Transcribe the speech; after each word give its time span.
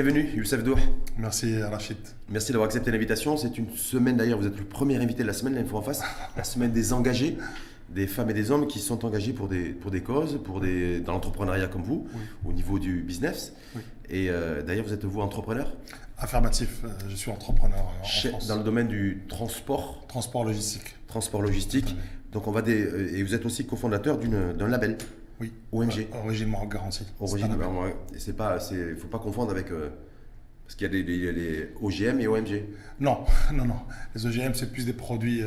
Bienvenue, 0.00 0.30
Youssef 0.36 0.62
Dour. 0.62 0.78
Merci 1.16 1.60
Rachid. 1.60 1.96
Merci 2.28 2.52
d'avoir 2.52 2.68
accepté 2.68 2.92
l'invitation. 2.92 3.36
C'est 3.36 3.58
une 3.58 3.68
semaine 3.74 4.16
d'ailleurs, 4.16 4.38
vous 4.38 4.46
êtes 4.46 4.56
le 4.56 4.64
premier 4.64 4.96
invité 4.96 5.24
de 5.24 5.26
la 5.26 5.32
semaine, 5.32 5.56
l'info 5.56 5.76
en 5.76 5.82
face, 5.82 6.02
la 6.36 6.44
semaine 6.44 6.70
des 6.70 6.92
engagés, 6.92 7.36
des 7.88 8.06
femmes 8.06 8.30
et 8.30 8.32
des 8.32 8.52
hommes 8.52 8.68
qui 8.68 8.78
sont 8.78 9.04
engagés 9.04 9.32
pour 9.32 9.48
des, 9.48 9.70
pour 9.70 9.90
des 9.90 10.00
causes, 10.00 10.40
pour 10.44 10.60
des, 10.60 11.00
dans 11.00 11.14
l'entrepreneuriat 11.14 11.66
comme 11.66 11.82
vous, 11.82 12.06
au 12.44 12.52
niveau 12.52 12.78
du 12.78 13.00
business. 13.00 13.54
Et 14.08 14.30
euh, 14.30 14.62
d'ailleurs, 14.62 14.86
vous 14.86 14.92
êtes 14.92 15.04
vous 15.04 15.20
entrepreneur? 15.20 15.76
Affirmatif, 16.16 16.84
euh, 16.84 16.90
je 17.08 17.16
suis 17.16 17.32
entrepreneur 17.32 17.92
en 18.00 18.04
France. 18.04 18.46
Dans 18.46 18.56
le 18.56 18.62
domaine 18.62 18.86
du 18.86 19.24
transport? 19.28 20.06
Transport 20.06 20.44
logistique. 20.44 20.94
Transport 21.08 21.42
logistique. 21.42 21.96
Donc 22.30 22.46
on 22.46 22.52
va 22.52 22.62
des, 22.62 22.84
euh, 22.84 23.16
et 23.16 23.24
vous 23.24 23.34
êtes 23.34 23.44
aussi 23.44 23.66
cofondateur 23.66 24.18
d'un 24.18 24.68
label. 24.68 24.96
Oui. 25.40 25.52
OMG. 25.72 26.08
Origine 26.24 26.50
Maroc 26.50 26.72
Garantie. 26.72 27.06
Origine 27.20 27.56
Maroc. 27.56 27.94
C'est 28.16 28.36
pas, 28.36 28.58
il 28.70 28.96
faut 28.96 29.08
pas 29.08 29.18
confondre 29.18 29.50
avec. 29.50 29.70
Euh, 29.70 29.90
parce 30.64 30.74
qu'il 30.74 30.86
y 30.86 31.00
a 31.00 31.02
des, 31.02 31.32
les 31.32 31.68
OGM 31.80 32.20
et 32.20 32.26
OMG. 32.26 32.64
Non, 33.00 33.24
non, 33.54 33.64
non. 33.64 33.80
Les 34.14 34.26
OGM, 34.26 34.52
c'est 34.54 34.70
plus 34.70 34.84
des 34.84 34.92
produits 34.92 35.42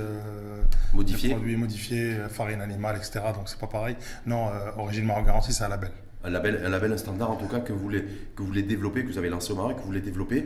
modifiés. 0.94 1.30
Des 1.30 1.36
produits 1.36 1.58
modifiés, 1.58 2.16
farine 2.30 2.62
animale, 2.62 2.98
etc. 2.98 3.20
Donc 3.36 3.48
c'est 3.48 3.60
pas 3.60 3.68
pareil. 3.68 3.96
Non, 4.26 4.50
Origine 4.78 5.06
Maroc 5.06 5.28
Garantie, 5.28 5.54
c'est 5.54 5.64
un 5.64 5.70
label. 5.70 5.92
Un 6.24 6.30
label, 6.32 6.62
un 6.66 6.70
label, 6.70 6.94
un 6.94 6.98
standard 6.98 7.32
en 7.32 7.36
tout 7.36 7.48
cas 7.48 7.60
que 7.60 7.74
vous 7.74 7.80
voulez, 7.80 8.04
que 8.36 8.42
vous 8.42 8.48
voulez 8.48 8.64
développer, 8.64 9.04
que 9.04 9.12
vous 9.12 9.18
avez 9.18 9.30
lancé 9.30 9.54
au 9.54 9.56
Maroc, 9.56 9.76
que 9.76 9.82
vous 9.82 9.88
voulez 9.88 10.02
développer 10.02 10.46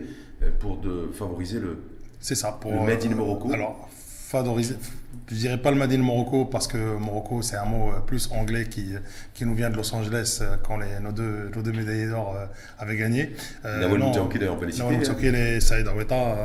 pour 0.60 0.78
de, 0.78 1.10
favoriser 1.14 1.60
le. 1.60 1.84
C'est 2.20 2.36
ça. 2.36 2.52
Pour, 2.54 2.72
le 2.72 2.80
Made 2.82 3.06
in 3.06 3.16
Morocco. 3.16 3.54
Alors, 3.54 3.90
favoriser, 4.26 4.76
je 5.30 5.36
dirais 5.36 5.58
pas 5.58 5.70
le 5.72 5.78
Made 5.78 5.94
in 5.94 6.00
Morocco 6.00 6.46
parce 6.46 6.68
que 6.68 6.78
Morocco 6.98 7.42
c'est 7.42 7.58
un 7.58 7.66
mot 7.66 7.90
euh, 7.90 8.00
plus 8.00 8.30
anglais 8.32 8.66
qui, 8.66 8.94
qui 9.34 9.46
nous 9.46 9.54
vient 9.54 9.70
de 9.70 9.76
Los 9.76 9.94
Angeles 9.94 10.40
euh, 10.42 10.56
quand 10.64 10.78
les, 10.78 11.00
nos, 11.00 11.12
deux, 11.12 11.52
nos 11.56 11.62
deux 11.62 11.72
médaillés 11.72 12.08
d'or 12.08 12.36
euh, 12.36 12.46
avaient 12.80 12.98
gagné. 12.98 13.36
Euh, 13.66 13.88
non, 13.88 14.12
on 14.20 14.28
peut 14.28 14.66
les 14.70 15.56
et 15.56 15.62
Saïd 15.62 15.88
Aweta 15.88 16.36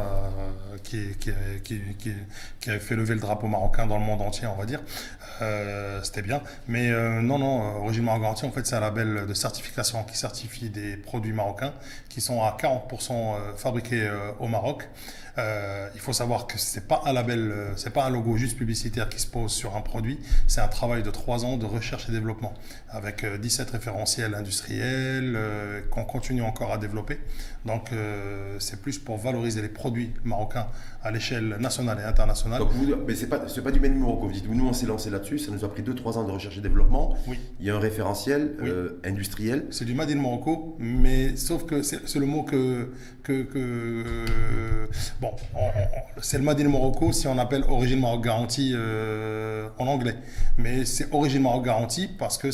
qui, 0.82 1.16
qui, 1.19 1.30
qui, 1.64 1.80
qui, 1.98 2.12
qui 2.60 2.70
avait 2.70 2.78
fait 2.78 2.96
lever 2.96 3.14
le 3.14 3.20
drapeau 3.20 3.46
marocain 3.46 3.86
dans 3.86 3.98
le 3.98 4.04
monde 4.04 4.22
entier, 4.22 4.46
on 4.46 4.56
va 4.56 4.66
dire. 4.66 4.80
Euh, 5.40 6.00
c'était 6.02 6.22
bien. 6.22 6.42
Mais 6.69 6.90
euh, 6.90 7.22
non, 7.22 7.38
non, 7.38 7.82
Origine 7.82 8.04
Maroc 8.04 8.44
en 8.44 8.50
fait, 8.50 8.66
c'est 8.66 8.76
un 8.76 8.80
label 8.80 9.26
de 9.26 9.34
certification 9.34 10.04
qui 10.04 10.16
certifie 10.16 10.69
des 10.69 10.96
produits 10.96 11.32
marocains 11.32 11.72
qui 12.08 12.20
sont 12.20 12.42
à 12.42 12.56
40% 12.60 13.56
fabriqués 13.56 14.10
au 14.38 14.48
Maroc. 14.48 14.86
Euh, 15.38 15.88
il 15.94 16.00
faut 16.00 16.12
savoir 16.12 16.46
que 16.46 16.58
c'est 16.58 16.86
pas 16.86 17.02
un 17.06 17.12
label, 17.12 17.50
euh, 17.52 17.72
c'est 17.76 17.92
pas 17.92 18.04
un 18.04 18.10
logo 18.10 18.36
juste 18.36 18.56
publicitaire 18.56 19.08
qui 19.08 19.20
se 19.20 19.26
pose 19.26 19.52
sur 19.52 19.76
un 19.76 19.80
produit. 19.80 20.18
C'est 20.46 20.60
un 20.60 20.68
travail 20.68 21.02
de 21.02 21.10
trois 21.10 21.44
ans 21.44 21.56
de 21.56 21.66
recherche 21.66 22.08
et 22.08 22.12
développement 22.12 22.54
avec 22.88 23.24
17 23.24 23.69
euh, 23.69 23.72
référentiels 23.72 24.34
industriels 24.34 25.38
qu'on 25.90 26.04
continue 26.04 26.42
encore 26.42 26.72
à 26.72 26.78
développer. 26.78 27.19
Donc 27.66 27.90
c'est 28.58 28.80
plus 28.80 28.98
pour 28.98 29.19
valoriser 29.19 29.60
les 29.60 29.69
produits 29.69 30.12
marocains 30.24 30.66
à 31.02 31.10
l'échelle 31.10 31.56
nationale 31.60 31.98
et 32.00 32.04
internationale. 32.04 32.62
mais 33.06 33.14
c'est 33.14 33.26
pas 33.26 33.48
c'est 33.48 33.62
pas 33.62 33.70
du 33.70 33.80
même 33.80 33.94
numéro 33.94 34.16
que 34.16 34.26
vous 34.26 34.32
dites. 34.32 34.48
Nous 34.48 34.66
on 34.66 34.72
s'est 34.72 34.86
lancé 34.86 35.10
là-dessus. 35.10 35.38
Ça 35.38 35.52
nous 35.52 35.64
a 35.64 35.69
pris 35.70 35.82
2-3 35.82 36.19
ans 36.19 36.24
de 36.24 36.32
recherche 36.32 36.56
et 36.58 36.60
développement. 36.60 37.16
Oui. 37.26 37.38
Il 37.60 37.66
y 37.66 37.70
a 37.70 37.76
un 37.76 37.80
référentiel 37.80 38.56
industriel. 39.04 39.66
C'est 39.70 39.84
du 39.84 39.94
Made 39.94 40.10
in 40.10 40.16
Morocco, 40.16 40.76
mais 40.78 41.36
sauf 41.36 41.64
que 41.66 41.82
c'est 41.82 42.19
le 42.19 42.26
mot 42.26 42.42
que 42.42 42.90
que, 43.22 43.42
que 43.42 44.24
bon 45.20 45.32
c'est 46.22 46.38
le 46.38 46.44
Made 46.44 46.60
in 46.60 46.69
Morocco 46.69 47.12
si 47.12 47.26
on 47.26 47.38
appelle 47.38 47.64
Origine 47.69 48.00
Maroc 48.00 48.25
Garantie 48.25 48.72
euh, 48.75 49.69
en 49.78 49.86
anglais. 49.86 50.16
Mais 50.58 50.84
c'est 50.84 51.12
Origine 51.12 51.42
Maroc 51.42 51.64
Garantie 51.64 52.08
parce 52.19 52.38
que 52.38 52.48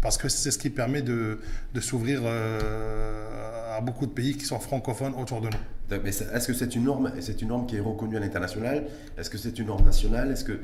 parce 0.00 0.18
que 0.18 0.28
c'est 0.28 0.50
ce 0.50 0.58
qui 0.58 0.70
permet 0.70 1.02
de, 1.02 1.40
de 1.72 1.80
s'ouvrir 1.80 2.22
euh, 2.24 3.76
à 3.76 3.80
beaucoup 3.80 4.06
de 4.06 4.10
pays 4.10 4.36
qui 4.36 4.44
sont 4.44 4.58
francophones 4.58 5.14
autour 5.14 5.40
de 5.40 5.48
nous. 5.48 5.98
Est-ce 6.06 6.46
que 6.46 6.54
c'est 6.54 6.74
une 6.74 6.84
norme, 6.84 7.12
c'est 7.20 7.40
une 7.42 7.48
norme 7.48 7.66
qui 7.66 7.76
est 7.76 7.80
reconnue 7.80 8.16
à 8.16 8.20
l'international? 8.20 8.84
Est-ce 9.16 9.30
que 9.30 9.38
c'est 9.38 9.58
une 9.58 9.66
norme 9.66 9.84
nationale? 9.84 10.32
Est-ce 10.32 10.44
que 10.44 10.60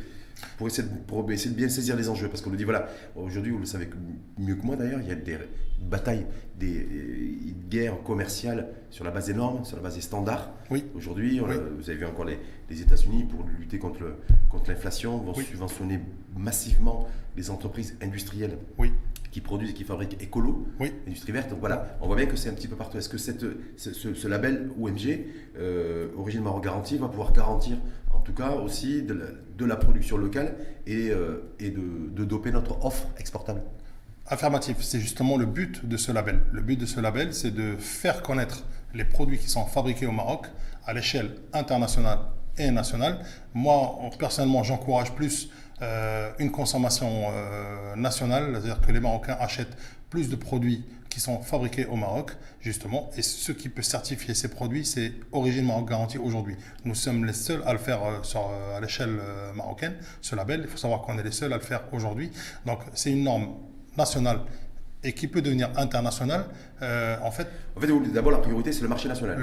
pour 0.56 0.66
essayer, 0.66 0.88
de, 0.88 0.94
pour 1.06 1.30
essayer 1.30 1.50
de 1.50 1.56
bien 1.56 1.68
saisir 1.68 1.96
les 1.96 2.08
enjeux. 2.08 2.28
Parce 2.28 2.42
qu'on 2.42 2.50
nous 2.50 2.56
dit, 2.56 2.64
voilà, 2.64 2.88
aujourd'hui, 3.16 3.52
vous 3.52 3.58
le 3.58 3.66
savez 3.66 3.88
mieux 4.38 4.54
que 4.54 4.64
moi 4.64 4.76
d'ailleurs, 4.76 5.00
il 5.00 5.08
y 5.08 5.12
a 5.12 5.14
des 5.14 5.38
batailles, 5.80 6.26
des, 6.58 6.86
guerres 7.68 8.02
commerciales 8.02 8.68
sur 8.90 9.04
la 9.04 9.10
base 9.10 9.26
des 9.26 9.34
normes, 9.34 9.64
sur 9.64 9.76
la 9.76 9.82
base 9.82 9.96
des 9.96 10.00
standards. 10.00 10.50
Oui. 10.70 10.84
Aujourd'hui, 10.94 11.38
vous 11.38 11.90
avez 11.90 11.98
vu 11.98 12.06
encore 12.06 12.24
les, 12.24 12.38
États-Unis, 12.70 13.24
pour 13.24 13.44
lutter 13.58 13.78
contre, 13.78 14.16
contre 14.50 14.70
l'inflation, 14.70 15.18
vont 15.18 15.34
subventionner 15.34 16.00
massivement 16.36 17.06
les 17.36 17.50
entreprises 17.50 17.96
industrielles. 18.02 18.58
Oui 18.78 18.92
qui 19.30 19.40
produisent 19.40 19.70
et 19.70 19.74
qui 19.74 19.84
fabriquent 19.84 20.20
écolo, 20.22 20.66
oui. 20.80 20.92
industrie 21.06 21.32
verte. 21.32 21.50
Donc 21.50 21.60
voilà, 21.60 21.96
on 22.00 22.06
voit 22.06 22.16
bien 22.16 22.26
que 22.26 22.36
c'est 22.36 22.48
un 22.48 22.54
petit 22.54 22.68
peu 22.68 22.76
partout. 22.76 22.98
Est-ce 22.98 23.08
que 23.08 23.18
cette, 23.18 23.44
ce, 23.76 24.28
label 24.28 24.70
OMG, 24.80 25.26
euh, 25.58 26.08
Origine 26.16 26.42
Maroc 26.42 26.64
Garantie, 26.64 26.98
va 26.98 27.08
pouvoir 27.08 27.32
garantir 27.32 27.76
en 28.14 28.20
tout 28.20 28.32
cas 28.32 28.52
aussi 28.52 29.02
de 29.02 29.64
la, 29.64 29.76
production 29.76 30.16
locale 30.16 30.56
et, 30.86 31.10
euh, 31.10 31.52
et 31.60 31.70
de, 31.70 32.24
doper 32.24 32.50
notre 32.50 32.84
offre 32.84 33.06
exportable? 33.18 33.62
Affirmatif, 34.26 34.76
c'est 34.80 35.00
justement 35.00 35.36
le 35.38 35.46
but 35.46 35.86
de 35.86 35.96
ce 35.96 36.12
label. 36.12 36.40
Le 36.52 36.60
but 36.60 36.78
de 36.78 36.84
ce 36.84 37.00
label, 37.00 37.32
c'est 37.32 37.50
de 37.50 37.76
faire 37.78 38.22
connaître 38.22 38.64
les 38.94 39.04
produits 39.04 39.38
qui 39.38 39.48
sont 39.48 39.64
fabriqués 39.64 40.06
au 40.06 40.12
Maroc 40.12 40.46
à 40.84 40.92
l'échelle 40.92 41.34
internationale 41.52 42.18
et 42.58 42.70
nationale. 42.70 43.20
Moi, 43.54 43.98
personnellement, 44.18 44.62
j'encourage 44.62 45.14
plus 45.14 45.50
euh, 45.82 46.30
une 46.38 46.50
consommation 46.50 47.26
euh, 47.30 47.96
nationale, 47.96 48.50
c'est-à-dire 48.52 48.80
que 48.80 48.92
les 48.92 49.00
Marocains 49.00 49.36
achètent 49.38 49.76
plus 50.10 50.28
de 50.28 50.36
produits 50.36 50.84
qui 51.08 51.20
sont 51.20 51.40
fabriqués 51.40 51.86
au 51.86 51.96
Maroc, 51.96 52.32
justement, 52.60 53.10
et 53.16 53.22
ce 53.22 53.52
qui 53.52 53.68
peut 53.68 53.82
certifier 53.82 54.34
ces 54.34 54.48
produits, 54.48 54.84
c'est 54.84 55.12
Origine 55.32 55.66
Maroc 55.66 55.88
Garantie 55.88 56.18
aujourd'hui. 56.18 56.56
Nous 56.84 56.94
sommes 56.94 57.24
les 57.24 57.32
seuls 57.32 57.62
à 57.66 57.72
le 57.72 57.78
faire 57.78 58.00
euh, 58.04 58.76
à 58.76 58.80
l'échelle 58.80 59.18
marocaine, 59.54 59.94
ce 60.20 60.36
label. 60.36 60.62
Il 60.64 60.68
faut 60.68 60.76
savoir 60.76 61.02
qu'on 61.02 61.18
est 61.18 61.22
les 61.22 61.32
seuls 61.32 61.52
à 61.52 61.56
le 61.56 61.62
faire 61.62 61.82
aujourd'hui. 61.92 62.30
Donc, 62.66 62.80
c'est 62.94 63.10
une 63.10 63.24
norme 63.24 63.54
nationale 63.96 64.40
et 65.04 65.12
qui 65.12 65.28
peut 65.28 65.42
devenir 65.42 65.70
international, 65.76 66.46
euh, 66.82 67.16
en 67.22 67.30
fait... 67.30 67.46
En 67.76 67.80
fait, 67.80 67.88
d'abord, 68.12 68.32
la 68.32 68.38
priorité, 68.38 68.72
c'est 68.72 68.82
le 68.82 68.88
marché 68.88 69.08
national. 69.08 69.38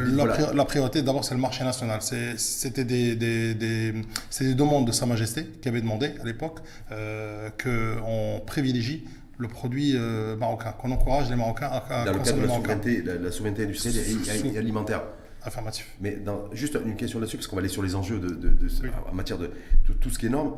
La, 0.53 0.65
priorité, 0.65 1.01
d'abord, 1.01 1.23
c'est 1.23 1.33
le 1.33 1.39
marché 1.39 1.63
national. 1.63 2.01
C'était 2.01 2.83
des, 2.83 3.15
des, 3.15 3.55
des, 3.55 3.93
des, 3.93 4.53
demandes 4.53 4.85
de 4.85 4.91
Sa 4.91 5.05
Majesté 5.05 5.45
qui 5.61 5.69
avait 5.69 5.81
demandé 5.81 6.11
à 6.21 6.25
l'époque 6.25 6.59
euh, 6.91 7.49
qu'on 7.61 8.41
privilégie 8.45 9.05
le 9.37 9.47
produit 9.47 9.93
euh, 9.95 10.35
marocain, 10.35 10.71
qu'on 10.71 10.91
encourage 10.91 11.29
les 11.29 11.35
Marocains 11.35 11.67
à, 11.67 12.01
à 12.01 12.05
Dans 12.05 12.17
consommer 12.17 12.43
le 12.43 12.47
cadre 12.47 13.19
de 13.19 13.23
la 13.23 13.31
souveraineté, 13.31 13.63
industrielle 13.63 14.53
et, 14.53 14.57
alimentaire. 14.57 15.03
Affirmatif. 15.43 15.93
Mais 16.01 16.15
dans, 16.15 16.49
juste 16.53 16.77
une 16.83 16.95
question 16.95 17.19
là-dessus, 17.19 17.37
parce 17.37 17.47
qu'on 17.47 17.55
va 17.55 17.61
aller 17.61 17.69
sur 17.69 17.83
les 17.83 17.95
enjeux 17.95 18.19
de, 18.19 18.29
de, 18.29 18.67
en 19.09 19.13
matière 19.13 19.37
de 19.37 19.51
tout, 19.85 19.93
tout 19.93 20.09
ce 20.09 20.17
qui 20.17 20.25
est 20.25 20.29
norme. 20.29 20.53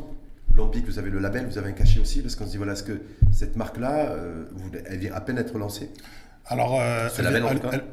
L'Ampic, 0.55 0.85
vous 0.85 0.97
avez 0.97 1.09
le 1.09 1.19
label, 1.19 1.45
vous 1.47 1.57
avez 1.57 1.69
un 1.69 1.73
cachet 1.73 1.99
aussi, 1.99 2.21
parce 2.21 2.35
qu'on 2.35 2.45
se 2.45 2.51
dit, 2.51 2.57
voilà, 2.57 2.73
est-ce 2.73 2.83
que 2.83 3.01
cette 3.31 3.55
marque-là, 3.55 4.09
euh, 4.09 4.45
elle 4.85 4.97
vient 4.97 5.13
à 5.13 5.21
peine 5.21 5.35
d'être 5.35 5.57
lancée? 5.57 5.91
Alors, 6.47 6.79
euh, 6.79 7.09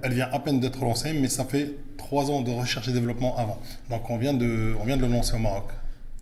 elle, 0.03 0.13
vient 0.13 0.29
à 0.33 0.39
peine 0.39 0.61
d'être 0.61 0.81
lancée, 0.81 1.13
mais 1.13 1.29
ça 1.29 1.45
fait 1.45 1.75
trois 1.99 2.31
ans 2.31 2.41
de 2.41 2.51
recherche 2.51 2.89
et 2.89 2.93
développement 2.93 3.37
avant. 3.37 3.61
Donc, 3.91 4.09
on 4.09 4.17
vient 4.17 4.33
de, 4.33 4.75
on 4.81 4.85
vient 4.85 4.97
de 4.97 5.03
le 5.03 5.09
lancer 5.09 5.35
au 5.35 5.41
Maroc. 5.41 5.71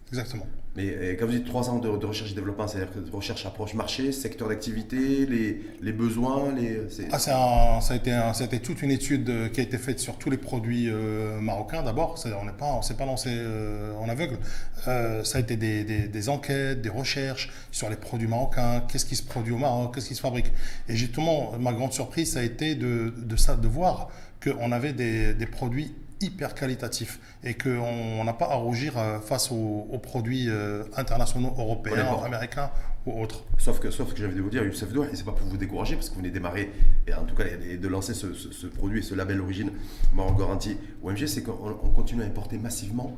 Exactement. 0.08 0.46
Mais 0.74 1.16
quand 1.18 1.26
vous 1.26 1.32
dites 1.32 1.44
trois 1.44 1.68
ans 1.68 1.78
de, 1.78 1.88
recherche 1.88 2.32
et 2.32 2.34
développement, 2.34 2.66
c'est-à-dire 2.66 2.90
recherche 3.12 3.44
approche 3.44 3.74
marché, 3.74 4.10
secteur 4.10 4.48
d'activité, 4.48 5.26
les, 5.26 5.92
besoins 5.92 6.54
les, 6.54 6.80
ah, 7.10 7.16
un, 7.16 7.18
ça, 7.18 7.92
a 7.92 7.96
été 7.96 8.10
ça 8.10 8.44
a 8.44 8.46
été 8.46 8.58
toute 8.58 8.80
une 8.80 8.90
étude 8.90 9.28
euh, 9.28 9.48
qui 9.48 9.60
a 9.60 9.62
été 9.62 9.76
faite 9.76 10.00
sur 10.00 10.16
tous 10.16 10.30
les 10.30 10.38
produits 10.38 10.88
euh, 10.88 11.40
marocains 11.40 11.82
d'abord. 11.82 12.18
On 12.40 12.46
n'est 12.46 12.52
pas, 12.52 12.72
on 12.72 12.80
s'est 12.80 12.96
pas 12.96 13.04
lancé 13.04 13.28
euh, 13.32 13.94
en 13.96 14.08
aveugle. 14.08 14.38
ça 14.84 15.22
a 15.34 15.40
été 15.40 15.56
des, 15.56 16.28
enquêtes, 16.30 16.80
des 16.80 16.88
recherches 16.88 17.50
sur 17.70 17.90
les 17.90 17.96
produits 17.96 18.28
marocains, 18.28 18.82
qu'est-ce 18.90 19.04
qui 19.04 19.16
se 19.16 19.22
produit 19.22 19.52
au 19.52 19.58
Maroc, 19.58 19.94
qu'est-ce 19.94 20.08
qui 20.08 20.14
se 20.14 20.22
fabrique. 20.22 20.50
Et 20.88 20.96
justement, 20.96 21.52
ma 21.60 21.74
grande 21.74 21.92
surprise, 21.92 22.32
ça 22.32 22.40
a 22.40 22.42
été 22.42 22.76
de, 22.76 23.12
ça, 23.36 23.56
de 23.56 23.68
voir 23.68 24.08
qu'on 24.42 24.72
avait 24.72 24.94
des 24.94 25.46
produits 25.46 25.94
hyper 26.22 26.54
qualitatif 26.54 27.20
et 27.44 27.54
qu'on 27.54 28.24
n'a 28.24 28.32
pas 28.32 28.50
à 28.50 28.54
rougir 28.54 28.96
euh, 28.96 29.18
face 29.20 29.50
aux, 29.50 29.98
produits 30.02 30.48
euh, 30.48 30.84
internationaux 30.96 31.54
européens, 31.58 32.06
américains 32.24 32.70
ou 33.06 33.20
autres. 33.20 33.44
Sauf 33.58 33.80
que, 33.80 33.90
sauf 33.90 34.12
que 34.12 34.20
j'avais 34.20 34.34
de 34.34 34.40
vous 34.40 34.50
dire, 34.50 34.64
Youssef 34.64 34.92
Doua, 34.92 35.06
et 35.12 35.16
c'est 35.16 35.24
pas 35.24 35.32
pour 35.32 35.46
vous 35.46 35.56
décourager, 35.56 35.96
parce 35.96 36.08
que 36.08 36.14
vous 36.14 36.20
venez 36.20 36.30
démarrer, 36.30 36.70
et 37.06 37.14
en 37.14 37.24
tout 37.24 37.34
cas, 37.34 37.44
et 37.46 37.76
de 37.76 37.88
lancer 37.88 38.14
ce, 38.14 38.66
produit 38.66 39.00
et 39.00 39.02
ce 39.02 39.14
label 39.14 39.40
origine 39.40 39.70
Maroc 40.14 40.38
Garantie 40.38 40.76
OMG, 41.02 41.26
c'est 41.26 41.42
qu'on 41.42 41.90
continue 41.94 42.22
à 42.22 42.26
importer 42.26 42.58
massivement 42.58 43.14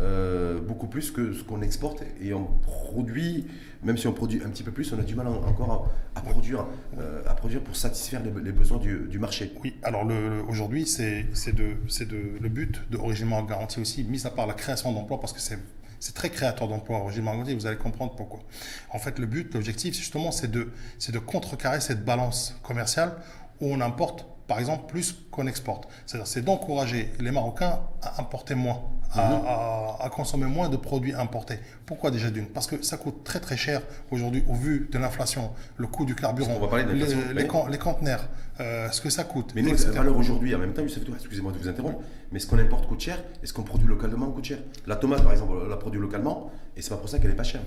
euh, 0.00 0.60
beaucoup 0.60 0.88
plus 0.88 1.10
que 1.12 1.32
ce 1.32 1.44
qu'on 1.44 1.62
exporte 1.62 2.02
et 2.20 2.34
on 2.34 2.44
produit, 2.44 3.46
même 3.82 3.96
si 3.96 4.08
on 4.08 4.12
produit 4.12 4.42
un 4.44 4.48
petit 4.48 4.64
peu 4.64 4.72
plus, 4.72 4.92
on 4.92 4.98
a 4.98 5.02
du 5.02 5.14
mal 5.14 5.28
encore 5.28 5.88
à, 6.16 6.20
produire, 6.20 6.66
euh, 6.98 7.22
à 7.28 7.34
produire 7.34 7.60
pour 7.60 7.76
satisfaire 7.76 8.20
les, 8.22 8.52
besoins 8.52 8.78
du, 8.78 9.18
marché. 9.18 9.52
Oui, 9.62 9.76
alors 9.82 10.04
aujourd'hui, 10.48 10.86
c'est 10.86 11.24
de, 11.52 11.76
de, 12.04 12.38
le 12.40 12.48
but 12.48 12.80
de 12.90 12.96
Origine 12.96 13.30
Garantie 13.48 13.80
aussi, 13.80 14.02
mis 14.04 14.26
à 14.26 14.30
part 14.30 14.46
la 14.46 14.54
création 14.54 14.92
d'emplois, 14.92 15.20
parce 15.20 15.32
que 15.32 15.40
c'est 15.40 15.58
c'est 16.00 16.14
très 16.14 16.28
créateur 16.28 16.68
d'emplois 16.68 16.98
Origine 16.98 17.24
Garantie, 17.24 17.54
vous 17.54 17.66
allez 17.66 17.78
comprendre 17.78 18.14
pourquoi. 18.14 18.40
En 18.90 18.98
fait, 18.98 19.18
le 19.18 19.24
but, 19.24 19.54
l'objectif, 19.54 19.96
justement, 19.96 20.32
c'est 20.32 20.50
de, 20.50 20.68
de 21.10 21.18
contrecarrer 21.18 21.80
cette 21.80 22.04
balance 22.04 22.60
commerciale 22.62 23.14
où 23.62 23.72
on 23.72 23.80
importe 23.80 24.26
par 24.46 24.58
exemple, 24.58 24.84
plus 24.88 25.14
qu'on 25.30 25.46
exporte. 25.46 25.88
C'est-à-dire, 26.06 26.26
c'est 26.26 26.42
d'encourager 26.42 27.12
les 27.20 27.30
Marocains 27.30 27.80
à 28.02 28.20
importer 28.20 28.54
moins, 28.54 28.80
à, 29.12 29.28
Mhm. 29.28 29.42
à- 29.46 29.96
à 30.04 30.08
consommer 30.10 30.46
moins 30.46 30.68
de 30.68 30.76
produits 30.76 31.14
importés. 31.14 31.58
Pourquoi 31.86 32.10
déjà 32.10 32.30
d'une? 32.30 32.46
Parce 32.46 32.66
que 32.66 32.82
ça 32.82 32.96
coûte 32.98 33.24
très 33.24 33.40
très 33.40 33.56
cher 33.56 33.80
aujourd'hui 34.10 34.44
au 34.48 34.54
vu 34.54 34.88
de 34.92 34.98
l'inflation, 34.98 35.50
le 35.76 35.86
coût 35.86 36.04
du 36.04 36.14
carburant, 36.14 36.58
va 36.58 36.68
parler 36.68 36.84
de 36.84 36.90
les, 36.92 37.06
les, 37.32 37.42
oui. 37.42 37.48
con- 37.48 37.66
les 37.68 37.78
conteneurs, 37.78 38.28
euh, 38.60 38.90
ce 38.90 39.00
que 39.00 39.08
ça 39.10 39.24
coûte. 39.24 39.52
Mais 39.54 39.62
nous, 39.62 39.74
valeur 39.76 40.16
aujourd'hui, 40.16 40.54
en 40.54 40.58
même 40.58 40.74
temps, 40.74 40.82
excusez-moi 40.82 41.52
de 41.52 41.58
vous 41.58 41.68
interrompre, 41.68 42.00
mais 42.32 42.38
ce 42.38 42.46
qu'on 42.46 42.58
importe 42.58 42.86
coûte 42.86 43.00
cher 43.00 43.22
et 43.42 43.46
ce 43.46 43.52
qu'on 43.52 43.62
produit 43.62 43.86
localement 43.88 44.30
coûte 44.30 44.44
cher. 44.44 44.58
La 44.86 44.96
tomate, 44.96 45.22
par 45.22 45.32
exemple, 45.32 45.52
on 45.64 45.68
la 45.68 45.76
produit 45.76 46.00
localement 46.00 46.50
et 46.76 46.82
c'est 46.82 46.90
pas 46.90 46.96
pour 46.96 47.08
ça 47.08 47.18
qu'elle 47.18 47.30
est 47.30 47.34
pas 47.36 47.44
chère. 47.44 47.62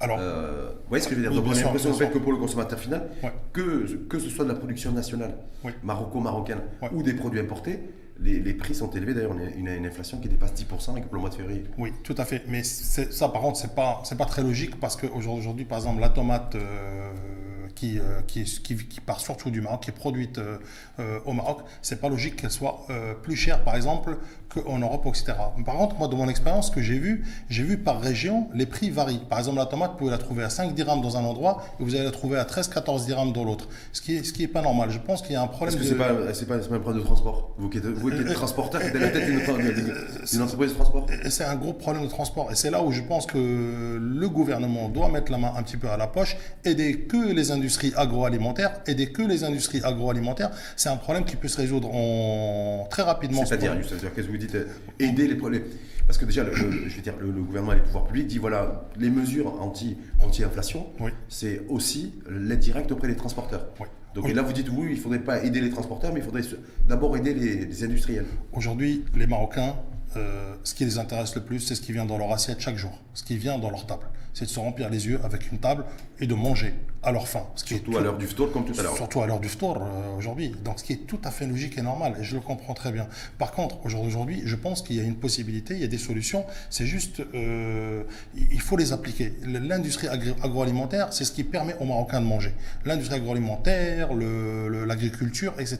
Alors, 0.00 0.18
Euh, 0.20 0.70
vous 0.82 0.88
voyez 0.88 1.02
ce 1.04 1.08
que 1.08 1.14
je 1.14 1.20
veux 1.20 1.22
dire 1.28 1.30
Oui, 1.32 1.36
Donc 1.36 1.46
on 1.54 1.56
a 1.56 1.62
l'impression 1.62 1.90
en 1.90 1.94
fait 1.94 2.10
que 2.10 2.18
pour 2.18 2.32
le 2.32 2.38
consommateur 2.38 2.78
final, 2.78 3.08
Ouais. 3.22 3.32
que, 3.52 3.86
que 4.08 4.18
ce 4.18 4.30
soit 4.30 4.44
de 4.44 4.50
la 4.50 4.56
production 4.56 4.92
nationale, 4.92 5.34
Oui. 5.62 5.72
maroco-marocaine, 5.82 6.60
Ouais. 6.82 6.88
ou 6.92 7.02
des 7.02 7.12
produits 7.14 7.40
importés, 7.40 7.80
les, 8.18 8.40
les 8.40 8.54
prix 8.54 8.74
sont 8.74 8.90
élevés. 8.90 9.14
D'ailleurs, 9.14 9.32
on 9.34 9.38
a 9.40 9.44
une, 9.50 9.68
une 9.68 9.86
inflation 9.86 10.18
qui 10.18 10.28
dépasse 10.28 10.52
10% 10.54 10.92
avec 10.92 11.04
pour 11.04 11.14
le 11.14 11.20
mois 11.20 11.30
de 11.30 11.34
février. 11.34 11.64
Oui, 11.78 11.92
tout 12.02 12.14
à 12.18 12.24
fait. 12.24 12.42
Mais 12.48 12.62
c'est- 12.62 13.12
ça, 13.12 13.28
par 13.28 13.42
contre, 13.42 13.58
c'est 13.58 13.74
pas, 13.74 14.00
c'est 14.04 14.16
pas 14.18 14.26
très 14.26 14.42
logique 14.42 14.78
parce 14.80 14.96
qu'aujourd'hui, 14.96 15.64
par 15.66 15.78
exemple, 15.78 16.00
la 16.00 16.08
tomate 16.10 16.54
euh, 16.54 17.12
qui, 17.74 17.98
euh, 17.98 18.20
qui, 18.26 18.44
qui, 18.44 18.76
qui 18.76 19.00
part 19.00 19.20
surtout 19.20 19.50
du 19.50 19.60
Maroc, 19.62 19.82
qui 19.84 19.90
est 19.90 19.94
produite 19.94 20.40
au 21.24 21.32
Maroc, 21.32 21.60
c'est 21.82 22.00
pas 22.00 22.08
logique 22.08 22.36
qu'elle 22.36 22.50
soit 22.50 22.86
plus 23.22 23.36
chère, 23.36 23.64
par 23.64 23.74
exemple, 23.76 24.18
qu'en 24.52 24.78
Europe, 24.78 25.06
etc. 25.06 25.32
Par 25.64 25.76
contre, 25.76 25.96
moi, 25.96 26.08
de 26.08 26.14
mon 26.14 26.28
expérience, 26.28 26.68
ce 26.68 26.72
que 26.72 26.82
j'ai 26.82 26.98
vu, 26.98 27.24
j'ai 27.48 27.62
vu 27.62 27.78
par 27.78 28.00
région, 28.00 28.48
les 28.54 28.66
prix 28.66 28.90
varient. 28.90 29.22
Par 29.28 29.38
exemple, 29.38 29.58
la 29.58 29.66
tomate, 29.66 29.92
vous 29.92 29.98
pouvez 29.98 30.10
la 30.10 30.18
trouver 30.18 30.44
à 30.44 30.50
5 30.50 30.74
dirhams 30.74 31.00
dans 31.00 31.16
un 31.16 31.24
endroit 31.24 31.62
et 31.78 31.84
vous 31.84 31.94
allez 31.94 32.04
la 32.04 32.10
trouver 32.10 32.38
à 32.38 32.44
13-14 32.44 33.06
dirhams 33.06 33.32
dans 33.32 33.44
l'autre. 33.44 33.68
Ce 33.92 34.00
qui 34.00 34.16
est, 34.16 34.24
ce 34.24 34.32
qui 34.32 34.42
est 34.42 34.48
pas 34.48 34.62
normal. 34.62 34.90
Je 34.90 34.98
pense 34.98 35.22
qu'il 35.22 35.32
y 35.32 35.36
a 35.36 35.42
un 35.42 35.46
problème 35.46 35.74
Est-ce 35.74 35.88
que 35.88 35.94
de... 35.94 36.32
c'est 36.32 36.46
pas, 36.46 36.58
pas, 36.58 36.66
pas 36.68 36.74
un 36.74 36.78
problème 36.80 37.02
de 37.02 37.06
transport? 37.06 37.54
Vous 37.58 37.68
qui 37.68 37.78
êtes, 37.78 37.86
vous 37.86 38.10
qui 38.10 38.16
êtes 38.16 38.34
transporteur, 38.34 38.80
qui 38.80 38.88
êtes 38.88 38.96
à 38.96 38.98
la 38.98 39.08
tête 39.08 39.26
d'une 39.26 40.42
entreprise 40.42 40.70
de 40.70 40.74
transport? 40.74 41.06
c'est 41.28 41.44
un 41.44 41.56
gros 41.56 41.72
problème 41.72 42.04
de 42.04 42.08
transport. 42.08 42.50
Et 42.50 42.54
c'est 42.54 42.70
là 42.70 42.82
où 42.82 42.90
je 42.90 43.02
pense 43.02 43.26
que 43.26 43.38
le 43.38 44.28
gouvernement 44.28 44.88
doit 44.88 45.08
mettre 45.08 45.30
la 45.30 45.38
main 45.38 45.52
un 45.56 45.62
petit 45.62 45.76
peu 45.76 45.88
à 45.88 45.96
la 45.96 46.06
poche, 46.06 46.36
aider 46.64 47.00
que 47.00 47.32
les 47.32 47.50
industries 47.50 47.92
agroalimentaires, 47.96 48.80
aider 48.86 49.12
que 49.12 49.22
les 49.22 49.44
industries 49.44 49.82
agroalimentaires. 49.82 50.50
C'est 50.76 50.88
un 50.88 50.96
problème 50.96 51.24
qui 51.24 51.36
peut 51.36 51.48
se 51.48 51.56
résoudre 51.56 51.94
en... 51.94 52.86
très 52.90 53.02
rapidement. 53.02 53.42
ce 53.42 53.48
C'est-à-dire, 53.48 53.72
problème. 53.80 54.39
Dites 54.40 54.54
euh, 54.56 54.66
Aider 54.98 55.28
les 55.28 55.36
problèmes. 55.36 55.62
Parce 56.06 56.18
que 56.18 56.24
déjà, 56.24 56.42
le, 56.42 56.50
le- 56.50 56.88
je 56.88 56.96
veux 56.96 57.02
dire, 57.02 57.14
le, 57.20 57.30
le 57.30 57.42
gouvernement 57.42 57.72
et 57.72 57.76
les 57.76 57.82
pouvoirs 57.82 58.06
publics 58.06 58.26
disent 58.26 58.38
voilà, 58.40 58.88
les 58.98 59.10
mesures 59.10 59.60
anti, 59.62 59.96
anti-inflation, 60.24 60.86
Oui. 60.98 61.10
c'est 61.28 61.62
aussi 61.68 62.14
l'aide 62.28 62.58
directe 62.58 62.90
auprès 62.92 63.06
des 63.08 63.16
transporteurs. 63.16 63.68
Oui. 63.78 63.86
Donc 64.14 64.24
Oui. 64.24 64.32
et 64.32 64.34
là, 64.34 64.42
vous 64.42 64.52
dites 64.52 64.68
oui, 64.70 64.88
il 64.90 64.96
ne 64.96 65.00
faudrait 65.00 65.20
pas 65.20 65.44
aider 65.44 65.60
les 65.60 65.70
transporteurs, 65.70 66.12
mais 66.12 66.18
il 66.20 66.24
faudrait 66.24 66.42
d'abord 66.88 67.16
aider 67.16 67.32
les, 67.34 67.64
les 67.66 67.84
industriels. 67.84 68.26
Aujourd'hui, 68.52 69.04
les 69.16 69.28
Marocains, 69.28 69.76
euh, 70.16 70.54
ce 70.64 70.74
qui 70.74 70.84
les 70.84 70.98
intéresse 70.98 71.34
le 71.36 71.42
plus, 71.42 71.60
c'est 71.60 71.76
ce 71.76 71.80
qui 71.80 71.92
vient 71.92 72.06
dans 72.06 72.18
leur 72.18 72.32
assiette 72.32 72.58
chaque 72.60 72.76
jour, 72.76 73.00
ce 73.14 73.22
qui 73.22 73.36
vient 73.36 73.58
dans 73.58 73.70
leur 73.70 73.86
table. 73.86 74.02
C'est 74.34 74.46
de 74.46 74.50
se 74.50 74.58
remplir 74.58 74.90
les 74.90 75.06
yeux 75.06 75.20
avec 75.22 75.50
une 75.52 75.58
table 75.58 75.84
et 76.20 76.26
de 76.26 76.34
manger 76.34 76.74
à 77.02 77.12
leur 77.12 77.26
faim. 77.28 77.44
Ce 77.56 77.64
qui 77.64 77.72
est 77.72 77.76
Surtout 77.78 77.92
tout- 77.92 77.98
à 77.98 78.02
l'heure 78.02 78.18
du 78.18 78.26
ftour, 78.26 78.52
comme 78.52 78.66
tout 78.66 78.78
à 78.78 78.82
l'heure. 78.82 78.94
Surtout 78.94 79.22
à 79.22 79.26
l'heure 79.26 79.40
du 79.40 79.48
ftour 79.48 79.78
euh, 79.78 80.16
aujourd'hui. 80.18 80.54
Donc 80.62 80.78
ce 80.78 80.84
qui 80.84 80.92
est 80.92 81.06
tout 81.06 81.18
à 81.24 81.30
fait 81.30 81.46
logique 81.46 81.78
et 81.78 81.82
normal, 81.82 82.14
et 82.20 82.24
je 82.24 82.34
le 82.34 82.42
comprends 82.42 82.74
très 82.74 82.92
bien. 82.92 83.06
Par 83.38 83.52
contre, 83.52 83.78
aujourd'hui, 83.86 84.42
je 84.44 84.54
pense 84.54 84.82
qu'il 84.82 84.96
y 84.96 85.00
a 85.00 85.02
une 85.02 85.14
possibilité, 85.16 85.72
il 85.74 85.80
y 85.80 85.84
a 85.84 85.88
des 85.88 85.96
solutions. 85.96 86.44
C'est 86.68 86.84
juste, 86.84 87.22
euh, 87.34 88.02
il 88.50 88.60
faut 88.60 88.76
les 88.76 88.92
appliquer. 88.92 89.32
L'industrie 89.46 90.08
agroalimentaire, 90.42 91.12
c'est 91.12 91.24
ce 91.24 91.32
qui 91.32 91.42
permet 91.44 91.74
aux 91.80 91.84
Marocains 91.86 92.20
de 92.20 92.26
manger. 92.26 92.52
L'industrie 92.84 93.16
agroalimentaire, 93.16 94.12
le- 94.12 94.68
le- 94.68 94.84
l'agriculture, 94.84 95.54
etc. 95.58 95.78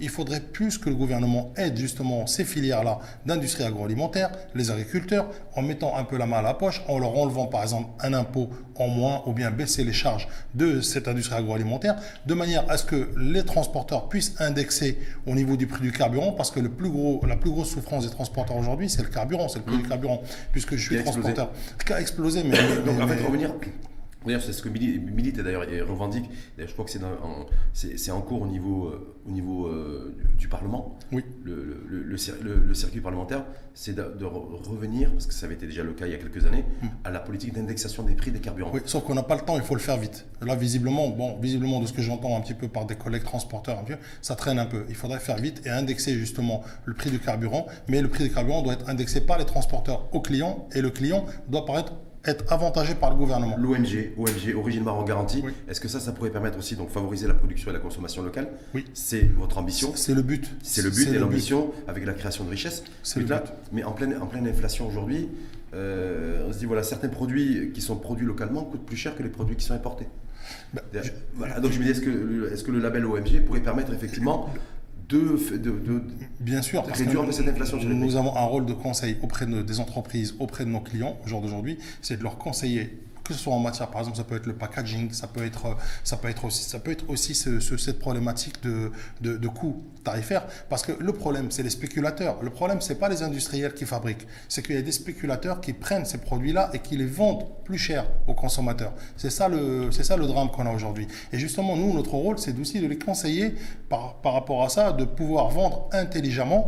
Il 0.00 0.08
faudrait 0.08 0.40
plus 0.40 0.78
que 0.78 0.88
le 0.90 0.96
gouvernement 0.96 1.52
aide 1.56 1.76
justement 1.78 2.26
ces 2.26 2.44
filières-là 2.44 2.98
d'industrie 3.24 3.62
agroalimentaire, 3.64 4.30
les 4.56 4.70
agriculteurs, 4.72 5.28
en 5.54 5.62
mettant 5.62 5.96
un 5.96 6.02
peu 6.04 6.16
la 6.18 6.26
main 6.26 6.38
à 6.38 6.42
la 6.42 6.54
poche, 6.54 6.82
en 6.88 6.98
leur 6.98 7.16
enlevant 7.16 7.46
par 7.46 7.62
exemple 7.62 7.88
un 8.00 8.14
impôt 8.14 8.50
en 8.74 8.88
moins 8.88 9.22
ou 9.26 9.32
bien 9.32 9.50
baisser 9.50 9.75
les 9.84 9.92
charges 9.92 10.28
de 10.54 10.80
cette 10.80 11.08
industrie 11.08 11.36
agroalimentaire, 11.36 11.96
de 12.26 12.34
manière 12.34 12.64
à 12.70 12.76
ce 12.76 12.84
que 12.84 13.10
les 13.16 13.44
transporteurs 13.44 14.08
puissent 14.08 14.34
indexer 14.38 14.98
au 15.26 15.34
niveau 15.34 15.56
du 15.56 15.66
prix 15.66 15.82
du 15.82 15.92
carburant, 15.92 16.32
parce 16.32 16.50
que 16.50 16.60
le 16.60 16.68
plus 16.68 16.90
gros, 16.90 17.24
la 17.26 17.36
plus 17.36 17.50
grosse 17.50 17.70
souffrance 17.70 18.04
des 18.04 18.10
transporteurs 18.10 18.56
aujourd'hui, 18.56 18.88
c'est 18.88 19.02
le 19.02 19.08
carburant, 19.08 19.48
c'est 19.48 19.58
le 19.58 19.64
prix 19.64 19.78
du 19.78 19.88
carburant, 19.88 20.22
puisque 20.52 20.76
je 20.76 20.82
suis 20.82 20.96
explosé. 20.96 21.34
transporteur. 21.34 21.52
Qui 21.84 21.92
a 21.92 22.00
explosé, 22.00 22.42
mais... 22.44 22.56
Donc 22.84 22.96
mais- 22.96 23.02
en 23.02 23.08
fait, 23.08 23.24
revenir. 23.24 23.54
D'ailleurs, 24.26 24.42
c'est 24.42 24.52
ce 24.52 24.62
que 24.62 24.68
Milite, 24.68 25.02
Milite, 25.12 25.40
d'ailleurs 25.40 25.70
et 25.72 25.80
revendique. 25.80 26.24
D'ailleurs, 26.56 26.68
je 26.68 26.72
crois 26.74 26.84
que 26.84 26.90
c'est 26.90 28.10
en, 28.10 28.20
cours 28.20 28.42
au 28.42 28.46
niveau, 28.46 28.86
euh, 28.86 29.14
au 29.26 29.30
niveau 29.30 29.66
euh, 29.66 30.16
du, 30.38 30.48
Parlement. 30.48 30.96
Oui. 31.12 31.24
Le, 31.44 31.82
le- 31.88 32.02
le 32.02 32.16
cir- 32.16 32.40
le- 32.42 32.56
le 32.58 32.74
circuit 32.74 33.00
parlementaire, 33.00 33.44
c'est 33.74 33.94
de, 33.94 34.02
de 34.18 34.24
re- 34.24 34.62
revenir, 34.68 35.10
parce 35.12 35.26
que 35.26 35.34
ça 35.34 35.46
avait 35.46 35.54
été 35.54 35.66
déjà 35.66 35.82
le 35.82 35.92
cas 35.92 36.06
il 36.06 36.12
y 36.12 36.14
a 36.14 36.18
quelques 36.18 36.44
années, 36.46 36.64
à 37.04 37.10
la 37.10 37.20
politique 37.20 37.52
d'indexation 37.54 38.02
des 38.04 38.14
prix 38.14 38.30
des 38.30 38.40
carburants. 38.40 38.70
Hmm. 38.70 38.76
Oui, 38.76 38.82
sauf 38.86 39.04
qu'on 39.04 39.14
n'a 39.14 39.22
pas 39.22 39.34
le 39.36 39.42
temps, 39.42 39.56
il 39.56 39.62
faut 39.62 39.74
le 39.74 39.80
faire 39.80 39.96
vite. 39.98 40.26
Là, 40.40 40.54
visiblement, 40.54 41.08
bon, 41.08 41.38
visiblement, 41.40 41.80
de 41.80 41.86
ce 41.86 41.92
que 41.92 42.02
j'entends 42.02 42.36
un 42.36 42.40
petit 42.40 42.54
peu 42.54 42.68
par 42.68 42.86
des 42.86 42.94
collègues 42.96 43.24
transporteurs, 43.24 43.82
ça 44.22 44.34
traîne 44.36 44.58
un 44.58 44.66
peu. 44.66 44.84
Il 44.88 44.94
faudrait 44.94 45.18
faire 45.20 45.36
vite 45.36 45.62
et 45.66 45.70
indexer 45.70 46.14
justement 46.14 46.62
le 46.84 46.94
prix 46.94 47.10
du 47.10 47.18
carburant, 47.18 47.66
mais 47.88 48.00
le 48.00 48.08
prix 48.08 48.24
du 48.24 48.32
carburant 48.32 48.62
doit 48.62 48.74
être 48.74 48.88
indexé 48.88 49.20
par 49.20 49.38
les 49.38 49.44
transporteurs 49.44 50.08
au 50.14 50.20
client 50.20 50.68
et 50.74 50.80
le 50.80 50.90
client 50.90 51.24
doit 51.48 51.64
paraître 51.64 51.92
être 52.26 52.44
avantagé 52.52 52.94
par 52.94 53.10
le 53.10 53.16
gouvernement. 53.16 53.56
L'OMG, 53.58 54.12
OMG, 54.16 54.54
Origine 54.56 54.84
Maroc 54.84 55.06
Garantie, 55.06 55.42
Oui. 55.44 55.52
est-ce 55.68 55.80
que 55.80 55.88
ça, 55.88 56.00
ça 56.00 56.12
pourrait 56.12 56.30
permettre 56.30 56.58
aussi 56.58 56.76
donc 56.76 56.90
favoriser 56.90 57.26
la 57.26 57.34
production 57.34 57.70
et 57.70 57.74
la 57.74 57.80
consommation 57.80 58.22
locale? 58.22 58.48
Oui. 58.74 58.84
C'est 58.94 59.28
votre 59.36 59.58
ambition? 59.58 59.92
C'est 59.94 60.14
le 60.14 60.22
but. 60.22 60.48
C'est 60.62 60.82
le 60.82 60.90
but 60.90 61.08
et 61.08 61.18
l'ambition 61.18 61.72
avec 61.88 62.04
la 62.06 62.12
création 62.14 62.44
de 62.44 62.50
richesses. 62.50 62.82
C'est 63.02 63.16
Mais 63.20 63.26
le 63.26 63.34
but. 63.34 63.52
Mais 63.72 63.84
en 63.84 63.92
pleine, 63.92 64.16
en 64.20 64.26
pleine 64.26 64.46
inflation 64.46 64.86
aujourd'hui, 64.86 65.28
euh, 65.74 66.46
on 66.48 66.52
se 66.52 66.58
dit 66.58 66.64
voilà, 66.66 66.82
certains 66.82 67.08
produits 67.08 67.70
qui 67.74 67.80
sont 67.80 67.96
produits 67.96 68.26
localement 68.26 68.62
coûtent 68.64 68.86
plus 68.86 68.96
cher 68.96 69.16
que 69.16 69.22
les 69.22 69.28
produits 69.28 69.56
qui 69.56 69.64
sont 69.64 69.74
importés. 69.74 70.06
Bah, 70.72 70.82
Voilà, 71.34 71.58
donc 71.60 71.72
je 71.72 71.78
me 71.78 71.84
dis, 71.84 71.90
est-ce 71.90 72.00
que, 72.00 72.08
le- 72.10 72.52
est-ce 72.52 72.62
que 72.62 72.70
le 72.70 72.78
label 72.78 73.04
OMG 73.04 73.40
pourrait 73.44 73.60
permettre 73.60 73.92
effectivement 73.92 74.48
de, 75.08 75.56
de, 75.56 75.70
de- 75.70 76.02
Bien 76.40 76.62
sûr, 76.62 76.82
parce 76.82 76.98
réduire 76.98 77.20
que 77.22 77.26
peu 77.26 77.32
cette 77.32 77.48
inflation 77.48 77.76
les 77.78 77.86
nous 77.94 78.16
avons 78.16 78.34
un 78.36 78.44
rôle 78.44 78.66
de 78.66 78.72
conseil 78.72 79.16
auprès 79.22 79.46
de- 79.46 79.62
des 79.62 79.80
entreprises, 79.80 80.34
auprès 80.40 80.64
de 80.64 80.70
nos 80.70 80.80
clients 80.80 81.16
au 81.24 81.28
jour 81.28 81.40
d'aujourd'hui, 81.40 81.78
c'est 82.02 82.16
de 82.16 82.22
leur 82.22 82.38
conseiller 82.38 82.98
que 83.28 83.34
ce 83.34 83.40
soit 83.40 83.52
en 83.54 83.58
matière, 83.58 83.88
par 83.88 84.00
exemple, 84.00 84.16
ça 84.16 84.24
peut 84.24 84.36
être 84.36 84.46
le 84.46 84.54
packaging, 84.54 85.12
ça 85.12 85.26
peut 85.26 85.44
être, 85.44 85.76
ça 86.04 86.16
peut 86.16 86.28
être 86.28 86.44
aussi, 86.44 86.64
ça 86.64 86.78
peut 86.78 86.90
être 86.90 87.08
aussi 87.08 87.34
ce- 87.34 87.60
ce- 87.60 87.76
cette 87.76 87.98
problématique 87.98 88.62
de, 88.62 88.90
de, 89.20 89.36
de 89.36 89.48
coûts 89.48 89.82
tarifaires. 90.04 90.46
Parce 90.68 90.82
que 90.82 90.92
le 90.98 91.12
problème, 91.12 91.50
c'est 91.50 91.62
les 91.62 91.70
spéculateurs. 91.70 92.42
Le 92.42 92.50
problème, 92.50 92.80
c'est 92.80 92.94
pas 92.96 93.08
les 93.08 93.22
industriels 93.22 93.74
qui 93.74 93.84
fabriquent. 93.84 94.26
C'est 94.48 94.62
qu'il 94.62 94.74
y 94.74 94.78
a 94.78 94.82
des 94.82 94.92
spéculateurs 94.92 95.60
qui 95.60 95.72
prennent 95.72 96.04
ces 96.04 96.18
produits-là 96.18 96.70
et 96.72 96.78
qui 96.78 96.96
les 96.96 97.06
vendent 97.06 97.46
plus 97.64 97.78
cher 97.78 98.06
aux 98.26 98.34
consommateurs. 98.34 98.92
C'est 99.16 99.30
ça 99.30 99.48
le, 99.48 99.90
c'est 99.90 100.04
ça 100.04 100.16
le 100.16 100.26
drame 100.26 100.50
qu'on 100.50 100.66
a 100.66 100.72
aujourd'hui. 100.72 101.08
Et 101.32 101.38
justement, 101.38 101.76
nous, 101.76 101.92
notre 101.92 102.14
rôle, 102.14 102.38
c'est 102.38 102.56
aussi 102.58 102.80
de 102.80 102.86
les 102.86 102.98
conseiller 102.98 103.54
par, 103.88 104.14
par 104.22 104.32
rapport 104.34 104.62
à 104.62 104.68
ça, 104.68 104.92
de 104.92 105.04
pouvoir 105.04 105.48
vendre 105.50 105.88
intelligemment, 105.92 106.66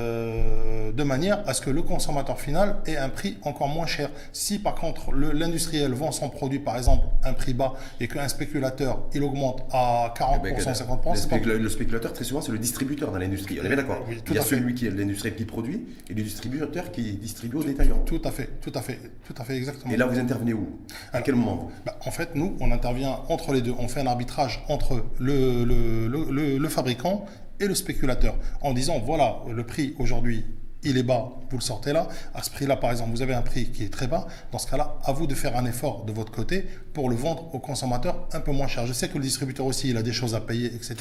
euh, 0.00 0.92
de 0.92 1.02
manière 1.02 1.42
à 1.48 1.54
ce 1.54 1.60
que 1.60 1.70
le 1.70 1.82
consommateur 1.82 2.38
final 2.40 2.76
ait 2.86 2.96
un 2.96 3.08
prix 3.08 3.38
encore 3.42 3.68
moins 3.68 3.86
cher. 3.86 4.10
Si 4.32 4.58
par 4.58 4.74
contre 4.74 5.12
le- 5.12 5.32
l'industriel 5.86 5.92
vend 5.94 6.12
son 6.12 6.28
produit, 6.28 6.58
par 6.58 6.76
exemple, 6.76 7.06
un 7.24 7.32
prix 7.32 7.54
bas, 7.54 7.74
et 8.00 8.08
qu'un 8.08 8.28
spéculateur, 8.28 9.02
il 9.14 9.22
augmente 9.22 9.62
à 9.72 10.12
40%, 10.16 10.40
Eh 10.44 10.50
ben, 10.52 10.72
50%, 10.72 11.10
le, 11.12 11.16
c'est 11.16 11.28
pas- 11.28 11.36
spécula- 11.36 11.58
le 11.58 11.68
spéculateur, 11.68 12.12
très 12.12 12.24
souvent, 12.24 12.40
c'est 12.40 12.52
le 12.52 12.58
distributeur 12.58 13.10
dans 13.10 13.18
l'industrie. 13.18 13.58
On 13.60 13.64
est 13.64 13.68
bien 13.68 13.76
d'accord 13.76 14.04
Oui, 14.08 14.16
Il 14.28 14.34
y 14.34 14.38
a 14.38 14.42
fait. 14.42 14.56
celui 14.56 14.74
qui 14.74 14.86
est 14.86 14.90
l'industrie 14.90 15.34
qui 15.34 15.44
produit 15.44 15.86
et 16.10 16.14
le 16.14 16.22
distributeur 16.22 16.90
qui 16.90 17.12
distribue 17.14 17.56
aux 17.56 17.64
détaillants. 17.64 18.02
Tout 18.04 18.20
à 18.24 18.30
fait, 18.30 18.50
tout 18.60 18.72
à 18.74 18.82
fait, 18.82 18.98
tout 19.26 19.34
à 19.38 19.44
fait, 19.44 19.56
exactement. 19.56 19.92
Et 19.92 19.96
là, 19.96 20.06
vous 20.06 20.18
intervenez 20.18 20.52
où? 20.54 20.68
À 21.12 21.16
Alors, 21.16 21.24
quel 21.26 21.34
moment 21.34 21.70
Bah, 21.84 21.98
en 22.04 22.10
fait, 22.10 22.34
nous, 22.34 22.56
on 22.60 22.70
intervient 22.72 23.20
entre 23.28 23.52
les 23.52 23.62
deux. 23.62 23.74
On 23.78 23.88
fait 23.88 24.00
un 24.00 24.06
arbitrage 24.06 24.64
entre 24.68 25.04
le, 25.18 25.64
le- 25.64 26.58
le 26.58 26.68
fabricant 26.68 27.26
et 27.60 27.66
le 27.66 27.74
spéculateur 27.74 28.36
en 28.60 28.72
disant 28.74 28.98
voilà, 28.98 29.38
le 29.50 29.64
prix 29.64 29.94
aujourd'hui, 29.98 30.44
il 30.86 30.96
est 30.98 31.02
bas, 31.02 31.30
vous 31.50 31.56
le 31.58 31.62
sortez 31.62 31.92
là. 31.92 32.08
À 32.34 32.42
ce 32.42 32.50
prix-là, 32.50 32.76
par 32.76 32.90
exemple, 32.90 33.10
vous 33.10 33.22
avez 33.22 33.34
un 33.34 33.42
prix 33.42 33.66
qui 33.70 33.84
est 33.84 33.92
très 33.92 34.06
bas. 34.06 34.26
Dans 34.52 34.58
ce 34.58 34.70
cas-là, 34.70 34.98
à 35.04 35.12
vous 35.12 35.26
de 35.26 35.34
faire 35.34 35.56
un 35.56 35.64
effort 35.66 36.04
de 36.04 36.12
votre 36.12 36.32
côté 36.32 36.66
pour 36.94 37.10
le 37.10 37.16
vendre 37.16 37.54
au 37.54 37.58
consommateur 37.58 38.26
un 38.32 38.40
peu 38.40 38.52
moins 38.52 38.66
cher. 38.68 38.86
Je 38.86 38.92
sais 38.92 39.08
que 39.08 39.14
le 39.18 39.24
distributeur 39.24 39.66
aussi, 39.66 39.90
il 39.90 39.96
a 39.96 40.02
des 40.02 40.12
choses 40.12 40.34
à 40.34 40.40
payer, 40.40 40.66
etc. 40.66 40.96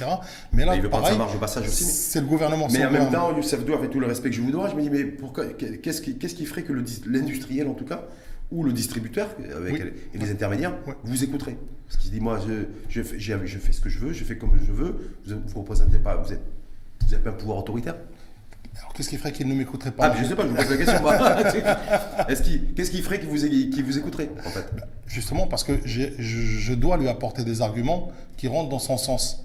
Mais 0.51 0.65
là, 0.65 0.75
Il 0.75 0.81
veut 0.81 0.89
prendre 0.89 1.03
pareil, 1.03 1.17
sa 1.17 1.23
marge 1.23 1.35
au 1.35 1.39
passage 1.39 1.67
aussi. 1.67 1.83
c'est 1.85 2.21
le 2.21 2.27
gouvernement. 2.27 2.67
Mais 2.71 2.85
en 2.85 2.91
même 2.91 3.11
temps, 3.11 3.35
Youssef 3.35 3.63
Dou, 3.65 3.73
avec 3.73 3.91
tout 3.91 3.99
le 3.99 4.07
respect 4.07 4.29
que 4.29 4.35
je 4.35 4.41
vous 4.41 4.51
dois, 4.51 4.69
je 4.69 4.75
me 4.75 4.81
dis, 4.81 4.89
mais 4.89 5.05
pourquoi 5.05 5.45
Qu'est-ce 5.45 6.01
qui, 6.01 6.45
ferait 6.45 6.63
que 6.63 6.73
l'industriel, 7.07 7.67
en 7.67 7.73
tout 7.73 7.85
cas, 7.85 8.03
ou 8.51 8.63
le 8.63 8.71
distributeur, 8.73 9.29
avec 9.55 9.73
Oui. 9.73 9.91
et 10.13 10.17
les 10.17 10.31
intermédiaires, 10.31 10.75
vous 11.03 11.23
écouterez 11.23 11.57
Parce 11.87 11.97
qu'il 12.01 12.11
dit, 12.11 12.19
moi, 12.19 12.39
je, 12.47 12.65
je, 12.89 13.01
fais, 13.01 13.19
j'ai- 13.19 13.39
je 13.45 13.57
fais 13.57 13.71
ce 13.71 13.81
que 13.81 13.89
je 13.89 13.99
veux, 13.99 14.13
je 14.13 14.23
fais 14.23 14.37
comme 14.37 14.51
je 14.65 14.71
veux, 14.71 15.17
vous 15.25 15.33
ne 15.35 15.39
vous 15.47 15.59
représentez 15.61 15.97
pas, 15.97 16.15
vous 16.17 16.31
êtes, 16.31 16.41
vous 17.01 17.11
n'avez 17.11 17.23
pas 17.23 17.29
un 17.31 17.33
pouvoir 17.33 17.57
autoritaire 17.59 17.95
Alors, 18.77 18.93
qu'est-ce 18.93 19.09
qui 19.09 19.17
ferait 19.17 19.31
qu'il 19.31 19.47
ne 19.47 19.53
m'écouterait 19.53 19.91
pas 19.91 20.05
Ah, 20.05 20.13
mais 20.13 20.23
je 20.23 20.29
sais 20.29 20.35
pas, 20.35 20.43
je 20.43 20.49
vous 20.49 20.55
pose 20.55 20.69
la 20.69 20.77
question. 20.77 21.73
Qu'est-ce 22.75 22.91
qui 22.91 23.01
ferait 23.01 23.19
qu'il 23.19 23.29
vous, 23.29 23.97
écouterait, 23.97 24.29
en 24.45 24.49
fait? 24.49 24.65
Justement 25.07 25.47
parce 25.47 25.63
que 25.63 25.79
je 25.85 26.73
dois 26.73 26.97
lui 26.97 27.07
apporter 27.07 27.43
des 27.43 27.61
arguments 27.61 28.11
qui 28.37 28.47
rentrent 28.47 28.69
dans 28.69 28.79
son 28.79 28.97
sens. 28.97 29.44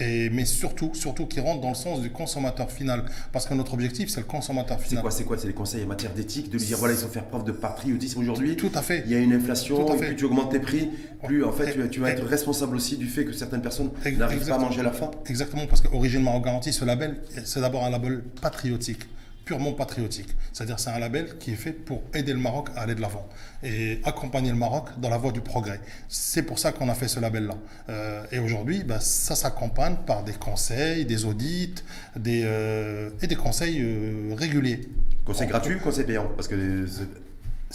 Et, 0.00 0.30
mais 0.30 0.44
surtout, 0.44 0.90
surtout 0.94 1.26
qui 1.26 1.40
rentre 1.40 1.60
dans 1.60 1.68
le 1.68 1.74
sens 1.74 2.00
du 2.00 2.10
consommateur 2.10 2.70
final. 2.70 3.04
Parce 3.32 3.46
que 3.46 3.54
notre 3.54 3.74
objectif, 3.74 4.08
c'est 4.08 4.20
le 4.20 4.26
consommateur 4.26 4.80
final. 4.80 4.98
C'est 4.98 5.02
quoi 5.02 5.10
C'est 5.10 5.24
quoi 5.24 5.38
C'est 5.38 5.46
les 5.48 5.54
conseils 5.54 5.84
en 5.84 5.88
matière 5.88 6.14
d'éthique 6.14 6.50
De 6.50 6.58
lui 6.58 6.64
dire, 6.64 6.78
voilà, 6.78 6.94
il 6.94 7.00
faut 7.00 7.08
faire 7.08 7.26
preuve 7.26 7.44
de 7.44 7.52
patriotisme 7.52 8.20
aujourd'hui. 8.20 8.56
Tout 8.56 8.70
à 8.74 8.82
fait. 8.82 9.02
Il 9.06 9.12
y 9.12 9.14
a 9.14 9.18
une 9.18 9.32
inflation, 9.32 9.94
et 9.94 9.98
plus 9.98 10.16
tu 10.16 10.24
augmentes 10.24 10.52
tes 10.52 10.60
prix, 10.60 10.88
plus 11.24 11.44
en 11.44 11.52
fait, 11.52 11.90
tu, 11.90 12.00
vas 12.00 12.10
être 12.10 12.24
responsable 12.24 12.76
aussi 12.76 12.96
du 12.96 13.06
fait 13.06 13.24
que 13.24 13.32
certaines 13.32 13.62
personnes 13.62 13.90
n'arrivent 14.16 14.46
pas 14.46 14.54
à 14.54 14.58
manger 14.58 14.80
à 14.80 14.84
la 14.84 14.92
faim. 14.92 15.10
Exactement, 15.26 15.66
parce 15.66 15.80
qu'Origine 15.80 16.22
Maroc 16.22 16.44
Garantie, 16.44 16.72
ce 16.72 16.84
label, 16.84 17.16
c'est 17.44 17.60
d'abord 17.60 17.84
un 17.84 17.90
label 17.90 18.22
patriotique 18.40 19.06
purement 19.50 19.72
patriotique. 19.72 20.28
C'est-à-dire 20.52 20.78
c'est 20.78 20.90
un 20.90 21.00
label 21.00 21.36
qui 21.38 21.50
est 21.50 21.56
fait 21.56 21.72
pour 21.72 22.02
aider 22.14 22.32
le 22.32 22.38
Maroc 22.38 22.68
à 22.76 22.82
aller 22.82 22.94
de 22.94 23.00
l'avant 23.00 23.28
et 23.64 24.00
accompagner 24.04 24.50
le 24.50 24.56
Maroc 24.56 24.90
dans 24.98 25.10
la 25.10 25.18
voie 25.18 25.32
du 25.32 25.40
progrès. 25.40 25.80
C'est 26.08 26.44
pour 26.44 26.60
ça 26.60 26.70
qu'on 26.70 26.88
a 26.88 26.94
fait 26.94 27.08
ce 27.08 27.18
label-là. 27.18 27.56
Euh, 27.88 28.22
et 28.30 28.38
aujourd'hui, 28.38 28.84
bah, 28.84 29.00
ça 29.00 29.34
s'accompagne 29.34 29.96
par 30.06 30.22
des 30.22 30.34
conseils, 30.34 31.04
des 31.04 31.24
audits 31.24 31.74
des, 32.14 32.42
euh, 32.44 33.10
et 33.22 33.26
des 33.26 33.34
conseils 33.34 33.80
euh, 33.80 34.36
réguliers. 34.38 34.82
Conseils 35.24 35.48
gratuits 35.48 35.74
ou 35.74 35.80
conseils 35.80 36.04
payants? 36.04 36.30
Parce 36.36 36.46
que 36.46 36.86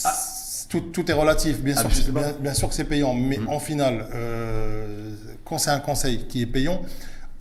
ah. 0.05 0.13
tout, 0.69 1.11
est 1.11 1.13
relatif, 1.13 1.59
bien, 1.59 1.75
ah, 1.75 1.89
sûr, 1.89 2.13
bien, 2.39 2.53
sûr 2.53 2.69
que 2.69 2.75
c'est 2.75 2.85
payant, 2.85 3.13
mais 3.13 3.37
mmh. 3.37 3.49
en 3.49 3.59
finale, 3.59 4.07
quand 5.43 5.57
c'est 5.57 5.71
un 5.71 5.81
conseil 5.81 6.25
qui 6.29 6.41
est 6.43 6.45
payant, 6.45 6.81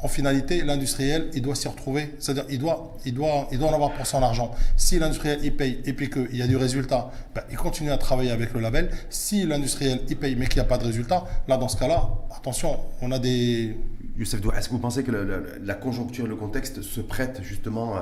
en 0.05 0.09
finalité, 0.09 0.63
l'industriel, 0.63 1.31
il 1.33 1.41
doit 1.41 1.55
s'y 1.55 1.67
retrouver. 1.67 2.15
C'est-à-dire, 2.19 2.45
il 2.51 2.59
doit, 2.59 2.95
il, 3.07 3.15
doit, 3.15 3.49
il 3.51 3.59
doit 3.59 3.71
en 3.71 3.73
avoir 3.73 3.95
pour 3.95 4.07
son 4.07 4.23
argent. 4.23 4.55
Si 4.77 4.99
l'industriel, 4.99 5.41
il 5.43 5.57
paye 5.57 5.81
et 5.87 5.95
puis 5.95 6.11
qu'il 6.11 6.37
y 6.37 6.43
a 6.43 6.47
du 6.47 6.59
résultat, 6.59 7.11
ben, 7.35 7.41
il 7.51 7.57
continue 7.57 7.91
à 7.91 7.97
travailler 7.97 8.31
avec 8.31 8.53
le 8.53 8.61
label. 8.61 8.91
Si 9.09 9.47
l'industriel, 9.47 10.03
il 10.11 10.19
paye 10.19 10.37
mais 10.37 10.47
qu'il 10.47 10.57
n'y 10.61 10.67
a 10.67 10.69
pas 10.69 10.77
de 10.77 10.85
résultat, 10.85 11.25
là, 11.49 11.57
dans 11.57 11.69
ce 11.69 11.79
cas-là, 11.79 12.11
attention, 12.37 12.81
on 13.01 13.13
a 13.13 13.19
des... 13.19 13.79
Youssef 14.19 14.41
est-ce 14.57 14.69
que 14.69 14.75
vous 14.75 14.79
pensez 14.79 15.05
que 15.05 15.11
la, 15.11 15.75
conjoncture, 15.75 16.27
le 16.27 16.37
contexte 16.37 16.83
se 16.83 17.01
prête 17.01 17.41
justement 17.43 17.95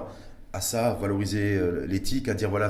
à, 0.53 0.61
ça, 0.61 0.95
valoriser 1.01 1.55
euh, 1.55 1.87
l'éthique, 1.87 2.29
à 2.29 2.35
dire, 2.35 2.51
voilà, 2.51 2.67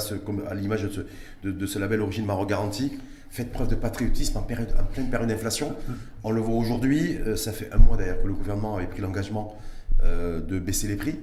à 0.49 0.55
l'image 0.55 0.83
de 0.83 0.91
ce, 0.91 1.49
de, 1.49 1.67
ce 1.67 1.79
label 1.79 2.03
Origine 2.03 2.27
Maroc 2.27 2.51
Garantie? 2.51 2.93
Faites 3.33 3.51
preuve 3.51 3.69
de 3.69 3.75
patriotisme 3.75 4.37
en, 4.37 4.43
période, 4.43 4.75
en 4.79 4.85
pleine 4.85 5.09
période 5.09 5.29
d'inflation. 5.29 5.75
On 6.23 6.31
le 6.31 6.41
voit 6.41 6.55
aujourd'hui, 6.55 7.17
euh, 7.17 7.35
ça 7.35 7.53
fait 7.53 7.73
un 7.73 7.79
mois 7.79 7.97
d'ailleurs 7.97 8.23
que 8.23 8.27
le 8.27 8.35
gouvernement 8.35 8.77
avait 8.77 8.87
pris 8.87 9.01
l'engagement 9.01 9.57
euh, 10.05 10.43
de 10.43 10.59
baisser 10.59 10.87
les 10.87 10.97
prix. 10.97 11.19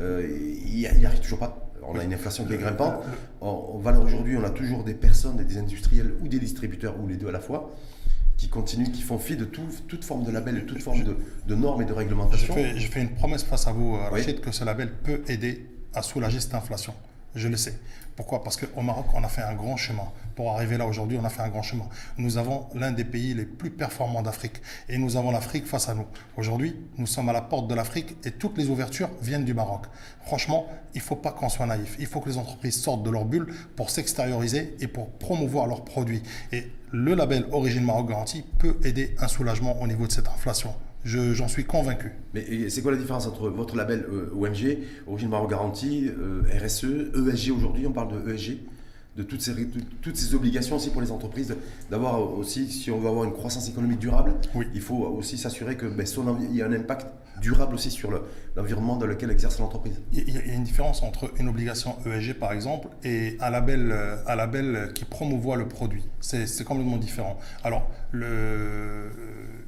Euh, 0.00 0.26
il 0.66 0.74
n'y 0.74 0.86
arrive 0.86 1.20
toujours 1.20 1.38
pas. 1.38 1.70
On 1.86 1.96
a 1.96 2.02
une 2.02 2.12
inflation 2.12 2.44
qui 2.44 2.54
est 2.54 2.58
grimpante. 2.58 3.04
On, 3.40 3.80
on 3.84 4.02
aujourd'hui, 4.02 4.36
on 4.36 4.42
a 4.42 4.50
toujours 4.50 4.82
des 4.82 4.94
personnes, 4.94 5.36
des 5.36 5.56
industriels 5.56 6.14
ou 6.20 6.28
des 6.28 6.40
distributeurs, 6.40 7.00
ou 7.00 7.06
les 7.06 7.16
deux 7.16 7.28
à 7.28 7.32
la 7.32 7.40
fois, 7.40 7.70
qui 8.36 8.48
continuent, 8.48 8.90
qui 8.90 9.02
font 9.02 9.18
fi 9.18 9.36
de 9.36 9.44
toute 9.44 10.04
forme 10.04 10.24
de 10.24 10.32
label, 10.32 10.56
de 10.56 10.60
toute 10.60 10.82
forme 10.82 11.04
de, 11.04 11.54
normes 11.54 11.82
et 11.82 11.84
de 11.84 11.92
réglementation. 11.92 12.52
Je 12.76 12.88
fais, 12.88 13.00
une 13.00 13.14
promesse 13.14 13.44
face 13.44 13.68
à 13.68 13.72
vous, 13.72 13.92
Rachid, 13.94 14.40
que 14.40 14.50
ce 14.50 14.64
label 14.64 14.90
peut 14.92 15.20
aider 15.28 15.66
à 15.92 16.02
soulager 16.02 16.40
cette 16.40 16.54
inflation. 16.54 16.94
Je 17.34 17.48
le 17.48 17.56
sais. 17.56 17.78
Pourquoi? 18.16 18.44
Parce 18.44 18.56
qu'au 18.56 18.80
Maroc, 18.80 19.06
on 19.14 19.24
a 19.24 19.28
fait 19.28 19.42
un 19.42 19.54
grand 19.54 19.76
chemin. 19.76 20.06
Pour 20.36 20.52
arriver 20.52 20.78
là 20.78 20.86
aujourd'hui, 20.86 21.18
on 21.20 21.24
a 21.24 21.28
fait 21.28 21.42
un 21.42 21.48
grand 21.48 21.62
chemin. 21.62 21.88
Nous 22.16 22.38
avons 22.38 22.68
l'un 22.74 22.92
des 22.92 23.04
pays 23.04 23.34
les 23.34 23.44
plus 23.44 23.70
performants 23.70 24.22
d'Afrique. 24.22 24.62
Et 24.88 24.98
nous 24.98 25.16
avons 25.16 25.32
l'Afrique 25.32 25.66
face 25.66 25.88
à 25.88 25.94
nous. 25.94 26.06
Aujourd'hui, 26.36 26.76
nous 26.96 27.06
sommes 27.06 27.28
à 27.28 27.32
la 27.32 27.40
porte 27.40 27.66
de 27.66 27.74
l'Afrique 27.74 28.16
et 28.24 28.30
toutes 28.30 28.56
les 28.56 28.68
ouvertures 28.68 29.10
viennent 29.20 29.44
du 29.44 29.54
Maroc. 29.54 29.86
Franchement, 30.24 30.66
il 30.94 30.98
ne 30.98 31.02
faut 31.02 31.16
pas 31.16 31.32
qu'on 31.32 31.48
soit 31.48 31.66
naïf. 31.66 31.96
Il 31.98 32.06
faut 32.06 32.20
que 32.20 32.28
les 32.28 32.38
entreprises 32.38 32.80
sortent 32.80 33.02
de 33.02 33.10
leur 33.10 33.24
bulle 33.24 33.52
pour 33.74 33.90
s'extérioriser 33.90 34.76
et 34.78 34.86
pour 34.86 35.10
promouvoir 35.10 35.66
leurs 35.66 35.84
produits. 35.84 36.22
Et 36.52 36.70
le 36.92 37.14
label 37.14 37.46
Origine 37.50 37.84
Maroc 37.84 38.08
Garantie 38.08 38.44
peut 38.58 38.78
aider 38.84 39.16
un 39.18 39.26
soulagement 39.26 39.80
au 39.82 39.88
niveau 39.88 40.06
de 40.06 40.12
cette 40.12 40.28
inflation. 40.28 40.72
J'en 41.04 41.48
suis 41.48 41.64
convaincu. 41.64 42.12
Mais 42.32 42.70
c'est 42.70 42.80
quoi 42.80 42.90
la 42.90 42.96
différence 42.96 43.26
entre 43.26 43.50
votre 43.50 43.76
label 43.76 44.06
euh, 44.10 44.30
OMG, 44.34 44.78
Origine 45.06 45.28
Maroc 45.28 45.50
Garantie, 45.50 46.08
euh, 46.08 46.42
RSE, 46.58 46.84
ESG 47.14 47.50
aujourd'hui, 47.50 47.86
on 47.86 47.92
parle 47.92 48.24
de 48.24 48.32
ESG 48.32 48.58
de 49.16 49.22
toutes 49.22 49.42
ces, 49.42 49.52
toutes 50.02 50.16
ces 50.16 50.34
obligations 50.34 50.76
aussi 50.76 50.90
pour 50.90 51.00
les 51.00 51.12
entreprises, 51.12 51.54
d'avoir 51.90 52.36
aussi, 52.36 52.68
si 52.70 52.90
on 52.90 52.98
veut 52.98 53.08
avoir 53.08 53.24
une 53.24 53.32
croissance 53.32 53.68
économique 53.68 54.00
durable, 54.00 54.34
il 54.74 54.80
faut 54.80 55.04
aussi 55.04 55.38
s'assurer 55.38 55.76
que 55.76 55.86
ben, 55.86 56.04
il 56.50 56.56
y 56.56 56.62
a 56.62 56.66
un 56.66 56.72
impact 56.72 57.06
durable 57.40 57.74
aussi 57.74 57.90
sur 57.90 58.10
l'environnement 58.56 58.96
dans 58.96 59.06
lequel 59.06 59.30
exerce 59.30 59.58
l'entreprise. 59.58 60.00
Il 60.12 60.30
y 60.30 60.38
a 60.38 60.54
une 60.54 60.64
différence 60.64 61.02
entre 61.02 61.30
une 61.38 61.48
obligation 61.48 61.96
ESG 62.06 62.34
par 62.34 62.52
exemple 62.52 62.88
et 63.02 63.36
un 63.40 63.50
label, 63.50 63.90
euh, 63.92 64.16
un 64.26 64.36
label 64.36 64.92
qui 64.94 65.04
promouvoit 65.04 65.56
le 65.56 65.68
produit. 65.68 66.04
C'est 66.20 66.64
complètement 66.64 66.96
différent. 66.96 67.38
Alors, 67.62 67.90
le 68.12 69.10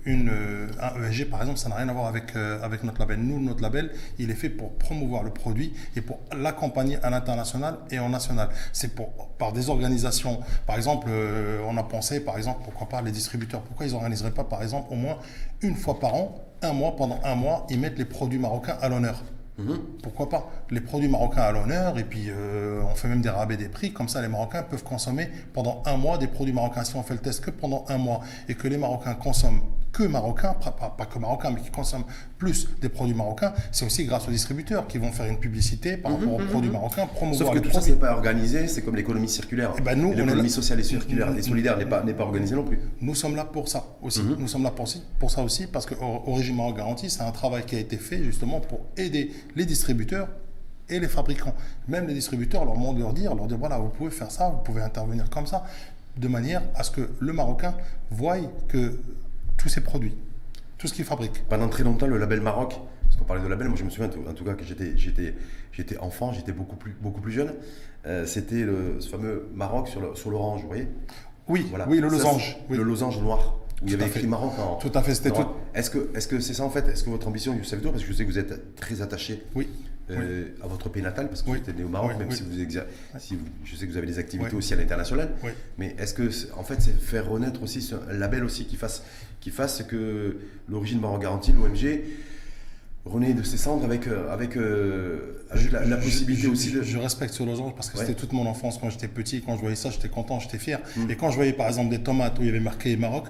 une, 0.07 0.31
euh, 0.31 0.69
un 0.81 1.03
ESG, 1.03 1.29
par 1.29 1.41
exemple, 1.41 1.59
ça 1.59 1.69
n'a 1.69 1.75
rien 1.75 1.89
à 1.89 1.93
voir 1.93 2.07
avec, 2.07 2.37
euh, 2.37 2.63
avec 2.63 2.85
notre 2.85 3.01
label. 3.01 3.19
Nous, 3.19 3.41
notre 3.41 3.61
label, 3.61 3.91
il 4.19 4.31
est 4.31 4.35
fait 4.35 4.49
pour 4.49 4.79
promouvoir 4.79 5.25
le 5.25 5.31
produit 5.31 5.75
et 5.97 6.01
pour 6.01 6.21
l'accompagner 6.35 6.97
à 7.03 7.11
l'international 7.11 7.79
et 7.91 7.99
en 7.99 8.09
national. 8.09 8.49
C'est 8.73 8.95
par 9.39 9.53
des 9.53 9.69
organisations. 9.69 10.41
Par 10.67 10.77
exemple, 10.77 11.09
euh, 11.11 11.61
on 11.69 11.77
a 11.77 11.83
pensé, 11.83 12.21
par 12.21 12.39
exemple, 12.39 12.61
pourquoi 12.65 12.89
pas 12.89 13.03
les 13.03 13.11
distributeurs, 13.11 13.63
pourquoi 13.63 13.87
ils 13.87 13.93
n'organiseraient 13.93 14.31
pas, 14.31 14.45
par 14.45 14.63
exemple, 14.63 14.93
au 14.93 14.97
moins 14.97 15.19
une 15.61 15.75
fois 15.75 15.99
par 15.99 16.15
an, 16.15 16.46
un 16.63 16.73
mois, 16.73 16.97
pendant 16.97 17.21
un 17.25 17.35
mois, 17.35 17.67
ils 17.71 17.79
mettent 17.79 17.99
les 17.99 18.05
produits 18.05 18.39
marocains 18.39 18.77
à 18.81 18.89
l'honneur. 18.89 19.23
Mhm. 19.59 19.79
Pourquoi 20.03 20.29
pas 20.29 20.51
Les 20.71 20.81
produits 20.81 21.09
marocains 21.09 21.43
à 21.43 21.53
l'honneur, 21.53 21.99
et 21.99 22.05
puis 22.05 22.29
on 22.83 22.95
fait 22.95 23.09
même 23.09 23.23
des 23.23 23.31
rabais 23.31 23.57
des 23.57 23.69
prix, 23.69 23.93
comme 23.93 24.09
ça 24.09 24.21
les 24.21 24.29
Marocains 24.29 24.63
peuvent 24.63 24.85
consommer 24.85 25.31
pendant 25.55 25.83
un 25.87 25.97
mois 25.97 26.19
des 26.19 26.27
produits 26.27 26.53
marocains. 26.53 26.85
Si 26.85 26.95
on 26.95 27.03
fait 27.03 27.15
le 27.15 27.21
test 27.21 27.43
que 27.43 27.51
pendant 27.51 27.87
un 27.89 27.97
mois 27.97 28.21
et 28.49 28.55
que 28.55 28.69
les 28.69 28.77
Marocains 28.77 29.15
consomment 29.15 29.63
que 29.97 30.03
marocains, 30.03 30.53
pas, 30.53 31.07
que 31.07 31.19
marocains, 31.19 31.51
mais 31.51 31.63
qui 31.63 31.71
consomment 31.71 32.05
plus 32.37 32.69
des 32.83 32.91
produits 32.91 33.15
marocains, 33.15 33.55
c'est 33.73 33.87
aussi 33.87 34.05
grâce 34.05 34.29
aux 34.29 34.31
distributeurs 34.31 34.87
qui 34.87 34.99
vont 34.99 35.11
faire 35.11 35.25
une 35.25 35.39
publicité 35.39 35.97
par 35.97 36.13
rapport 36.13 36.35
aux 36.35 36.39
mhm, 36.39 36.49
produits 36.49 36.69
mhm. 36.69 36.75
marocains, 36.77 37.07
promouvoir 37.07 37.49
Sauf 37.49 37.59
que 37.63 37.67
tout 37.67 37.73
ça, 37.73 37.81
c'est 37.81 37.99
pas 37.99 38.13
organisé, 38.13 38.69
c'est 38.69 38.83
comme 38.83 38.95
l'économie 38.95 39.29
circulaire. 39.29 39.71
Et 39.71 39.77
eh 39.79 39.81
ben 39.81 39.99
nous, 39.99 40.13
l'économie 40.13 40.51
sociale 40.51 40.81
et 40.81 40.83
circulaire 40.83 41.35
et 41.35 41.41
solidaire 41.41 41.79
n'est 41.79 41.87
pas, 41.87 42.03
pas 42.03 42.25
organisée 42.25 42.55
non 42.55 42.65
plus. 42.65 42.79
Nous 43.01 43.15
sommes 43.15 43.37
là 43.37 43.47
pour 43.47 43.69
ça 43.71 43.97
aussi. 44.03 44.21
Mhm. 44.23 44.37
Nous 44.39 44.49
sommes 44.49 44.65
là 44.65 44.71
pour, 44.71 44.87
pour 45.19 45.31
ça 45.31 45.43
aussi, 45.43 45.67
parce 45.67 45.87
que 45.87 45.95
Origine 45.99 46.57
Maroc 46.57 46.77
Garantie, 46.77 47.09
c'est 47.09 47.23
un 47.23 47.33
travail 47.33 47.65
qui 47.65 47.77
a 47.77 47.79
été 47.79 47.97
fait 47.97 48.23
justement 48.23 48.61
pour 48.61 48.81
aider 48.99 49.33
les 49.55 49.65
distributeurs 49.65 50.29
et 50.91 51.01
les 51.01 51.09
fabricants. 51.09 51.55
Même 51.89 52.07
les 52.07 52.15
distributeurs 52.15 52.67
leur 52.67 52.75
demandent 52.75 52.99
leur 52.99 53.15
dire, 53.15 53.35
leur 53.35 53.47
dire 53.47 53.57
voilà, 53.57 53.79
vous 53.79 53.89
pouvez 53.89 54.11
faire 54.11 54.31
ça, 54.31 54.51
vous 54.51 54.63
pouvez 54.63 54.83
intervenir 54.83 55.31
comme 55.31 55.47
ça, 55.47 55.65
de 56.19 56.29
manière 56.29 56.63
à 56.75 56.83
ce 56.83 56.91
que 56.91 57.09
le 57.19 57.33
Marocain 57.33 57.75
voie 58.11 58.37
que 58.69 58.99
tous 59.67 59.71
ses 59.71 59.81
produits, 59.81 60.15
tout 60.79 60.87
ce 60.87 60.95
qu'il 60.95 61.05
fabrique. 61.05 61.43
Pendant 61.49 61.69
très 61.69 61.83
longtemps, 61.83 62.07
le 62.07 62.19
label 62.19 62.41
Maroc, 62.41 62.79
parce 63.03 63.17
qu'on 63.17 63.25
parlait 63.25 63.43
de 63.43 63.49
label, 63.49 63.67
moi 63.67 63.77
je 63.77 63.83
me 63.83 63.91
souviens 63.91 64.09
en 64.09 64.33
tout 64.33 64.45
cas 64.45 64.55
que 64.55 64.65
j'étais, 64.65 64.97
j'étais, 64.97 65.35
j'étais 65.73 65.99
enfant, 65.99 66.33
j'étais 66.33 66.53
beaucoup 66.53 66.77
plus, 66.77 66.95
beaucoup 67.01 67.21
plus 67.21 67.33
jeune. 67.33 67.53
Euh, 68.07 68.27
c'était 68.27 68.65
ce 69.01 69.09
fameux 69.09 69.49
Maroc 69.53 69.89
sur, 69.89 70.01
le, 70.01 70.15
sur 70.15 70.31
l'orange, 70.31 70.63
vous 70.63 70.69
voyez? 70.69 70.87
Oui, 71.49 71.67
voilà. 71.69 71.89
oui, 71.89 71.99
le 71.99 72.09
losange. 72.09 72.59
Le 72.71 72.85
losange 72.85 73.19
noir. 73.19 73.59
Où 73.83 73.87
il 73.87 73.91
y 73.91 73.95
avait 73.95 74.07
écrit 74.07 74.29
Maroc 74.29 74.53
en. 74.61 74.77
Tout 74.77 74.93
à 74.95 75.03
fait, 75.03 75.17
c'était 75.17 75.33
tout. 75.33 75.47
Est-ce 75.75 75.91
que, 75.91 76.11
est-ce 76.15 76.29
que 76.29 76.39
c'est 76.39 76.55
ça 76.55 76.63
en 76.63 76.71
fait? 76.71 76.87
Est-ce 76.89 77.03
que 77.03 77.11
votre 77.11 77.27
ambition, 77.27 77.55
Youssef 77.55 77.83
Dour, 77.83 77.91
parce 77.91 78.05
que 78.05 78.09
je 78.09 78.17
sais 78.17 78.25
que 78.25 78.31
vous 78.31 78.39
êtes 78.39 78.77
très 78.77 79.03
attaché 79.03 79.43
oui. 79.57 79.69
Euh, 80.09 80.51
à 80.63 80.69
votre 80.69 80.89
pays 80.89 81.03
natal, 81.03 81.29
parce 81.29 81.43
que 81.43 81.51
vous 81.51 81.57
êtes 81.57 81.77
né 81.77 81.83
au 81.83 81.89
Maroc, 81.89 82.13
même 82.17 82.31
si, 82.31 82.45
vous, 82.45 82.53
si 83.19 83.39
je 83.65 83.75
sais 83.75 83.87
que 83.87 83.91
vous 83.91 83.99
avez 83.99 84.07
des 84.07 84.21
activités 84.21 84.55
aussi 84.55 84.73
à 84.73 84.77
l'international. 84.77 85.31
Mais 85.79 85.97
est-ce 85.99 86.15
que, 86.15 86.31
en 86.57 86.63
fait, 86.63 86.81
c'est 86.81 86.93
faire 86.93 87.29
renaître 87.29 87.61
aussi 87.61 87.93
un 88.09 88.13
label 88.13 88.45
aussi 88.45 88.67
qui 88.67 88.77
fasse 88.77 89.03
fasse 89.51 89.83
que 89.83 90.37
l'origine 90.69 91.01
Maroc 91.01 91.23
Garantie, 91.23 91.53
l'OMG, 91.53 92.03
renaît 93.05 93.35
de 93.35 93.43
ses 93.43 93.57
cendres 93.57 93.85
avec, 93.85 94.09
euh, 94.09 94.33
avec, 94.33 94.57
euh, 94.57 95.43
la, 95.73 95.97
possibilité 95.97 96.49
aussi 96.49 96.73
de... 96.73 96.83
Je 96.83 96.99
respecte 96.99 97.35
ce 97.35 97.43
losange 97.43 97.75
parce 97.75 97.91
que 97.91 97.99
c'était 97.99 98.15
toute 98.15 98.33
mon 98.33 98.47
enfance 98.47 98.79
quand 98.79 98.91
j'étais 98.91 99.09
petit. 99.09 99.43
Quand 99.43 99.57
je 99.57 99.61
voyais 99.61 99.77
ça, 99.77 99.91
j'étais 99.91 100.09
content, 100.09 100.41
j'étais 100.41 100.59
fier. 100.59 100.81
Mm. 100.97 101.11
Et 101.11 101.17
quand 101.17 101.31
je 101.31 101.37
voyais 101.37 101.53
par 101.53 101.69
exemple 101.69 101.91
des 101.91 102.01
tomates 102.01 102.39
où 102.39 102.43
il 102.43 102.47
y 102.47 102.51
avait 102.51 102.61
marqué 102.61 102.97
Maroc, 102.97 103.27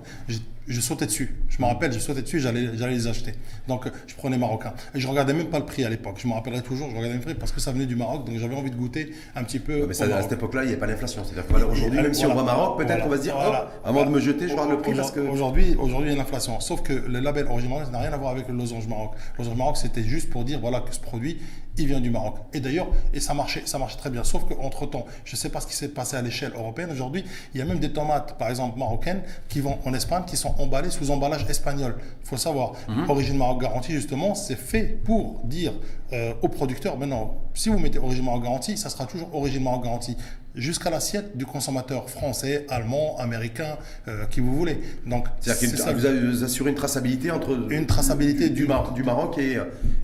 je 0.69 0.81
sautais 0.81 1.07
dessus. 1.07 1.35
Je 1.49 1.61
me 1.63 1.67
rappelle, 1.67 1.93
je 1.93 1.99
sautais 1.99 2.23
dessus, 2.23 2.41
j'allais, 2.41 2.71
j'allais 2.75 2.95
les 2.95 3.07
acheter. 3.07 3.35
Donc, 3.69 3.87
je 4.07 4.15
prenais 4.15 4.37
marocain. 4.37 4.75
Et 4.95 5.01
je 5.01 5.07
regardais 5.07 5.33
même 5.33 5.47
pas 5.47 5.59
le 5.59 5.65
prix 5.65 5.85
à 5.85 5.89
l'époque. 5.89 6.17
Je 6.19 6.27
me 6.27 6.33
rappellerai 6.33 6.63
toujours, 6.63 6.91
je 6.91 6.97
regardais 6.97 7.15
le 7.15 7.21
prix 7.21 7.35
parce 7.35 7.53
que 7.53 7.61
ça 7.61 7.73
venait 7.73 7.87
du 7.87 7.97
Maroc, 7.97 8.27
donc 8.27 8.39
j'avais 8.39 8.55
envie 8.55 8.71
de 8.71 8.77
goûter 8.77 9.13
un 9.35 9.45
petit 9.45 9.59
peu. 9.59 9.87
mais 9.87 9.95
ça, 9.95 10.05
à 10.05 10.23
cette 10.23 10.33
époque-là, 10.33 10.65
il 10.65 10.69
n'y 10.69 10.75
a 10.75 10.79
pas 10.79 10.87
d'inflation. 10.87 11.23
C'est-à-dire 11.25 11.47
qu'aujourd'hui, 11.47 12.01
même 12.01 12.15
si 12.15 12.27
on 12.27 12.35
voit 12.35 12.43
Maroc, 12.43 12.79
peut-être 12.79 13.05
qu'on 13.05 13.11
va 13.11 13.17
se 13.17 13.23
dire, 13.23 13.37
oh, 13.39 13.53
avant 13.85 14.05
de 14.05 14.11
me 14.11 14.21
jeter, 14.21 14.49
je 14.49 14.53
regarde 14.53 14.71
le 14.71 14.79
prix 14.79 14.95
parce 14.95 15.13
que. 15.13 15.21
Aujourd'hui, 15.21 15.77
aujourd'hui, 15.79 16.11
il 16.11 16.13
y 16.13 16.13
a 16.13 16.15
une 16.15 16.23
inflation. 16.23 16.59
Sauf 16.61 16.83
que 16.83 16.93
le 16.93 17.21
label 17.21 17.47
original 17.47 17.87
n'a 17.91 17.99
rien 18.01 18.13
à 18.13 18.17
voir 18.17 18.33
avec 18.33 18.49
le 18.49 18.55
losange 18.55 18.87
Maroc. 18.89 19.13
Le 19.39 19.45
losange 19.45 19.57
Maroc, 19.57 19.77
c'était 19.77 20.03
juste 20.03 20.31
pour 20.31 20.45
dire, 20.45 20.61
voilà, 20.61 20.81
que 20.81 20.95
ce 20.95 21.01
produit, 21.01 21.39
il 21.79 21.87
vient 21.87 22.01
du 22.01 22.11
Maroc. 22.11 22.37
Et 22.53 22.61
d'ailleurs, 22.61 22.89
et 23.13 23.21
ça 23.21 23.35
marchait, 23.35 23.63
ça 23.67 23.79
marchait 23.79 23.99
très 23.99 24.11
bien. 24.11 24.25
Sauf 24.25 24.45
qu'entre 24.47 24.87
temps, 24.87 25.07
je 25.25 25.33
ne 25.33 25.37
sais 25.37 25.49
pas 25.49 25.61
ce 25.61 25.67
qui 25.67 25.75
s'est 25.75 25.89
passé 25.89 26.17
à 26.17 26.23
l'échelle 26.23 26.53
européenne. 26.55 26.91
Aujourd'hui, 26.91 27.25
il 27.55 27.59
y 27.59 27.63
a 27.63 27.65
même 27.65 27.79
des 27.79 27.93
tomates, 27.93 28.39
par 28.39 28.49
exemple 28.49 28.79
marocaines, 28.79 29.23
qui 29.49 29.61
vont 29.61 29.79
en 29.85 29.95
Espagne, 29.95 30.25
qui 30.27 30.37
sont 30.37 30.55
emballées 30.59 30.91
sous 30.91 31.11
emballage 31.11 31.45
espagnol. 31.49 31.97
Il 32.23 32.29
faut 32.29 32.37
savoir, 32.37 32.73
mhm. 32.89 33.11
origine 33.11 33.37
Maroc 33.37 33.61
garantie, 33.61 33.93
justement, 33.93 34.35
c'est 34.35 34.57
fait 34.57 35.01
pour 35.05 35.41
dire 35.45 35.73
euh, 36.13 36.35
aux 36.43 36.49
producteurs, 36.49 36.99
maintenant, 36.99 37.37
Si 37.55 37.69
vous 37.69 37.79
mettez 37.79 37.99
origine 37.99 38.25
Maroc 38.25 38.43
garantie, 38.43 38.77
ça 38.77 38.89
sera 38.89 39.07
toujours 39.07 39.35
origine 39.35 39.63
Maroc 39.63 39.85
garantie 39.85 40.17
jusqu'à 40.57 40.91
l'assiette 40.91 41.37
du 41.37 41.47
consommateur 41.47 42.11
français, 42.11 42.67
allemand, 42.69 43.17
américain, 43.19 43.77
euh, 44.09 44.25
qui 44.27 44.41
vous 44.41 44.57
voulez. 44.57 44.79
Donc, 45.07 45.27
que 45.45 46.27
vous, 46.27 46.45
assurez 46.45 46.71
une 46.71 46.77
traçabilité 46.77 47.31
entre 47.31 47.71
une 47.71 47.87
traçabilité 47.87 48.51
du, 48.51 48.67
du, 48.95 49.03
Maroc 49.05 49.39
et 49.39 49.59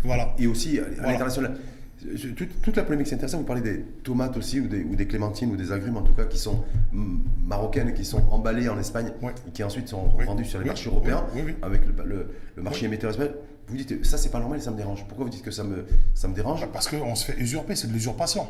voilà 0.05 0.35
et 0.39 0.47
aussi 0.47 0.79
à 0.79 1.11
l'international. 1.11 1.57
Toute, 2.63 2.77
la 2.77 2.83
polémique, 2.83 3.07
c'est 3.07 3.15
intéressant. 3.15 3.39
Vous 3.39 3.45
parlez 3.45 3.63
des 3.63 3.81
tomates 4.03 4.37
aussi, 4.37 4.61
ou 4.61 4.67
des, 4.67 4.83
ou 4.83 4.97
des, 4.97 5.07
clémentines, 5.07 5.51
ou 5.51 5.57
des 5.57 5.73
agrumes 5.73 5.97
en 5.97 6.03
tout 6.03 6.15
cas, 6.15 6.25
qui 6.25 6.39
sont 6.39 6.65
marocaines, 6.93 7.95
qui 7.95 8.05
sont 8.05 8.23
emballées 8.31 8.69
en 8.69 8.79
Espagne, 8.79 9.13
et 9.47 9.51
qui 9.53 9.63
ensuite 9.63 9.89
sont 9.89 10.09
vendues 10.27 10.45
sur 10.45 10.59
les 10.59 10.67
marchés 10.67 10.89
européens, 10.91 11.25
avec 11.63 11.83
le, 11.87 12.63
marché 12.63 12.87
émetteur 12.87 13.11
espagnol. 13.11 13.35
Vous 13.69 13.77
dites, 13.77 14.05
ça 14.05 14.19
c'est 14.19 14.31
pas 14.31 14.41
normal 14.41 14.59
et 14.59 14.63
ça 14.63 14.71
me 14.71 14.77
dérange. 14.77 15.07
Pourquoi 15.07 15.25
vous 15.25 15.31
dites 15.31 15.43
que 15.43 15.51
ça 15.51 15.63
me, 15.63 15.87
ça 16.15 16.29
me 16.29 16.35
dérange? 16.35 16.67
Parce 16.73 16.89
qu'on 16.89 17.15
se 17.15 17.25
fait 17.25 17.39
usurper, 17.39 17.77
c'est 17.77 17.87
de 17.87 17.93
l'usurpation. 17.93 18.47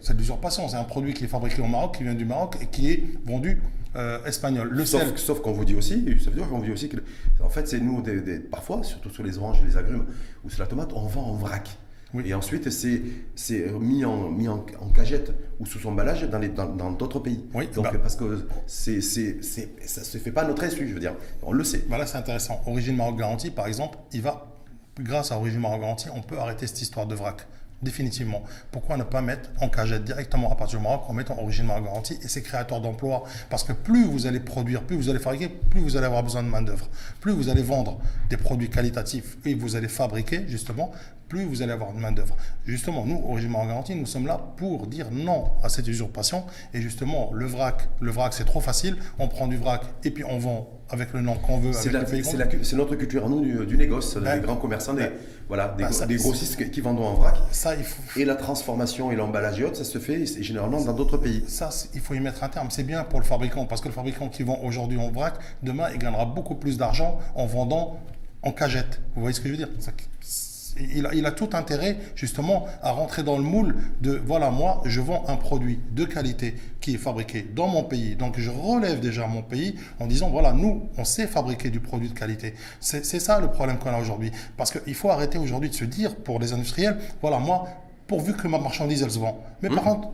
C'est 0.00 0.14
de 0.14 0.18
l'usurpation. 0.18 0.68
C'est 0.68 0.76
un 0.76 0.84
produit 0.84 1.14
qui 1.14 1.24
est 1.24 1.28
fabriqué 1.28 1.62
au 1.62 1.66
Maroc, 1.66 1.96
qui 1.96 2.02
vient 2.02 2.14
du 2.14 2.24
Maroc 2.24 2.58
et 2.60 2.66
qui 2.66 2.90
est 2.90 3.04
vendu 3.24 3.62
euh, 3.94 4.22
espagnol. 4.24 4.68
Le 4.70 4.84
sauf, 4.84 5.16
sauf 5.16 5.40
qu'on 5.40 5.52
vous 5.52 5.64
dit 5.64 5.74
aussi, 5.74 6.04
ça 6.22 6.30
veut 6.30 6.36
dire 6.36 6.48
qu'on 6.48 6.58
vous 6.58 6.64
dit 6.64 6.72
aussi 6.72 6.88
que, 6.88 6.96
en 7.42 7.48
fait, 7.48 7.68
c'est 7.68 7.80
nous, 7.80 8.02
des, 8.02 8.38
parfois, 8.38 8.82
surtout 8.82 9.08
sur 9.08 9.22
les 9.22 9.38
oranges 9.38 9.60
et 9.62 9.66
les 9.66 9.76
agrumes 9.76 10.04
ou 10.44 10.50
sur 10.50 10.60
la 10.60 10.66
tomate, 10.66 10.92
on 10.92 11.06
vend 11.06 11.22
en 11.22 11.34
vrac. 11.34 11.78
Et 12.24 12.34
ensuite, 12.34 12.70
c'est 12.70 13.72
mis, 13.80 14.04
en, 14.04 14.30
mis 14.30 14.48
en, 14.48 14.64
cagette 14.94 15.32
ou 15.60 15.66
sous 15.66 15.86
emballage 15.86 16.22
dans 16.28 16.90
d'autres 16.92 17.18
dans, 17.18 17.20
pays. 17.20 17.44
Oui, 17.54 17.68
Donc, 17.74 17.84
bah. 17.84 17.92
parce 18.00 18.16
que 18.16 18.46
c'est 18.66 19.00
ça 19.00 20.00
ne 20.00 20.04
se 20.04 20.18
fait 20.18 20.30
pas 20.32 20.42
à 20.42 20.48
notre 20.48 20.64
insu, 20.64 20.88
je 20.88 20.94
veux 20.94 21.00
dire. 21.00 21.14
On 21.42 21.52
le 21.52 21.64
sait. 21.64 21.84
Voilà, 21.88 22.06
c'est 22.06 22.18
intéressant. 22.18 22.60
Origine 22.66 22.96
Maroc 22.96 23.18
Garantie, 23.18 23.50
par 23.50 23.66
exemple, 23.66 23.98
il 24.12 24.22
va, 24.22 24.46
grâce 25.00 25.32
à 25.32 25.36
Origine 25.36 25.60
Maroc 25.60 25.80
Garantie, 25.80 26.08
on 26.14 26.22
peut 26.22 26.38
arrêter 26.38 26.66
cette 26.66 26.80
histoire 26.82 27.06
de 27.06 27.14
vrac 27.14 27.46
définitivement. 27.82 28.42
Pourquoi 28.70 28.96
ne 28.96 29.02
pas 29.02 29.20
mettre 29.20 29.50
en 29.60 29.68
cagette 29.68 30.04
directement 30.04 30.50
à 30.50 30.56
partir 30.56 30.78
du 30.78 30.84
Maroc 30.84 31.02
en 31.08 31.12
mettant 31.12 31.38
origine 31.38 31.66
Maroc 31.66 31.84
garantie 31.84 32.18
et 32.22 32.28
c'est 32.28 32.42
créateur 32.42 32.80
d'emplois 32.80 33.24
Parce 33.50 33.64
que 33.64 33.72
plus 33.72 34.04
vous 34.04 34.26
allez 34.26 34.40
produire, 34.40 34.82
plus 34.82 34.96
vous 34.96 35.08
allez 35.08 35.18
fabriquer, 35.18 35.48
plus 35.48 35.80
vous 35.80 35.96
allez 35.96 36.06
avoir 36.06 36.22
besoin 36.22 36.42
de 36.42 36.48
main-d'œuvre. 36.48 36.88
Plus 37.20 37.32
vous 37.32 37.48
allez 37.48 37.62
vendre 37.62 37.98
des 38.30 38.36
produits 38.36 38.70
qualitatifs 38.70 39.36
et 39.44 39.54
vous 39.54 39.76
allez 39.76 39.88
fabriquer, 39.88 40.44
justement, 40.48 40.92
plus 41.28 41.44
vous 41.44 41.62
allez 41.62 41.72
avoir 41.72 41.92
de 41.92 41.98
main-d'œuvre. 41.98 42.36
Justement, 42.64 43.04
nous, 43.04 43.22
Origine 43.28 43.50
Maroc 43.50 43.68
Garantie, 43.68 43.94
nous 43.94 44.06
sommes 44.06 44.26
là 44.26 44.40
pour 44.56 44.86
dire 44.86 45.08
non 45.10 45.50
à 45.62 45.68
cette 45.68 45.88
usurpation. 45.88 46.44
Et 46.74 46.80
justement, 46.80 47.30
le 47.32 47.46
vrac, 47.46 47.88
le 48.00 48.10
vrac, 48.10 48.32
c'est 48.32 48.44
trop 48.44 48.60
facile. 48.60 48.96
On 49.18 49.28
prend 49.28 49.46
du 49.46 49.56
vrac 49.56 49.82
et 50.04 50.10
puis 50.10 50.24
on 50.24 50.38
vend 50.38 50.68
avec 50.88 51.12
le 51.12 51.20
nom 51.20 51.34
qu'on 51.34 51.58
veut. 51.58 51.72
C'est 51.72 51.92
notre 52.76 52.94
culture 52.94 53.26
à 53.26 53.28
nous 53.28 53.64
du, 53.64 53.76
négoce, 53.76 54.16
des 54.16 54.40
grands 54.40 54.56
commerçants, 54.56 54.94
des, 54.94 55.10
voilà, 55.48 55.74
des, 55.76 55.84
ben, 55.84 56.16
grossistes 56.16 56.70
qui 56.70 56.80
vendent 56.80 57.00
en 57.00 57.14
vrac. 57.14 57.36
Ça, 57.50 57.74
il 57.74 57.84
faut... 57.84 58.02
Et 58.18 58.24
la 58.24 58.36
transformation 58.36 59.10
et 59.10 59.16
l'emballage 59.16 59.60
et 59.60 59.64
autres, 59.64 59.76
ça 59.76 59.84
se 59.84 59.98
fait 59.98 60.24
généralement 60.42 60.80
dans 60.80 60.92
d'autres 60.92 61.18
pays. 61.18 61.44
Ça, 61.48 61.70
il 61.94 62.00
faut 62.00 62.14
y 62.14 62.20
mettre 62.20 62.44
un 62.44 62.48
terme. 62.48 62.70
C'est 62.70 62.84
bien 62.84 63.02
pour 63.04 63.20
le 63.20 63.26
fabricant, 63.26 63.66
parce 63.66 63.80
que 63.80 63.88
le 63.88 63.94
fabricant 63.94 64.28
qui 64.28 64.42
vend 64.42 64.60
aujourd'hui 64.62 64.98
en 64.98 65.10
vrac, 65.10 65.34
demain, 65.62 65.88
il 65.92 65.98
gagnera 65.98 66.24
beaucoup 66.24 66.54
plus 66.54 66.78
d'argent 66.78 67.18
en 67.34 67.46
vendant 67.46 67.98
en 68.42 68.52
cagette. 68.52 69.00
Vous 69.14 69.22
voyez 69.22 69.34
ce 69.34 69.40
que 69.40 69.48
je 69.48 69.52
veux 69.52 69.58
dire? 69.58 69.70
Il 70.78 71.26
a, 71.26 71.32
tout 71.32 71.50
intérêt 71.52 71.96
justement 72.14 72.66
à 72.82 72.92
rentrer 72.92 73.22
dans 73.22 73.36
le 73.36 73.42
moule 73.42 73.76
de 74.00 74.20
voilà 74.24 74.50
moi 74.50 74.82
je 74.84 75.00
vends 75.00 75.24
un 75.28 75.36
produit 75.36 75.80
de 75.92 76.04
qualité 76.04 76.54
qui 76.80 76.94
est 76.94 76.98
fabriqué 76.98 77.46
dans 77.54 77.68
mon 77.68 77.82
pays. 77.82 78.16
Donc 78.16 78.38
je 78.38 78.50
relève 78.50 79.00
déjà 79.00 79.26
mon 79.26 79.42
pays 79.42 79.76
en 80.00 80.06
disant 80.06 80.30
voilà 80.30 80.52
nous 80.52 80.88
on 80.98 81.04
sait 81.04 81.26
fabriquer 81.26 81.70
du 81.70 81.80
produit 81.80 82.08
de 82.08 82.18
qualité. 82.18 82.54
C'est 82.80 83.02
ça 83.04 83.40
le 83.40 83.48
problème 83.48 83.78
qu'on 83.78 83.90
a 83.90 83.98
aujourd'hui. 83.98 84.30
Parce 84.56 84.70
qu'il 84.70 84.94
faut 84.94 85.10
arrêter 85.10 85.38
aujourd'hui 85.38 85.70
de 85.70 85.74
se 85.74 85.84
dire 85.84 86.16
pour 86.16 86.38
les 86.38 86.52
industriels 86.52 86.98
voilà 87.20 87.38
moi 87.38 87.66
pourvu 88.06 88.34
que 88.34 88.48
ma 88.48 88.58
marchandise 88.58 89.02
elle 89.02 89.10
se 89.10 89.18
vend. 89.18 89.42
Mais 89.62 89.68
par 89.68 89.82
mmh. 89.82 89.86
contre 89.86 90.08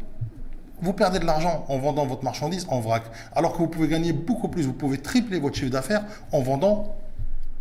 vous 0.81 0.93
perdez 0.93 1.21
de 1.21 1.25
l'argent 1.25 1.65
en 1.69 1.79
vendant 1.79 2.07
votre 2.07 2.25
marchandise 2.25 2.67
en 2.69 2.81
vrac, 2.81 3.05
alors 3.37 3.53
que 3.53 3.59
vous 3.59 3.69
pouvez 3.69 3.87
gagner 3.87 4.13
beaucoup 4.13 4.49
plus, 4.49 4.65
vous 4.65 4.73
pouvez 4.73 4.99
tripler 4.99 5.39
votre 5.39 5.57
chiffre 5.57 5.71
d'affaires 5.71 6.05
en 6.33 6.41
vendant 6.41 6.97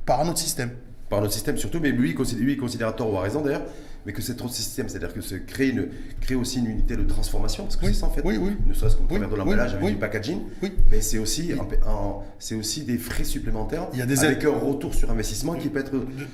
par 0.08 0.22
un 0.22 0.28
autre 0.28 0.40
système 0.40 0.72
par 1.12 1.20
notre 1.22 1.34
système 1.34 1.58
surtout, 1.58 1.80
mais 1.82 1.92
lui, 1.92 2.12
il 2.12 2.58
considère 2.58 2.96
ou 3.12 3.18
à 3.18 3.22
raison 3.22 3.42
d'ailleurs, 3.42 3.66
mais 4.06 4.14
que 4.14 4.22
c'est 4.22 4.36
trop 4.36 4.48
système, 4.48 4.90
c'est-à-dire 4.90 5.14
que 5.14 5.22
c'est 5.22 5.46
créer, 5.46 5.70
une, 5.70 5.88
créer 6.22 6.36
aussi 6.36 6.60
une 6.60 6.68
unité 6.68 6.96
de 6.96 7.04
transformation, 7.04 7.64
parce 7.64 7.76
que 7.76 7.86
c'est 7.86 7.94
ça 7.94 8.08
en 8.08 8.10
fait, 8.10 8.22
oui, 8.24 8.38
oui. 8.38 8.52
ne 8.68 8.74
serait-ce 8.74 8.96
travers 8.96 9.30
de 9.30 9.36
l'emballage 9.36 9.74
avec 9.74 9.86
du 9.88 9.96
packaging, 9.96 10.40
mais 10.90 11.02
c'est 11.02 11.18
aussi, 11.18 11.52
c'est 12.40 12.56
aussi 12.56 12.84
des 12.84 12.98
frais 12.98 13.24
supplémentaires 13.24 13.88
Il 13.94 14.00
y 14.00 14.02
a 14.02 14.06
des 14.06 14.24
avec 14.24 14.44
un 14.44 14.50
retour 14.50 14.94
sur 14.94 15.12
investissement 15.12 15.54
qui 15.56 15.70
peut 15.70 15.80
être... 15.80 15.92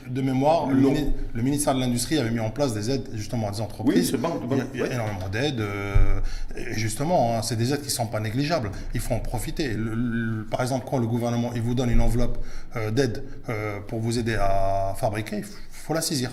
De, 0.10 0.22
mémoire, 0.22 0.68
le, 0.68 1.42
ministère 1.42 1.76
de 1.76 1.80
l'Industrie 1.80 2.18
avait 2.18 2.32
mis 2.32 2.40
en 2.40 2.50
place 2.50 2.74
des 2.74 2.90
aides 2.90 3.08
justement 3.14 3.48
à 3.48 3.52
des 3.52 3.62
entreprises. 3.62 4.14
Oui, 4.14 4.20
il, 4.74 4.80
y 4.80 4.84
a, 4.84 4.94
énormément 4.94 5.30
d'aides, 5.30 5.60
euh, 5.60 6.20
et 6.56 6.74
justement, 6.74 7.38
hein, 7.38 7.42
c'est 7.42 7.56
des 7.56 7.74
aides 7.74 7.82
qui 7.82 7.88
ne 7.88 7.92
sont 7.92 8.08
pas 8.08 8.20
négligeables, 8.20 8.72
il 8.94 9.00
faut 9.00 9.14
en 9.14 9.20
profiter. 9.20 9.76
par 10.50 10.62
exemple, 10.62 10.86
quand 10.90 10.98
le 10.98 11.08
gouvernement 11.08 11.52
il 11.56 11.62
vous 11.62 11.76
donne 11.76 11.90
une 11.90 12.02
enveloppe 12.02 12.44
euh, 12.76 12.92
d'aide 12.92 13.24
euh, 13.50 13.80
pour 13.88 14.00
vous 14.00 14.20
aider 14.20 14.36
à 14.36 14.94
fabriquer, 14.98 15.38
il 15.38 15.46
faut 15.72 15.94
la 15.94 16.02
saisir 16.02 16.32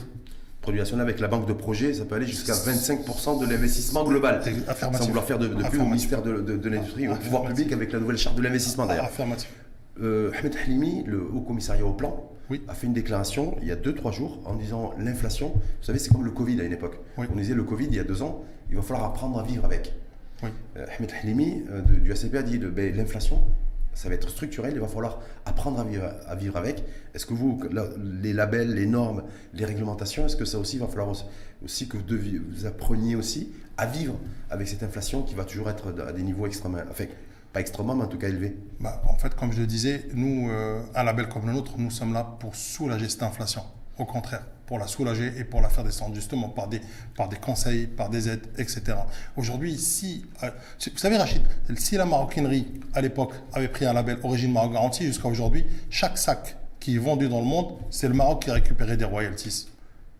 produit 0.64 0.80
national 0.80 1.06
avec 1.06 1.20
la 1.20 1.28
banque 1.28 1.46
de 1.46 1.52
projet, 1.52 1.92
ça 1.92 2.06
peut 2.06 2.14
aller 2.14 2.26
jusqu'à 2.26 2.54
25% 2.54 3.38
de 3.38 3.46
l'investissement 3.46 4.02
global. 4.02 4.42
Sans 4.80 5.06
vouloir 5.06 5.24
faire 5.24 5.38
de, 5.38 5.48
de 5.48 5.78
au 5.78 5.84
ministère 5.84 6.22
de, 6.22 6.40
de, 6.40 6.68
l'Industrie, 6.70 7.06
au 7.06 7.14
pouvoir 7.16 7.44
public 7.44 7.70
avec 7.70 7.92
la 7.92 8.00
nouvelle 8.00 8.16
charte 8.16 8.36
de 8.36 8.42
l'investissement 8.42 8.86
d'ailleurs. 8.86 9.10
Euh, 10.02 10.32
Ahmed 10.40 10.56
Halimi, 10.56 11.04
le 11.06 11.22
haut 11.22 11.42
commissariat 11.42 11.84
au 11.84 11.92
plan, 11.92 12.30
a 12.66 12.74
fait 12.74 12.86
une 12.86 12.94
déclaration 12.94 13.56
il 13.60 13.68
y 13.68 13.72
a 13.72 13.76
2-3 13.76 14.12
jours 14.12 14.40
en 14.46 14.54
disant 14.54 14.94
l'inflation, 14.98 15.48
vous 15.48 15.82
savez, 15.82 15.98
c'est 15.98 16.10
comme 16.10 16.24
le 16.24 16.30
Covid 16.30 16.60
à 16.60 16.64
une 16.64 16.72
époque. 16.72 16.96
On 17.18 17.36
disait 17.36 17.54
le 17.54 17.62
Covid 17.62 17.86
il 17.86 17.94
y 17.94 18.00
a 18.00 18.04
deux 18.04 18.22
ans, 18.22 18.42
il 18.70 18.76
va 18.76 18.82
falloir 18.82 19.04
apprendre 19.04 19.38
à 19.38 19.42
vivre 19.42 19.66
avec. 19.66 19.92
Euh, 20.42 20.86
Ahmed 20.98 21.12
Halimi 21.22 21.62
euh, 21.70 21.80
du 21.80 22.10
ACP 22.10 22.34
a 22.34 22.42
dit 22.42 22.58
ben, 22.58 22.94
l'inflation, 22.96 23.42
ça 23.94 24.08
va 24.08 24.14
être 24.14 24.28
structurel, 24.28 24.72
il 24.74 24.80
va 24.80 24.88
falloir 24.88 25.20
apprendre 25.46 25.80
à 25.80 25.84
vivre, 25.84 26.10
à 26.26 26.34
vivre 26.34 26.56
avec. 26.56 26.84
Est-ce 27.14 27.26
que 27.26 27.34
vous, 27.34 27.60
les 28.22 28.32
labels, 28.32 28.74
les 28.74 28.86
normes, 28.86 29.22
les 29.52 29.64
réglementations, 29.64 30.26
est-ce 30.26 30.36
que 30.36 30.44
ça 30.44 30.58
aussi, 30.58 30.76
il 30.76 30.80
va 30.80 30.88
falloir 30.88 31.12
aussi, 31.62 31.88
que 31.88 31.96
vous, 31.96 32.66
appreniez 32.66 33.16
aussi 33.16 33.52
à 33.76 33.86
vivre 33.86 34.18
avec 34.50 34.68
cette 34.68 34.82
inflation 34.82 35.22
qui 35.22 35.34
va 35.34 35.44
toujours 35.44 35.70
être 35.70 35.94
à 36.06 36.12
des 36.12 36.22
niveaux 36.22 36.46
extrêmement, 36.46 36.78
enfin, 36.90 37.04
pas 37.52 37.60
extrêmement, 37.60 37.94
mais 37.94 38.04
en 38.04 38.08
tout 38.08 38.18
cas 38.18 38.28
élevés? 38.28 38.56
Bah, 38.80 39.00
En 39.08 39.16
fait, 39.16 39.34
comme 39.34 39.52
je 39.52 39.60
le 39.60 39.66
disais, 39.66 40.08
nous, 40.14 40.50
euh, 40.50 40.82
un 40.94 41.04
label 41.04 41.28
comme 41.28 41.46
le 41.46 41.52
nôtre, 41.52 41.74
nous 41.78 41.90
sommes 41.90 42.12
là 42.12 42.36
pour 42.40 42.56
soulager 42.56 43.08
cette 43.08 43.22
inflation. 43.22 43.62
Au 43.96 44.04
contraire, 44.04 44.44
pour 44.66 44.78
la 44.78 44.86
soulager 44.86 45.32
et 45.38 45.44
pour 45.44 45.60
la 45.60 45.68
faire 45.68 45.84
descendre 45.84 46.14
justement 46.14 46.48
par 46.48 46.68
des, 46.68 46.80
par 47.16 47.28
des 47.28 47.36
conseils, 47.36 47.86
par 47.86 48.08
des 48.08 48.28
aides, 48.28 48.46
etc. 48.58 48.82
Aujourd'hui, 49.36 49.78
si, 49.78 50.24
euh, 50.42 50.50
vous 50.80 50.98
savez 50.98 51.16
Rachid, 51.16 51.42
si 51.76 51.96
la 51.96 52.06
maroquinerie 52.06 52.66
à 52.94 53.00
l'époque 53.00 53.32
avait 53.52 53.68
pris 53.68 53.84
un 53.84 53.92
label 53.92 54.18
Origine 54.22 54.52
Maroc 54.52 54.72
Garantie 54.72 55.04
jusqu'à 55.04 55.28
aujourd'hui, 55.28 55.64
chaque 55.90 56.18
sac 56.18 56.56
qui 56.80 56.96
est 56.96 56.98
vendu 56.98 57.28
dans 57.28 57.40
le 57.40 57.46
monde, 57.46 57.76
c'est 57.90 58.08
le 58.08 58.14
Maroc 58.14 58.44
qui 58.44 58.50
a 58.50 58.54
récupéré 58.54 58.96
des 58.96 59.04
royalties. 59.04 59.68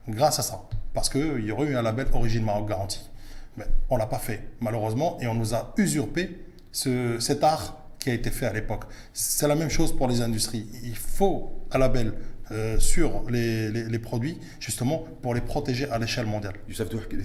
Grâce 0.09 0.39
à 0.39 0.43
ça. 0.43 0.63
Parce 0.95 1.09
qu'il 1.11 1.45
y 1.45 1.51
aurait 1.51 1.67
eu 1.67 1.77
un 1.77 1.83
label 1.83 2.07
Origine 2.13 2.45
Maroc 2.45 2.69
Garantie. 2.69 3.11
Mais 3.57 3.65
on 3.91 3.97
ne 3.97 4.01
l'a 4.01 4.07
pas 4.07 4.19
fait, 4.19 4.49
malheureusement, 4.61 5.19
et 5.21 5.27
on 5.27 5.35
nous 5.35 5.55
a 5.55 5.75
usurpé 5.77 6.45
ce, 6.73 7.19
cet 7.21 7.45
art 7.45 7.77
qui 7.99 8.11
a 8.11 8.15
été 8.15 8.31
fait 8.31 8.47
à 8.47 8.53
l'époque. 8.53 8.85
C'est 9.13 9.49
la 9.49 9.55
même 9.55 9.71
chose 9.71 9.95
pour 9.95 10.09
les 10.09 10.21
industries. 10.21 10.67
Il 10.83 10.97
faut 10.97 11.53
un 11.71 11.79
label 11.79 12.15
euh, 12.51 12.79
sur 12.79 13.25
les, 13.31 13.71
les, 13.71 13.99
produits, 13.99 14.39
justement 14.61 15.05
pour 15.23 15.35
les 15.35 15.41
protéger 15.41 15.89
à 15.89 15.99
l'échelle 15.99 16.27
mondiale. 16.27 16.55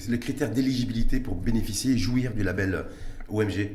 Les 0.08 0.20
critères 0.20 0.50
d'éligibilité 0.50 1.20
pour 1.20 1.36
bénéficier 1.36 1.94
et 1.94 1.98
jouir 1.98 2.34
du 2.34 2.44
label 2.44 2.86
OMG 3.30 3.72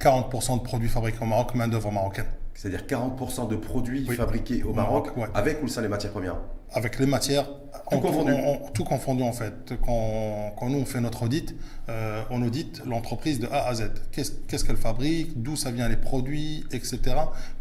40% 0.00 0.58
de 0.58 0.62
produits 0.62 0.88
fabriqués 0.88 1.18
au 1.20 1.26
Maroc, 1.26 1.54
main-d'œuvre 1.54 1.92
marocaine. 1.92 2.26
C'est-à-dire 2.54 2.82
40% 2.86 3.48
de 3.48 3.56
produits 3.56 4.04
fabriqués 4.06 4.62
au 4.62 4.72
Maroc, 4.72 5.08
avec 5.34 5.62
ou 5.62 5.68
sans 5.68 5.80
les 5.80 5.88
matières 5.88 6.12
premières? 6.12 6.36
Avec 6.74 6.98
les 6.98 7.06
matières, 7.06 7.46
tout, 7.90 8.00
confondu. 8.00 8.32
tout 8.72 8.84
confondu 8.84 9.22
en 9.22 9.32
fait. 9.32 9.74
Quand, 9.84 10.54
quand, 10.58 10.68
nous 10.70 10.78
on 10.78 10.84
fait 10.84 11.00
notre 11.00 11.24
audit, 11.24 11.54
euh, 11.88 12.22
on 12.30 12.42
audite 12.42 12.82
l'entreprise 12.86 13.40
de 13.40 13.46
A 13.46 13.68
à 13.68 13.74
Z. 13.74 13.90
Qu'est-ce 14.10 14.64
qu'elle 14.64 14.76
fabrique, 14.76 15.42
d'où 15.42 15.56
ça 15.56 15.70
vient 15.70 15.88
les 15.88 15.96
produits, 15.96 16.64
etc. 16.72 17.00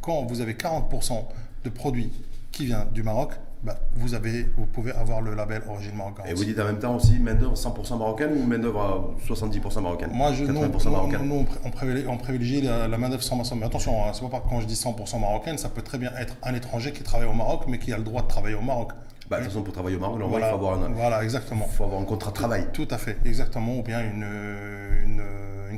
Quand 0.02 0.24
vous 0.26 0.42
avez 0.42 0.54
40% 0.54 1.26
de 1.64 1.70
produits 1.70 2.12
qui 2.52 2.66
vient 2.66 2.86
du 2.92 3.04
Maroc, 3.04 3.34
bah, 3.64 3.78
vous, 3.96 4.16
avez, 4.16 4.48
vous 4.58 4.66
pouvez 4.66 4.92
avoir 4.92 5.22
le 5.22 5.36
label 5.36 5.62
origine 5.70 5.96
marocaine. 5.96 6.26
Et 6.28 6.34
vous 6.34 6.44
dites 6.44 6.60
en 6.60 6.66
même 6.66 6.80
temps 6.80 6.96
aussi 6.96 7.20
main-d'œuvre 7.20 7.56
100% 7.56 7.98
marocaine 7.98 8.32
ou 8.34 8.44
main-d'œuvre 8.44 9.14
70% 9.28 9.82
marocaine? 9.82 10.10
Moi, 10.14 10.34
je, 10.34 10.46
80% 10.46 10.90
marocaine. 10.90 11.28
Nous, 11.28 11.46
on 11.64 12.18
privilégie, 12.18 12.62
la, 12.62 12.88
main-d'œuvre 12.98 13.24
100% 13.24 13.58
Mais 13.60 13.66
attention, 13.66 14.04
hein, 14.04 14.12
c'est 14.14 14.28
pas 14.30 14.44
quand 14.48 14.62
je 14.62 14.66
dis 14.66 14.74
100% 14.74 15.20
marocaine, 15.20 15.58
ça 15.60 15.70
peut 15.70 15.84
très 15.84 16.00
bien 16.00 16.12
être 16.20 16.36
un 16.42 16.56
étranger 16.56 16.92
qui 16.92 17.04
travaille 17.04 17.28
au 17.28 17.34
Maroc, 17.34 17.66
mais 17.68 17.78
qui 17.78 17.94
a 17.94 17.98
le 17.98 18.04
droit 18.04 18.24
de 18.24 18.28
travailler 18.28 18.56
au 18.56 18.62
Maroc. 18.62 18.92
Bah, 19.30 19.38
de 19.38 19.44
toute 19.44 19.52
façon, 19.52 19.64
pour 19.64 19.74
travailler 19.74 19.96
au 19.96 20.00
Maroc, 20.00 20.20
il 20.24 20.30
faut 20.30 20.44
avoir 20.44 20.82
un, 20.84 20.90
voilà, 20.90 21.24
exactement. 21.24 21.66
faut 21.66 21.84
avoir 21.84 22.02
un 22.02 22.06
contrat 22.06 22.32
de 22.32 22.36
travail. 22.36 22.68
Tout, 22.74 22.88
à 22.90 22.98
fait, 22.98 23.18
exactement. 23.26 23.78
Ou 23.78 23.84
bien 23.84 24.02
une 24.02 25.22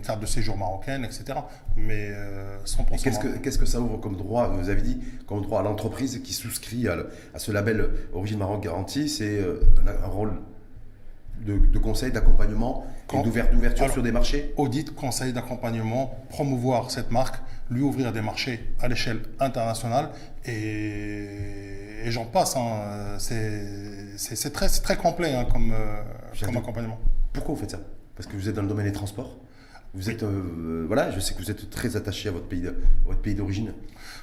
carte 0.04 0.20
de 0.20 0.26
séjour 0.26 0.58
marocaine, 0.58 1.04
etc. 1.06 1.40
Mais 1.76 2.12
100%. 2.12 2.14
Euh, 2.14 2.98
qu'est-ce 3.04 3.20
que, 3.20 3.28
qu'est-ce 3.40 3.58
que 3.58 3.66
ça 3.66 3.80
ouvre 3.80 3.98
comme 3.98 4.16
droit? 4.16 4.48
Vous 4.50 4.70
avez 4.70 4.82
dit 4.82 5.00
comme 5.28 5.42
droit 5.42 5.60
à 5.62 5.64
l'entreprise 5.64 6.22
qui 6.24 6.34
souscrit 6.34 6.88
à, 6.88 6.98
ce 7.38 7.52
label 7.52 7.90
Origine 8.14 8.40
Maroc 8.40 8.62
Garantie, 8.64 9.10
c'est 9.10 9.40
euh, 9.40 9.60
un, 10.04 10.08
rôle 10.08 10.34
de, 11.46 11.58
de 11.58 11.80
conseils, 11.80 12.12
d'accompagnement 12.12 12.86
et 13.14 13.22
d'ouverture 13.52 13.92
sur 13.92 14.04
des 14.04 14.12
marchés? 14.12 14.54
Audit, 14.58 14.94
conseil 14.96 15.34
d'accompagnement, 15.34 16.16
promouvoir 16.30 16.92
cette 16.92 17.12
marque, 17.12 17.42
lui 17.70 17.82
ouvrir 17.82 18.12
des 18.12 18.22
marchés 18.22 18.60
à 18.80 18.88
l'échelle 18.88 19.22
internationale 19.40 20.10
et, 20.46 21.28
et 22.06 22.12
j'en 22.12 22.26
passe. 22.26 22.56
hein. 22.56 23.18
C'est 23.18 24.54
très, 24.54 24.98
complet 24.98 25.34
hein, 25.34 25.46
comme, 25.52 25.72
euh, 25.74 26.02
comme 26.44 26.58
accompagnement. 26.58 27.00
Pourquoi 27.34 27.56
vous 27.56 27.62
faites 27.62 27.72
ça? 27.72 27.80
Parce 28.16 28.28
que 28.28 28.36
vous 28.36 28.48
êtes 28.48 28.56
dans 28.56 28.62
le 28.62 28.68
domaine 28.68 28.86
des 28.86 28.92
transports? 28.92 29.36
Vous 29.94 30.10
êtes, 30.10 30.24
euh, 30.24 30.84
voilà, 30.88 31.12
je 31.12 31.20
sais 31.20 31.34
que 31.34 31.40
vous 31.40 31.52
êtes 31.52 31.70
très 31.70 31.96
attaché 31.96 32.30
à 32.30 32.32
votre 32.32 32.46
pays, 32.48 32.62
de- 32.62 32.70
à 32.70 32.74
votre 33.08 33.20
pays 33.20 33.36
d'origine. 33.36 33.74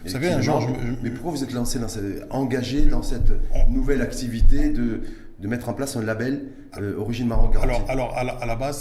Vous 0.05 0.11
savez, 0.11 0.29
un 0.33 0.41
jour, 0.41 0.61
je 0.61 0.67
je- 0.87 0.93
mais 1.03 1.11
pourquoi 1.11 1.31
vous 1.33 1.45
êtes 1.45 1.53
lancé 1.53 1.79
dans 1.79 1.89
cette- 1.89 2.27
engagé 2.31 2.87
dans 2.87 3.03
cette 3.03 3.33
nouvelle 3.69 4.01
activité 4.03 4.71
de, 4.71 5.01
de 5.41 5.49
mettre 5.49 5.69
en 5.71 5.73
place 5.73 5.97
un 5.97 6.03
label 6.03 6.43
euh, 6.79 6.97
origine 6.99 7.27
Maroc 7.27 7.55
garantie 7.55 7.73
Alors, 7.73 7.91
alors 7.91 8.17
à, 8.19 8.25
la, 8.25 8.33
à 8.35 8.47
la 8.47 8.57
base, 8.57 8.79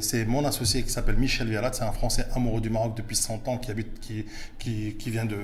c'est- 0.00 0.24
mon 0.26 0.44
associé 0.44 0.82
qui 0.82 0.90
s'appelle 0.90 1.16
Michel 1.16 1.48
Vialat. 1.48 1.72
C'est 1.72 1.84
un 1.84 1.92
Français 1.92 2.26
amoureux 2.34 2.60
du 2.60 2.70
Maroc 2.70 2.94
depuis 2.96 3.16
100 3.16 3.46
ans, 3.48 3.56
qui, 3.56 3.70
habite, 3.70 4.00
qui, 4.00 4.26
qui, 4.58 4.96
qui 4.98 5.10
vient 5.10 5.24
de, 5.24 5.36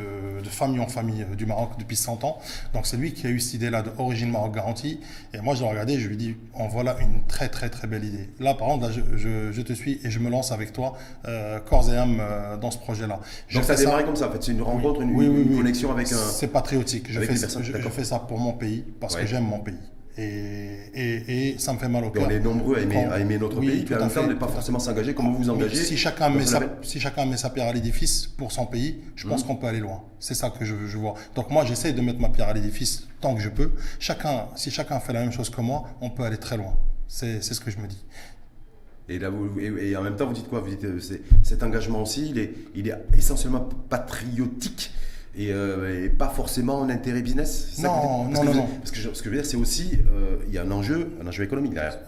de 0.43 0.49
famille 0.49 0.81
en 0.81 0.87
famille 0.89 1.23
euh, 1.31 1.35
du 1.37 1.47
Maroc 1.47 1.71
depuis 1.79 1.97
100 1.97 2.25
ans. 2.25 2.39
Donc, 2.75 2.87
c'est 2.87 2.97
lui 2.97 3.13
qui 3.13 3.27
a 3.27 3.31
eu 3.31 3.39
cette 3.41 3.55
idée-là 3.55 3.83
de 3.83 3.91
Origine 3.99 4.31
Maroc 4.31 4.55
Garantie. 4.55 5.01
Et 5.33 5.41
moi, 5.41 5.55
je 5.55 5.63
l'ai 5.63 5.69
regardé, 5.71 5.99
je 5.99 6.09
lui 6.09 6.15
ai 6.15 6.19
dit, 6.19 6.37
en 6.55 6.67
voilà 6.69 6.97
une 7.01 7.23
très, 7.29 7.49
très, 7.49 7.71
très 7.71 7.87
belle 7.87 8.05
idée. 8.05 8.29
Là, 8.41 8.55
par 8.55 8.69
exemple, 8.69 8.87
là, 8.87 8.91
je, 8.93 9.17
je, 9.17 9.53
je 9.53 9.63
te 9.63 9.73
suis 9.73 10.01
et 10.05 10.11
je 10.11 10.19
me 10.19 10.29
lance 10.29 10.51
avec 10.53 10.73
toi, 10.73 10.95
euh, 11.27 11.61
corps 11.61 11.91
et 11.93 11.97
âme, 11.97 12.19
euh, 12.21 12.57
dans 12.57 12.71
ce 12.71 12.79
projet-là. 12.79 13.21
Je 13.49 13.57
Donc 13.59 13.65
ça 13.65 13.73
a 13.75 13.77
démarré 13.77 14.05
comme 14.05 14.17
ça, 14.17 14.29
en 14.29 14.33
fait, 14.33 14.43
c'est 14.43 14.53
une 14.53 14.63
rencontre, 14.63 15.01
une, 15.03 15.13
Oui, 15.15 15.29
oui, 15.29 15.43
une 15.43 15.51
oui. 15.53 15.57
connexion 15.57 15.91
avec 15.93 16.11
un... 16.13 16.17
C'est 16.17 16.49
patriotique. 16.49 17.07
Je 17.11 17.21
fais, 17.21 17.35
je, 17.37 17.79
je 17.79 18.03
ça 18.03 18.19
pour 18.19 18.39
mon 18.39 18.53
pays, 18.53 18.85
parce 19.01 19.15
Ouais. 19.15 19.23
que 19.23 19.27
j'aime 19.27 19.45
mon 19.45 19.61
pays. 19.61 19.79
Et, 20.21 20.91
et, 20.95 21.49
et 21.53 21.59
ça 21.59 21.73
me 21.73 21.79
fait 21.79 21.89
mal 21.89 22.05
au 22.05 22.11
cœur. 22.11 22.25
on 22.27 22.31
est 22.31 22.41
nombreux 22.41 22.77
à 22.77 22.81
aimer, 22.81 23.05
à 23.05 23.39
notre 23.39 23.59
Oui, 23.59 23.69
pays, 23.69 23.85
puis 23.85 23.95
à 23.95 23.99
temps, 23.99 24.09
fait, 24.09 24.27
n'est 24.27 24.35
pas 24.35 24.47
à 24.47 24.49
forcément 24.49 24.81
s'engager. 24.81 25.15
Comment 25.15 25.31
vous 25.31 25.39
vous 25.45 25.51
engagez 25.51 25.77
si 25.77 25.97
chacun, 25.97 26.29
met 26.29 26.45
sa, 26.45 26.59
label 26.59 26.77
si 26.83 26.99
chacun 26.99 27.25
met 27.25 27.37
sa 27.37 27.51
pierre 27.51 27.69
à 27.69 27.73
l'édifice 27.73 28.27
pour 28.27 28.51
son 28.51 28.67
pays, 28.67 28.99
je 29.15 29.29
pense 29.29 29.43
Mhm. 29.43 29.47
qu'on 29.47 29.57
peut 29.57 29.69
aller 29.69 29.79
loin. 29.79 30.03
C'est 30.19 30.35
ça 30.35 30.51
que 30.51 30.65
je, 30.65 30.75
je 30.87 30.99
vois. 30.99 31.15
Donc 31.37 31.51
moi, 31.51 31.65
j'essaie 31.65 31.93
de 31.93 32.01
mettre 32.01 32.19
ma 32.19 32.31
pierre 32.31 32.49
à 32.49 32.53
l'édifice 32.53 33.07
tant 33.21 33.35
que 33.37 33.41
je 33.41 33.49
peux. 33.49 33.71
Chacun, 34.01 34.47
si 34.57 34.73
chacun 34.73 34.99
fait 34.99 35.13
la 35.13 35.21
même 35.21 35.31
chose 35.33 35.51
que 35.51 35.61
moi, 35.61 35.85
on 36.01 36.11
peut 36.11 36.25
aller 36.25 36.39
très 36.39 36.57
loin. 36.57 36.75
C'est 37.07 37.41
ce 37.41 37.61
que 37.61 37.71
je 37.71 37.79
me 37.79 37.87
dis. 37.87 38.05
Et, 39.09 39.19
là, 39.21 39.31
vous, 39.31 39.59
et, 39.61 39.91
et 39.91 39.97
en 39.97 40.03
même 40.03 40.17
temps, 40.17 40.27
vous 40.27 40.35
dites 40.35 40.49
quoi? 40.49 40.61
Vous 40.61 40.69
dites 40.69 40.85
euh, 40.85 41.01
cet 41.43 41.63
engagement 41.63 42.03
aussi, 42.03 42.29
il 42.29 42.39
est, 42.39 42.53
il 42.75 42.89
est 42.89 42.95
essentiellement 43.17 43.67
patriotique 43.89 44.91
et, 45.37 45.53
euh, 45.53 46.05
et 46.05 46.09
pas 46.09 46.29
forcément 46.29 46.83
un 46.83 46.91
intérêt 46.91 47.23
business 47.23 47.71
ça 47.75 47.89
Non, 47.89 48.25
non, 48.25 48.41
que 48.41 48.47
non, 48.47 48.55
non. 48.55 48.67
Parce 48.79 48.91
que 48.91 48.97
je- 48.99 49.13
ce 49.13 49.23
que 49.23 49.27
je 49.31 49.31
veux 49.35 49.41
dire, 49.41 49.47
c'est 49.51 49.57
aussi, 49.57 49.99
euh, 50.13 50.37
il 50.49 50.55
y 50.55 50.59
a 50.59 50.63
un 50.63 50.71
enjeu, 50.71 51.17
un 51.23 51.27
enjeu 51.27 51.45
économique 51.45 51.75
derrière. 51.75 51.99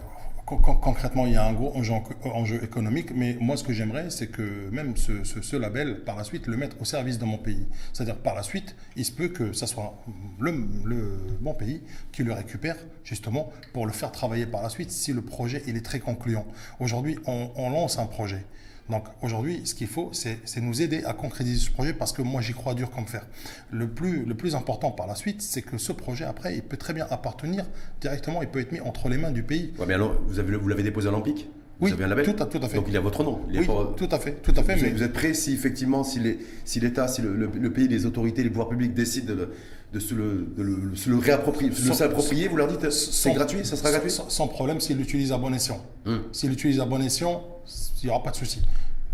Con- 0.45 0.57
con- 0.57 0.75
Concrètement, 0.75 1.27
il 1.27 1.33
y 1.33 1.37
a 1.37 1.45
un 1.45 1.53
gros 1.53 1.71
enjeu, 1.77 1.93
enjeu 2.25 2.61
économique, 2.61 3.11
mais 3.15 3.37
moi, 3.39 3.55
ce 3.55 3.63
que 3.63 3.71
j'aimerais, 3.71 4.09
c'est 4.09 4.27
que 4.27 4.69
même 4.71 4.97
ce, 4.97 5.23
ce- 5.23 5.41
ce 5.41 5.55
label, 5.55 6.03
par 6.03 6.17
la 6.17 6.25
suite, 6.25 6.47
le 6.47 6.57
mettre 6.57 6.75
au 6.81 6.83
service 6.83 7.17
de 7.19 7.23
mon 7.25 7.37
pays. 7.37 7.65
C'est-à-dire, 7.93 8.17
par 8.17 8.35
la 8.35 8.43
suite, 8.43 8.75
il 8.97 9.05
se 9.05 9.13
peut 9.13 9.29
que 9.29 9.53
ça 9.53 9.65
soit 9.65 9.93
le, 10.41 10.51
le- 10.83 11.17
mon 11.41 11.53
pays 11.53 11.81
qui 12.11 12.23
le 12.23 12.33
récupère, 12.33 12.75
justement, 13.05 13.49
pour 13.71 13.85
le 13.85 13.93
faire 13.93 14.11
travailler 14.11 14.45
par 14.45 14.61
la 14.61 14.69
suite, 14.69 14.91
si 14.91 15.13
le 15.13 15.21
projet, 15.21 15.63
il 15.67 15.77
est 15.77 15.85
très 15.85 15.99
concluant. 15.99 16.45
Aujourd'hui, 16.81 17.17
on, 17.27 17.49
on 17.55 17.69
lance 17.69 17.97
un 17.97 18.05
projet. 18.07 18.43
Donc 18.89 19.05
aujourd'hui, 19.21 19.61
ce 19.65 19.73
qu'il 19.73 19.87
faut, 19.87 20.11
c'est 20.13 20.61
nous 20.61 20.81
aider 20.81 21.03
à 21.05 21.13
concrétiser 21.13 21.59
ce 21.59 21.71
projet 21.71 21.93
parce 21.93 22.11
que 22.11 22.21
moi, 22.21 22.41
j'y 22.41 22.53
crois 22.53 22.73
dur 22.73 22.91
comme 22.91 23.07
fer. 23.07 23.25
Le 23.69 23.87
plus, 23.87 24.25
le 24.25 24.35
plus 24.35 24.55
important 24.55 24.91
par 24.91 25.07
la 25.07 25.15
suite, 25.15 25.41
c'est 25.41 25.61
que 25.61 25.77
ce 25.77 25.91
projet, 25.93 26.25
après, 26.25 26.55
il 26.55 26.63
peut 26.63 26.77
très 26.77 26.93
bien 26.93 27.07
appartenir 27.09 27.65
directement, 28.01 28.41
il 28.41 28.49
peut 28.49 28.59
être 28.59 28.71
mis 28.71 28.81
entre 28.81 29.07
les 29.07 29.17
mains 29.17 29.31
du 29.31 29.43
pays. 29.43 29.73
Vous 30.27 30.67
l'avez 30.67 30.83
déposé 30.83 31.07
à 31.07 31.11
l'Olympique 31.11 31.49
Vous 31.81 31.87
Oui, 31.87 31.93
avez 31.93 32.03
un 32.03 32.07
label 32.09 32.25
tout 32.25 32.43
à- 32.43 32.45
tout 32.45 32.59
à 32.61 32.67
fait. 32.69 32.75
Donc 32.77 32.85
il 32.87 32.93
y 32.93 32.97
a 32.97 33.01
votre 33.01 33.23
nom. 33.23 33.41
Oui, 33.49 33.65
tout 33.97 34.07
à 34.11 34.19
fait, 34.19 34.33
tout 34.43 34.53
à 34.55 34.61
fait. 34.63 34.75
Vous, 34.75 34.81
Mais 34.83 34.87
êtes- 34.89 34.93
vous 34.97 35.03
êtes 35.03 35.13
prêt 35.13 35.33
si 35.33 35.51
effectivement, 35.53 36.03
si 36.03 36.19
l'État, 36.79 37.07
si 37.07 37.21
le, 37.23 37.35
le- 37.35 37.49
le 37.59 37.73
pays, 37.73 37.87
les 37.87 38.05
autorités, 38.05 38.43
les 38.43 38.49
pouvoirs 38.51 38.69
publics 38.69 38.93
décident 38.93 39.33
de, 39.91 39.99
se, 39.99 40.13
le, 40.13 40.47
de 40.55 40.61
le- 40.61 40.95
se 40.95 41.09
le 41.09 41.17
réapproprier, 41.17 41.71
Sans- 41.73 41.93
s'approprier, 41.95 42.47
vous 42.47 42.55
leur 42.55 42.67
dites 42.67 42.89
c'est 42.91 43.33
gratuit, 43.33 43.65
ça 43.65 43.75
sera 43.75 43.89
sans- 43.89 43.93
gratuit 43.95 44.11
sans, 44.11 44.47
problème 44.47 44.79
s'il 44.79 44.97
l'utilise 44.97 45.31
à 45.31 45.37
bon 45.39 45.51
escient. 45.53 45.83
Hum. 46.05 46.21
S'il 46.31 46.51
l'utilise 46.51 46.79
à 46.79 46.85
bon 46.85 47.01
escient, 47.01 47.43
il 48.03 48.05
n'y 48.05 48.11
aura 48.11 48.21
pas 48.23 48.29
de 48.31 48.35
souci. 48.35 48.61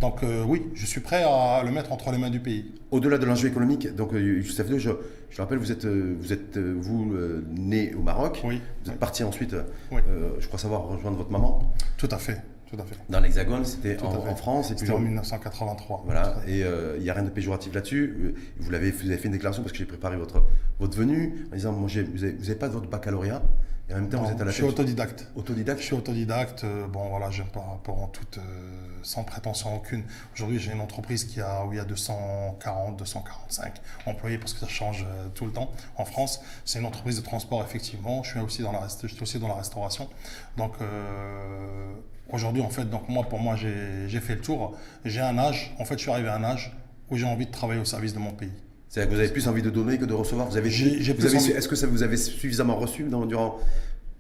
Donc 0.02 0.22
euh, 0.22 0.44
oui, 0.46 0.62
je 0.76 0.86
suis 0.86 1.00
prêt 1.02 1.24
à 1.24 1.64
le 1.64 1.72
mettre 1.72 1.92
entre 1.94 2.12
les 2.12 2.18
mains 2.20 2.30
du 2.30 2.40
pays. 2.42 2.66
Au-delà 2.92 3.18
de 3.18 3.26
l'enjeu 3.26 3.48
économique, 3.48 3.96
donc 3.96 4.14
euh, 4.14 4.20
Youssef 4.44 4.70
II, 4.70 4.78
je, 4.78 4.92
je 5.32 5.42
rappelle, 5.42 5.58
vous 5.58 5.72
êtes, 5.72 5.86
euh, 5.86 6.16
vous, 6.20 6.34
êtes, 6.34 6.58
vous 6.60 7.14
euh, 7.14 7.44
né 7.56 7.96
au 7.96 8.02
Maroc, 8.04 8.42
Oui, 8.44 8.62
vous 8.84 8.90
êtes 8.90 8.96
oui. 8.96 9.00
parti 9.00 9.24
ensuite, 9.24 9.56
Oui. 9.92 10.02
euh, 10.08 10.30
je 10.40 10.46
crois 10.48 10.60
savoir, 10.60 10.84
rejoindre 10.90 11.18
votre 11.18 11.32
maman 11.32 11.74
tout 11.98 12.10
à 12.12 12.18
fait, 12.20 12.38
tout 12.70 12.76
à 12.80 12.84
fait. 12.86 12.96
dans 13.10 13.20
l'Hexagone, 13.20 13.64
c'était 13.66 14.02
en, 14.02 14.36
France, 14.36 14.70
C'était 14.70 14.92
en 14.92 15.00
1983. 15.00 16.02
Voilà, 16.06 16.36
et 16.48 16.64
euh, 16.64 16.96
il 16.98 17.04
n'y 17.04 17.10
a 17.10 17.14
rien 17.14 17.24
de 17.24 17.30
péjoratif 17.30 17.74
là-dessus. 17.74 18.16
Euh, 18.20 18.36
Vous, 18.60 18.70
l'avez, 18.72 18.92
vous 18.92 19.06
avez 19.08 19.18
fait 19.18 19.26
une 19.28 19.32
déclaration 19.34 19.64
parce 19.64 19.72
que 19.72 19.78
j'ai 19.78 19.86
préparé 19.86 20.18
votre, 20.18 20.44
votre 20.80 20.98
venue 20.98 21.48
en 21.52 21.56
disant 21.56 21.72
moi, 21.74 21.88
j'ai- 21.88 22.04
vous 22.04 22.26
n'avez 22.26 22.56
pas 22.56 22.68
votre 22.68 22.90
baccalauréat 22.90 23.42
et 23.90 23.94
en 23.94 23.98
même 24.02 24.10
temps 24.10 24.22
vous 24.22 24.30
êtes 24.32 24.42
à 24.42 24.44
la 24.44 24.52
je 24.52 24.56
suis 24.58 24.64
autodidacte. 24.66 25.28
autodidacte. 25.36 25.80
Je 25.80 25.86
suis 25.86 25.96
autodidacte. 25.96 26.66
euh, 26.66 26.88
Bon, 26.88 27.08
voilà, 27.08 27.30
j'aime 27.32 27.48
pas 27.48 27.62
en 27.88 28.08
toute, 28.08 28.38
euh, 28.38 28.42
sans 29.02 29.24
prétention 29.24 29.74
aucune. 29.78 30.04
Aujourd'hui, 30.34 30.60
j'ai 30.60 30.74
une 30.74 30.82
entreprise 30.82 31.24
qui 31.24 31.40
a, 31.40 31.66
où 31.66 31.72
il 31.72 31.78
y 31.78 31.80
a 31.80 31.86
240, 31.86 32.98
245 32.98 33.76
employés 34.06 34.38
parce 34.40 34.52
que 34.54 34.60
ça 34.60 34.68
change 34.68 35.06
euh, 35.10 35.28
tout 35.34 35.46
le 35.46 35.52
temps 35.54 35.72
en 35.96 36.04
France. 36.04 36.42
C'est 36.66 36.80
une 36.80 36.86
entreprise 36.86 37.16
de 37.18 37.24
transport, 37.24 37.64
effectivement. 37.64 38.24
Je 38.24 38.32
suis 38.32 38.40
aussi 38.42 38.62
dans 38.62 38.74
la, 38.74 38.88
je 39.02 39.08
suis 39.08 39.22
aussi 39.24 39.40
dans 39.40 39.48
la 39.48 39.54
restauration. 39.56 40.10
Donc, 40.58 40.74
euh, 40.82 41.94
aujourd'hui, 42.32 42.62
en 42.62 42.70
fait, 42.70 42.90
donc 42.90 43.08
moi, 43.10 43.24
pour 43.24 43.40
moi, 43.40 43.56
j'ai 43.56 44.20
fait 44.20 44.36
le 44.36 44.42
tour. 44.42 44.76
J'ai 45.06 45.22
un 45.22 45.38
âge, 45.38 45.74
en 45.80 45.86
fait, 45.86 45.96
je 45.96 46.02
suis 46.02 46.12
arrivé 46.12 46.30
à 46.30 46.36
un 46.36 46.44
âge 46.44 46.72
où 47.10 47.16
j'ai 47.18 47.26
envie 47.26 47.46
de 47.46 47.52
travailler 47.52 47.80
au 47.82 47.86
service 47.86 48.14
de 48.14 48.20
mon 48.20 48.32
pays. 48.32 48.52
C'est-à-dire 48.90 49.10
que 49.10 49.16
vous 49.16 49.22
avez 49.22 49.30
plus 49.32 49.48
envie 49.48 49.62
de 49.62 49.70
donner 49.70 49.98
que 49.98 50.06
de 50.06 50.14
recevoir. 50.14 50.48
Vous 50.48 50.58
avez, 50.58 50.70
envie- 50.70 51.52
Est-ce 51.52 51.68
que 51.68 51.76
ça 51.76 51.88
vous 51.88 52.04
avez 52.04 52.18
suffisamment 52.18 52.76
reçu 52.78 53.04
dans- 53.04 53.26
durant, 53.26 53.58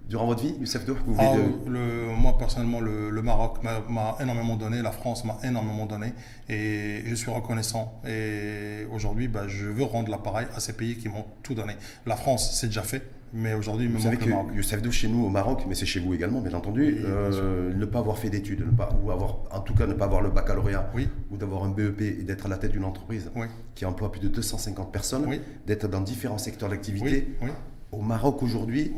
durant 0.09 0.25
votre 0.25 0.41
vie, 0.41 0.55
Youssef 0.59 0.85
vous 0.85 1.15
Ah, 1.19 1.31
venez 1.33 1.43
de- 1.65 1.69
le, 1.69 2.05
moi, 2.17 2.37
personnellement, 2.37 2.79
le, 2.81 3.09
le 3.09 3.21
Maroc 3.21 3.61
m'a- 3.63 3.81
m'a 3.89 4.15
énormément 4.21 4.55
donné, 4.55 4.81
la 4.81 4.91
France 4.91 5.23
m'a 5.25 5.37
énormément 5.43 5.85
donné, 5.85 6.13
et 6.49 7.01
je 7.05 7.15
suis 7.15 7.31
reconnaissant. 7.31 8.01
Et 8.07 8.85
aujourd'hui, 8.91 9.27
bah, 9.27 9.47
je 9.47 9.65
veux 9.65 9.83
rendre 9.83 10.09
l'appareil 10.11 10.47
à 10.55 10.59
ces 10.59 10.73
pays 10.73 10.95
qui 10.97 11.07
m'ont 11.09 11.25
tout 11.43 11.55
donné. 11.55 11.73
La 12.05 12.15
France, 12.15 12.51
c'est 12.59 12.67
déjà 12.67 12.83
fait, 12.83 13.03
mais 13.33 13.53
aujourd'hui, 13.53 13.87
Vous 13.87 13.99
savez 13.99 14.17
que. 14.17 14.29
Youssef 14.55 14.89
chez 14.91 15.07
nous 15.07 15.25
au 15.25 15.29
Maroc, 15.29 15.65
mais 15.67 15.75
c'est 15.75 15.85
chez 15.85 15.99
vous 15.99 16.13
également, 16.13 16.41
bien 16.41 16.53
entendu, 16.53 16.83
Oui, 16.83 17.03
euh, 17.05 17.73
ne 17.73 17.85
pas 17.85 17.99
avoir 17.99 18.17
fait 18.17 18.29
d'études, 18.29 18.65
ne 18.65 18.71
pas, 18.71 18.89
ou 19.03 19.11
avoir, 19.11 19.39
en 19.51 19.59
tout 19.59 19.73
cas 19.73 19.85
ne 19.85 19.93
pas 19.93 20.05
avoir 20.05 20.21
le 20.21 20.29
baccalauréat, 20.29 20.91
Oui, 20.95 21.09
ou 21.31 21.37
d'avoir 21.37 21.63
un 21.63 21.69
BEP 21.69 22.01
et 22.01 22.23
d'être 22.23 22.45
à 22.45 22.49
la 22.49 22.57
tête 22.57 22.71
d'une 22.71 22.85
entreprise 22.85 23.29
oui, 23.35 23.47
qui 23.75 23.85
emploie 23.85 24.11
plus 24.11 24.21
de 24.21 24.27
250 24.27 24.91
personnes, 24.91 25.25
d'être 25.65 25.87
dans 25.87 26.01
différents 26.01 26.37
secteurs 26.37 26.69
d'activité. 26.69 27.27
Au 27.91 28.01
Maroc 28.01 28.43
aujourd'hui. 28.43 28.91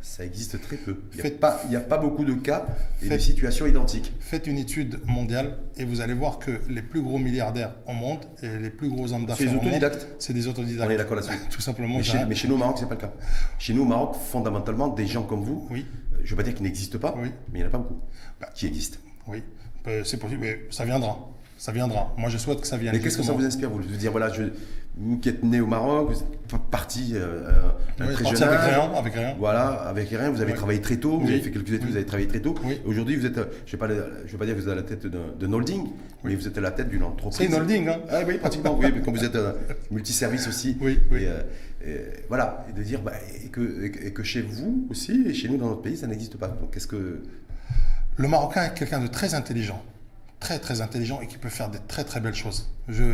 Ça 0.00 0.24
existe 0.24 0.60
très 0.62 0.76
peu. 0.76 0.96
Il 1.12 1.14
n'y 1.16 1.20
a, 1.20 1.22
Faites- 1.24 1.40
pas- 1.40 1.60
a 1.70 1.98
beaucoup 1.98 2.24
de 2.24 2.34
cas 2.34 2.66
et 3.02 3.04
de 3.06 3.10
Faites- 3.10 3.20
situations 3.20 3.66
identiques. 3.66 4.12
Faites 4.20 4.46
une 4.46 4.58
étude 4.58 4.98
mondiale 5.06 5.58
et 5.76 5.84
vous 5.84 6.00
allez 6.00 6.14
voir 6.14 6.38
que 6.38 6.60
les 6.68 6.82
plus 6.82 7.02
gros 7.02 7.18
milliardaires 7.18 7.74
au 7.86 7.92
monde 7.92 8.20
et 8.42 8.58
les 8.58 8.70
plus 8.70 8.88
gros 8.88 9.12
hommes 9.12 9.22
C'est 9.22 9.26
d'affaires 9.26 9.46
des 9.46 9.52
au 9.52 9.56
monde, 9.56 9.66
autodidactes. 9.66 10.08
c'est 10.18 10.32
des 10.32 10.46
autodidactes. 10.48 10.88
On 10.88 10.92
est 10.92 10.96
d'accord 10.96 11.16
là-dessus. 11.16 11.38
Tout 11.50 11.60
simplement. 11.60 11.96
Mais 11.98 12.02
chez, 12.02 12.18
un- 12.18 12.26
mais 12.26 12.34
chez 12.34 12.48
nous 12.48 12.54
au 12.54 12.58
Maroc, 12.58 12.76
c'est 12.78 12.88
pas 12.88 12.94
le 12.94 13.00
cas. 13.00 13.12
Chez 13.58 13.74
nous 13.74 13.82
au 13.82 13.86
Maroc, 13.86 14.14
fondamentalement, 14.30 14.88
des 14.88 15.06
gens 15.06 15.22
comme 15.24 15.42
vous, 15.42 15.66
Oui, 15.70 15.84
je 16.18 16.24
ne 16.24 16.28
veux 16.30 16.36
pas 16.36 16.42
dire 16.42 16.54
qu'ils 16.54 16.64
n'existent 16.64 16.98
pas, 16.98 17.14
Oui. 17.20 17.30
mais 17.52 17.58
il 17.58 17.62
n'y 17.62 17.64
en 17.64 17.68
a 17.68 17.70
pas 17.70 17.78
beaucoup 17.78 18.00
Bah, 18.40 18.48
qui 18.54 18.66
existent. 18.66 18.98
oui, 19.26 19.42
Euh, 19.86 20.02
c'est 20.04 20.18
possible, 20.18 20.40
mais 20.42 20.60
ça 20.70 20.84
viendra. 20.84 21.18
Ça 21.56 21.72
viendra. 21.72 22.12
Moi, 22.18 22.28
je 22.30 22.36
souhaite 22.38 22.60
que 22.60 22.66
ça 22.66 22.76
vienne. 22.76 22.92
Mais 22.94 23.00
qu'est-ce 23.00 23.16
que 23.16 23.22
ça 23.24 23.32
vous 23.32 23.44
inspire, 23.44 23.70
vous 23.70 23.80
De 23.82 23.96
dire, 23.96 24.10
voilà, 24.12 24.30
je, 24.32 24.42
vous 25.00 25.18
qui 25.18 25.28
êtes 25.28 25.42
né 25.44 25.60
au 25.60 25.66
Maroc, 25.66 26.08
vous 26.10 26.18
êtes 26.18 26.38
pa- 26.48 26.58
parti 26.70 27.12
euh, 27.14 27.48
Oui, 28.00 28.12
très 28.14 28.24
jeune 28.36 28.42
avec 28.48 28.60
rien, 28.60 28.90
avec 28.94 29.14
rien. 29.14 29.34
Voilà, 29.38 29.68
avec 29.68 30.08
rien, 30.08 30.30
vous 30.30 30.40
avez 30.40 30.52
Oui. 30.52 30.56
travaillé 30.58 30.80
très 30.80 30.96
tôt, 30.96 31.18
vous 31.18 31.26
Oui. 31.26 31.32
avez 31.34 31.40
fait 31.40 31.50
quelques 31.52 31.68
études, 31.72 31.88
vous 31.90 31.96
avez 31.96 32.04
travaillé 32.06 32.26
très 32.28 32.40
tôt. 32.40 32.54
Aujourd'hui, 32.84 33.16
vous 33.16 33.24
êtes, 33.26 33.38
euh, 33.38 33.44
je 33.66 33.76
ne 33.76 33.80
vais, 33.80 33.86
pas 34.38 34.44
dire 34.44 34.54
que 34.56 34.60
vous 34.60 34.66
êtes 34.66 34.72
à 34.72 34.74
la 34.74 34.82
tête 34.82 35.06
d'un 35.06 35.52
holding, 35.52 35.86
mais 36.24 36.34
vous 36.34 36.48
êtes 36.48 36.58
à 36.58 36.60
la 36.60 36.70
tête 36.72 36.88
d'une 36.88 37.04
entreprise. 37.04 37.36
C'est 37.38 37.46
une 37.46 37.54
holding, 37.54 37.88
hein 37.88 37.98
Ah 38.10 38.20
oui, 38.26 38.38
pratiquement, 38.38 38.76
oui, 38.80 38.86
mais 38.94 39.00
quand 39.02 39.12
vous 39.12 39.24
êtes 39.24 39.36
euh, 39.36 39.52
multiservice 39.90 40.48
aussi. 40.48 40.76
Oui, 40.80 40.98
oui. 41.12 41.22
Et, 41.22 41.28
euh, 41.28 41.40
et 41.86 42.00
voilà, 42.28 42.66
et 42.68 42.72
de 42.72 42.82
dire, 42.82 43.00
bah, 43.02 43.12
que, 43.52 43.84
et 43.84 43.90
que- 43.92 44.04
et 44.06 44.12
que 44.12 44.22
chez 44.24 44.42
vous 44.42 44.86
aussi, 44.90 45.24
et 45.28 45.32
chez 45.34 45.48
nous 45.48 45.58
dans 45.58 45.68
notre 45.68 45.82
pays, 45.82 45.96
ça 45.96 46.08
n'existe 46.08 46.36
pas. 46.38 46.48
Donc 46.48 46.72
qu'est-ce 46.72 46.88
que. 46.88 47.22
Le 48.16 48.26
Marocain 48.26 48.64
est 48.64 48.74
quelqu'un 48.74 48.98
de 48.98 49.06
très 49.06 49.34
intelligent, 49.34 49.80
très 50.40 50.58
très 50.58 50.80
intelligent 50.80 51.20
et 51.20 51.28
qui 51.28 51.38
peut 51.38 51.48
faire 51.50 51.68
des 51.70 51.78
très 51.86 52.02
très 52.02 52.18
belles 52.18 52.34
choses. 52.34 52.68
Je, 52.88 53.04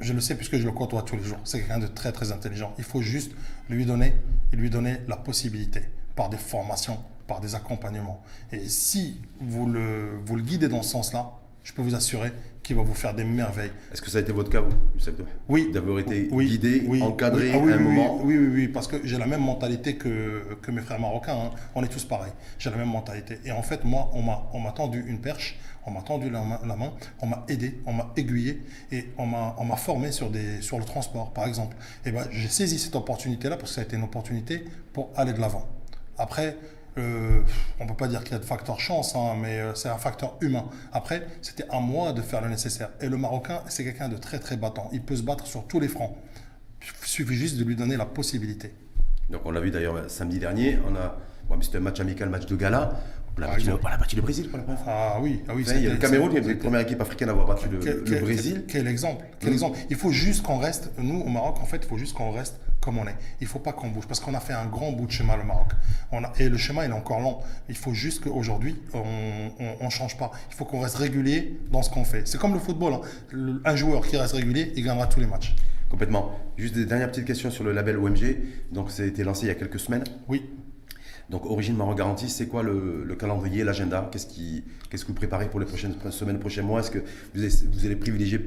je 0.00 0.12
le 0.12 0.20
sais 0.20 0.36
puisque 0.36 0.56
je 0.56 0.64
le 0.64 0.72
côtoie 0.72 1.02
tous 1.02 1.16
les 1.16 1.24
jours. 1.24 1.38
C'est 1.44 1.60
quelqu'un 1.60 1.78
de 1.78 1.86
très 1.86 2.12
très 2.12 2.32
intelligent. 2.32 2.74
Il 2.78 2.84
faut 2.84 3.02
juste 3.02 3.32
lui 3.68 3.86
donner, 3.86 4.14
lui 4.52 4.70
donner 4.70 4.98
la 5.08 5.16
possibilité 5.16 5.82
par 6.16 6.28
des 6.28 6.36
formations, 6.36 6.98
par 7.26 7.40
des 7.40 7.54
accompagnements. 7.54 8.22
Et 8.52 8.68
si 8.68 9.20
vous 9.40 9.66
le, 9.66 10.18
vous 10.24 10.36
le 10.36 10.42
guidez 10.42 10.68
dans 10.68 10.82
ce 10.82 10.90
sens-là, 10.90 11.32
je 11.64 11.72
peux 11.72 11.82
vous 11.82 11.94
assurer 11.94 12.30
qu'il 12.62 12.76
va 12.76 12.82
vous 12.82 12.94
faire 12.94 13.14
des 13.14 13.24
merveilles. 13.24 13.72
Est-ce 13.92 14.00
que 14.00 14.08
ça 14.10 14.18
a 14.18 14.20
été 14.22 14.32
votre 14.32 14.48
cas, 14.50 14.60
vous, 14.60 14.72
Youssef 14.94 15.14
Oui. 15.48 15.70
D'avoir 15.72 15.98
été 15.98 16.28
Oui, 16.30 16.46
guidé, 16.46 16.82
oui, 16.86 17.02
encadré 17.02 17.50
oui, 17.50 17.52
ah 17.54 17.58
oui, 17.58 17.72
à 17.72 17.74
un 17.74 17.78
oui, 17.78 17.84
moment? 17.84 18.20
Oui, 18.22 18.38
oui, 18.38 18.48
oui, 18.54 18.68
parce 18.68 18.86
que 18.86 18.96
j'ai 19.04 19.18
la 19.18 19.26
même 19.26 19.42
mentalité 19.42 19.96
que, 19.96 20.56
que 20.62 20.70
mes 20.70 20.80
frères 20.80 21.00
marocains. 21.00 21.34
hein. 21.34 21.50
On 21.74 21.82
est 21.82 21.88
tous 21.88 22.04
pareils. 22.04 22.32
J'ai 22.58 22.70
la 22.70 22.76
même 22.76 22.88
mentalité. 22.90 23.38
Et 23.44 23.52
en 23.52 23.62
fait, 23.62 23.84
moi, 23.84 24.10
on 24.14 24.22
m'a, 24.22 24.72
tendu 24.72 25.04
une 25.06 25.20
perche, 25.20 25.58
on 25.86 25.90
m'a 25.90 26.00
tendu 26.00 26.30
la 26.30 26.42
main, 26.42 26.58
la 26.66 26.76
main, 26.76 26.92
on 27.20 27.26
m'a 27.26 27.44
aidé, 27.48 27.80
on 27.86 27.92
m'a 27.92 28.12
aiguillé 28.16 28.62
et 28.92 29.08
on 29.18 29.26
m'a, 29.26 29.54
on 29.58 29.64
m'a 29.64 29.76
formé 29.76 30.10
sur, 30.12 30.30
des, 30.30 30.62
sur 30.62 30.78
le 30.78 30.84
transport, 30.84 31.32
par 31.32 31.46
exemple. 31.46 31.76
Et 32.06 32.12
ben, 32.12 32.26
j'ai 32.30 32.48
saisi 32.48 32.78
cette 32.78 32.96
opportunité-là 32.96 33.56
parce 33.56 33.70
que 33.70 33.74
ça 33.74 33.80
a 33.82 33.84
été 33.84 33.96
une 33.96 34.04
opportunité 34.04 34.64
pour 34.94 35.10
aller 35.16 35.32
de 35.34 35.40
l'avant. 35.40 35.66
Après, 36.16 36.56
euh, 36.98 37.40
on 37.80 37.84
ne 37.84 37.88
peut 37.88 37.96
pas 37.96 38.08
dire 38.08 38.22
qu'il 38.22 38.32
y 38.32 38.36
a 38.36 38.38
de 38.38 38.44
facteur 38.44 38.78
chance, 38.80 39.14
hein, 39.16 39.34
mais 39.40 39.58
euh, 39.60 39.74
c'est 39.74 39.88
un 39.88 39.98
facteur 39.98 40.36
humain. 40.40 40.64
Après, 40.92 41.26
c'était 41.42 41.64
à 41.70 41.80
moi 41.80 42.12
de 42.12 42.22
faire 42.22 42.40
le 42.40 42.48
nécessaire. 42.48 42.90
Et 43.00 43.08
le 43.08 43.16
Marocain, 43.16 43.60
c'est 43.68 43.84
quelqu'un 43.84 44.08
de 44.08 44.16
très 44.16 44.38
très 44.38 44.56
battant. 44.56 44.88
Il 44.92 45.02
peut 45.02 45.16
se 45.16 45.22
battre 45.22 45.46
sur 45.46 45.66
tous 45.66 45.80
les 45.80 45.88
fronts. 45.88 46.16
Il 46.82 47.06
suffit 47.08 47.34
juste 47.34 47.56
de 47.58 47.64
lui 47.64 47.76
donner 47.76 47.96
la 47.96 48.06
possibilité. 48.06 48.72
Donc 49.30 49.40
on 49.44 49.50
l'a 49.50 49.60
vu 49.60 49.70
d'ailleurs 49.70 49.96
euh, 49.96 50.08
samedi 50.08 50.38
dernier, 50.38 50.78
on 50.88 50.94
a, 50.96 51.16
bon, 51.48 51.60
c'était 51.62 51.78
un 51.78 51.80
match 51.80 51.98
amical, 52.00 52.28
match 52.28 52.46
de 52.46 52.56
gala. 52.56 52.92
On 53.36 53.42
a, 53.42 53.46
Par 53.46 53.54
battu 53.56 53.66
le, 53.66 53.72
exemple. 53.72 53.84
on 53.84 53.88
a 53.92 53.96
battu 53.96 54.16
le 54.16 54.22
Brésil 54.22 54.48
pour 54.48 54.58
la 54.58 54.64
première. 54.64 54.82
Ah 54.86 55.16
oui, 55.20 55.42
ah 55.48 55.52
oui. 55.56 55.64
Enfin, 55.66 55.80
le 55.80 55.96
Cameroun, 55.96 56.30
c'est 56.32 56.40
la 56.42 56.54
première 56.54 56.80
équipe 56.80 57.00
africaine 57.00 57.28
à 57.30 57.32
avoir 57.32 57.46
battu 57.48 57.68
le, 57.68 57.78
Quel, 57.80 57.96
le 57.96 58.02
quel- 58.02 58.20
Brésil. 58.22 58.64
quel- 58.68 58.82
quel 58.84 58.86
exemple 58.92 59.24
Quel 59.40 59.50
Mm. 59.50 59.52
exemple 59.54 59.78
Il 59.90 59.96
faut 59.96 60.10
juste 60.12 60.42
qu'on 60.44 60.58
reste, 60.58 60.92
nous 60.98 61.20
au 61.20 61.28
Maroc, 61.28 61.56
en 61.60 61.64
fait, 61.64 61.78
il 61.78 61.88
faut 61.88 61.98
juste 61.98 62.14
qu'on 62.14 62.30
reste 62.30 62.60
comme 62.84 62.98
on 62.98 63.06
est. 63.06 63.16
Il 63.40 63.44
ne 63.44 63.48
faut 63.48 63.58
pas 63.58 63.72
qu'on 63.72 63.88
bouge 63.88 64.06
parce 64.06 64.20
qu'on 64.20 64.34
a 64.34 64.40
fait 64.40 64.52
un 64.52 64.66
grand 64.66 64.92
bout 64.92 65.06
de 65.06 65.10
chemin, 65.12 65.36
le 65.36 65.44
Maroc. 65.44 65.68
On 66.12 66.22
a, 66.22 66.32
et 66.38 66.48
le 66.48 66.58
chemin, 66.58 66.84
il 66.84 66.90
est 66.90 66.94
encore 66.94 67.20
long. 67.20 67.38
Il 67.68 67.76
faut 67.76 67.94
juste 67.94 68.22
qu'aujourd'hui, 68.22 68.76
on 68.92 69.84
ne 69.84 69.90
change 69.90 70.16
pas. 70.18 70.30
Il 70.50 70.54
faut 70.54 70.64
qu'on 70.66 70.80
reste 70.80 70.96
régulier 70.96 71.58
dans 71.70 71.82
ce 71.82 71.90
qu'on 71.90 72.04
fait. 72.04 72.28
C'est 72.28 72.38
comme 72.38 72.52
le 72.52 72.60
football. 72.60 72.94
hein. 72.94 73.00
Le- 73.30 73.62
un 73.64 73.76
joueur 73.76 74.06
qui 74.06 74.16
reste 74.16 74.34
régulier, 74.34 74.72
il 74.76 74.84
gagnera 74.84 75.06
tous 75.06 75.20
les 75.20 75.26
matchs. 75.26 75.54
Complètement. 75.88 76.32
Juste 76.58 76.74
des 76.74 76.84
dernières 76.84 77.10
petites 77.10 77.24
questions 77.24 77.50
sur 77.50 77.64
le 77.64 77.72
label 77.72 77.96
OMG. 77.96 78.36
Donc, 78.72 78.90
ça 78.90 79.02
a 79.02 79.06
été 79.06 79.24
lancé 79.24 79.46
il 79.46 79.48
y 79.48 79.52
a 79.52 79.54
quelques 79.54 79.80
semaines. 79.80 80.04
Oui. 80.28 80.42
Donc, 81.30 81.46
Origine 81.46 81.76
Maroc 81.76 81.96
Garantie, 81.96 82.28
c'est 82.28 82.46
quoi 82.48 82.62
le, 82.62 83.02
le 83.04 83.14
calendrier, 83.16 83.64
l'agenda? 83.64 84.08
Qu'est-ce 84.12 84.26
qui, 84.26 84.62
qu'est-ce 84.90 85.04
que 85.04 85.08
vous 85.08 85.14
préparez 85.14 85.48
pour 85.48 85.58
les 85.60 85.66
prochaines 85.66 85.94
semaines, 86.10 86.38
prochains 86.38 86.62
mois? 86.62 86.80
Est-ce 86.80 86.90
que 86.90 86.98
vous 87.34 87.40
allez, 87.42 87.54
vous 87.72 87.86
allez 87.86 87.96
privilégier 87.96 88.40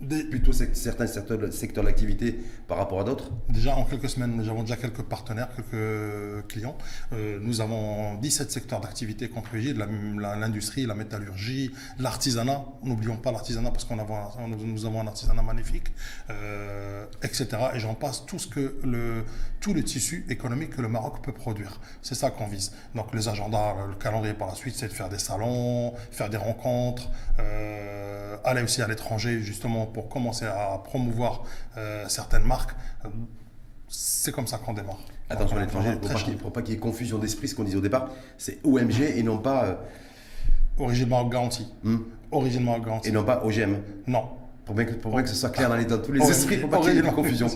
Plutôt 0.00 0.52
certains 0.52 1.08
secteurs, 1.08 1.84
d'activité 1.84 2.38
par 2.68 2.78
rapport 2.78 3.00
à 3.00 3.04
d'autres 3.04 3.32
Déjà, 3.48 3.74
en 3.74 3.84
quelques 3.84 4.08
semaines, 4.08 4.36
nous 4.36 4.48
avons 4.48 4.62
déjà 4.62 4.76
quelques 4.76 5.02
partenaires, 5.02 5.48
quelques 5.56 6.46
clients. 6.46 6.78
Euh, 7.12 7.40
nous 7.42 7.60
avons 7.60 8.14
17 8.14 8.52
secteurs 8.52 8.80
d'activité 8.80 9.28
qu'on 9.28 9.42
l'industrie, 9.52 10.86
la, 10.86 10.94
métallurgie, 10.94 11.72
l'artisanat. 11.98 12.64
N'oublions 12.84 13.16
pas 13.16 13.32
l'artisanat 13.32 13.72
parce 13.72 13.84
qu'on 13.84 13.96
nous, 13.96 14.86
avons 14.86 15.00
un 15.00 15.06
artisanat 15.08 15.42
magnifique, 15.42 15.88
euh, 16.30 17.04
etc. 17.24 17.48
Et 17.74 17.80
j'en 17.80 17.94
passe 17.94 18.24
tout, 18.24 18.38
ce 18.38 18.46
que 18.46 18.78
le, 18.84 19.24
tout 19.60 19.74
le 19.74 19.82
tissu 19.82 20.24
économique 20.28 20.76
que 20.76 20.82
le 20.82 20.88
Maroc 20.88 21.24
peut 21.24 21.32
produire. 21.32 21.80
C'est 22.02 22.14
ça 22.14 22.30
qu'on 22.30 22.46
vise. 22.46 22.72
Donc 22.94 23.12
les 23.14 23.28
agendas, 23.28 23.74
le 23.88 23.96
calendrier 23.96 24.34
par 24.34 24.46
la 24.46 24.54
suite, 24.54 24.76
c'est 24.76 24.88
de 24.88 24.92
faire 24.92 25.08
des 25.08 25.18
salons, 25.18 25.92
faire 26.12 26.30
des 26.30 26.36
rencontres, 26.36 27.10
euh, 27.40 28.36
aller 28.44 28.62
aussi 28.62 28.80
à 28.80 28.86
l'étranger 28.86 29.42
justement 29.42 29.87
pour 29.92 30.08
commencer 30.08 30.44
à 30.46 30.80
promouvoir 30.84 31.44
euh, 31.76 32.04
certaines 32.08 32.44
marques. 32.44 32.74
C'est 33.88 34.32
comme 34.32 34.46
ça 34.46 34.58
qu'on 34.58 34.74
démarre. 34.74 34.98
Attention 35.30 35.56
à 35.56 35.60
l'étranger, 35.60 36.32
pour 36.40 36.52
pas 36.52 36.62
qu'il 36.62 36.74
y 36.74 36.76
ait 36.76 36.80
confusion 36.80 37.18
d'esprit, 37.18 37.48
ce 37.48 37.54
qu'on 37.54 37.64
disait 37.64 37.76
au 37.76 37.82
départ, 37.82 38.10
c'est 38.38 38.58
OMG 38.64 39.00
et 39.16 39.22
non 39.22 39.38
pas, 39.38 39.64
euh, 39.64 39.74
Origine 40.78 41.08
Maroc 41.08 41.30
garantie. 41.32 41.66
hmm, 41.82 41.96
Origine 42.30 42.64
Maroc 42.64 42.84
garantie. 42.84 43.08
et 43.08 43.12
non 43.12 43.24
pas 43.24 43.42
OGM. 43.44 43.76
Non. 44.06 44.24
Pour 44.64 44.74
bien 44.74 44.84
que, 44.84 44.92
pour 44.94 45.12
bien 45.12 45.22
que 45.22 45.28
ce 45.28 45.34
soit 45.34 45.48
clair 45.48 45.70
dans, 45.70 45.76
les, 45.76 45.86
dans 45.86 45.98
tous 45.98 46.12
les 46.12 46.22
esprits, 46.30 46.58
pour 46.58 46.68
pas 46.68 46.80
qu'il 46.80 46.94
y 46.94 46.98
ait 46.98 47.02
de 47.02 47.08
confusion. 47.08 47.46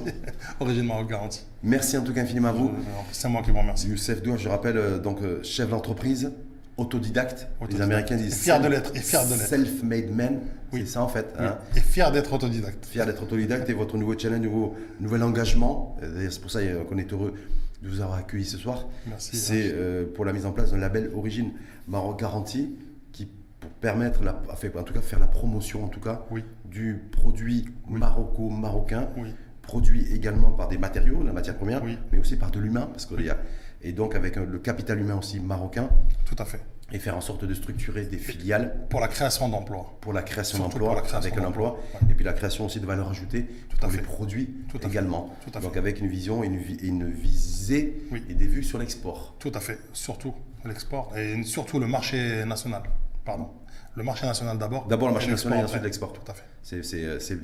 Origine 0.60 0.86
Maroc 0.86 1.08
garantie. 1.10 1.44
Merci 1.62 1.96
en 1.98 2.02
tout 2.02 2.12
cas 2.14 2.22
infiniment 2.22 2.48
à 2.48 2.52
vous. 2.52 2.72
C'est 3.10 3.28
moi 3.28 3.42
qui 3.42 3.50
vous 3.50 3.58
remercie. 3.58 3.88
Youssef 3.88 4.22
Doua, 4.22 4.38
je 4.38 4.48
rappelle, 4.48 4.76
euh, 4.78 4.98
donc 4.98 5.18
chef 5.42 5.68
d'entreprise, 5.68 6.32
autodidacte. 6.76 7.48
Les. 7.70 7.80
Américains 7.80 8.16
disent 8.16 8.34
fier 8.40 8.60
de 8.60 8.68
l'être, 8.68 8.94
et 8.94 9.00
fier 9.00 9.24
de 9.26 9.30
l'être. 9.34 9.46
Self-made 9.46 10.10
man. 10.10 10.40
Oui. 10.72 10.80
C'est 10.86 10.92
ça 10.94 11.02
en 11.02 11.08
fait. 11.08 11.26
Oui. 11.38 11.46
hein. 11.46 11.58
Et 11.76 11.80
fier 11.80 12.10
d'être 12.12 12.32
autodidacte. 12.32 12.86
Fier 12.86 13.04
d'être 13.06 13.22
autodidacte 13.22 13.68
et 13.70 13.74
votre 13.74 13.96
nouveau 13.98 14.18
challenge, 14.18 14.40
nouveau, 14.40 14.74
nouvel 15.00 15.22
engagement. 15.22 15.96
Euh, 16.02 16.26
C'est 16.30 16.40
pour 16.40 16.50
ça 16.50 16.60
euh, 16.60 16.84
qu'on 16.84 16.98
est 16.98 17.12
heureux 17.12 17.34
de 17.82 17.88
vous 17.88 18.00
avoir 18.00 18.18
accueilli 18.18 18.44
ce 18.44 18.56
soir. 18.58 18.86
Merci. 19.06 19.36
C'est 19.36 19.72
euh, 19.74 20.04
pour 20.14 20.24
la 20.24 20.32
mise 20.32 20.46
en 20.46 20.52
place 20.52 20.70
d'un 20.70 20.78
label 20.78 21.10
Origine 21.14 21.52
Maroc 21.88 22.20
Garantie 22.20 22.74
qui 23.12 23.28
pour 23.60 23.70
permettre, 23.70 24.22
la, 24.24 24.40
en 24.76 24.82
tout 24.82 24.92
cas 24.94 25.00
faire 25.00 25.18
la 25.20 25.26
promotion 25.26 25.84
en 25.84 25.88
tout 25.88 26.00
cas 26.00 26.24
Oui. 26.30 26.42
du 26.64 27.00
produit 27.12 27.66
maroco-marocain, 27.88 29.08
Oui. 29.16 29.28
produit 29.62 30.06
également 30.12 30.50
par 30.50 30.68
des 30.68 30.78
matériaux, 30.78 31.22
la 31.24 31.32
matière 31.32 31.56
première, 31.56 31.82
Oui. 31.84 31.98
mais 32.12 32.18
aussi 32.18 32.36
par 32.36 32.50
de 32.50 32.58
l'humain, 32.60 32.88
parce 32.92 33.06
qu'il 33.06 33.24
y 33.24 33.30
a 33.30 33.38
et 33.82 33.92
donc 33.92 34.14
avec 34.14 34.36
un- 34.36 34.44
le 34.44 34.58
capital 34.58 34.98
humain 35.00 35.16
aussi 35.16 35.40
marocain, 35.40 35.88
Tout 36.24 36.36
à 36.38 36.44
fait. 36.44 36.60
et 36.92 36.98
faire 36.98 37.16
en 37.16 37.20
sorte 37.20 37.44
de 37.44 37.54
structurer 37.54 38.04
des 38.04 38.18
filiales 38.18 38.86
Pour 38.90 39.00
la 39.00 39.08
création 39.08 39.48
d'emplois. 39.48 39.96
pour 40.00 40.12
la 40.12 40.22
création 40.22 40.58
d'emplois, 40.58 41.02
avec 41.14 41.36
un 41.38 41.44
emploi, 41.44 41.78
et 42.10 42.14
puis 42.14 42.24
la 42.24 42.32
création 42.32 42.66
aussi 42.66 42.80
de 42.80 42.86
valeur 42.86 43.08
ajoutée 43.10 43.46
Tout 43.68 43.76
à 43.76 43.80
pour 43.80 43.90
les 43.90 43.98
fait. 43.98 44.02
produits 44.04 44.50
Tout 44.68 44.76
à 44.78 44.80
fait. 44.82 44.88
également. 44.88 45.34
Tout 45.44 45.56
à 45.56 45.60
donc 45.60 45.72
fait. 45.72 45.78
avec 45.78 46.00
une 46.00 46.08
vision 46.08 46.42
et 46.44 46.46
une, 46.46 46.60
une 46.82 47.10
visée 47.10 48.02
Oui. 48.10 48.22
et 48.28 48.34
des 48.34 48.46
vues 48.46 48.62
sur 48.64 48.78
l'export. 48.78 49.34
Tout 49.38 49.52
à 49.54 49.60
fait. 49.60 49.78
Surtout 49.92 50.34
l'export. 50.64 51.12
Et 51.16 51.42
surtout 51.44 51.78
le 51.80 51.86
marché 51.86 52.44
national. 52.44 52.82
Pardon. 53.24 53.48
Le 53.94 54.02
marché 54.02 54.26
national 54.26 54.56
d'abord. 54.58 54.86
D'abord 54.86 55.08
le 55.08 55.14
marché 55.14 55.30
national 55.30 55.60
et 55.60 55.64
ensuite 55.64 55.82
l'export. 55.82 56.12
Tout 56.12 56.30
à 56.30 56.34
fait. 56.34 56.44
C'est- 56.62 56.82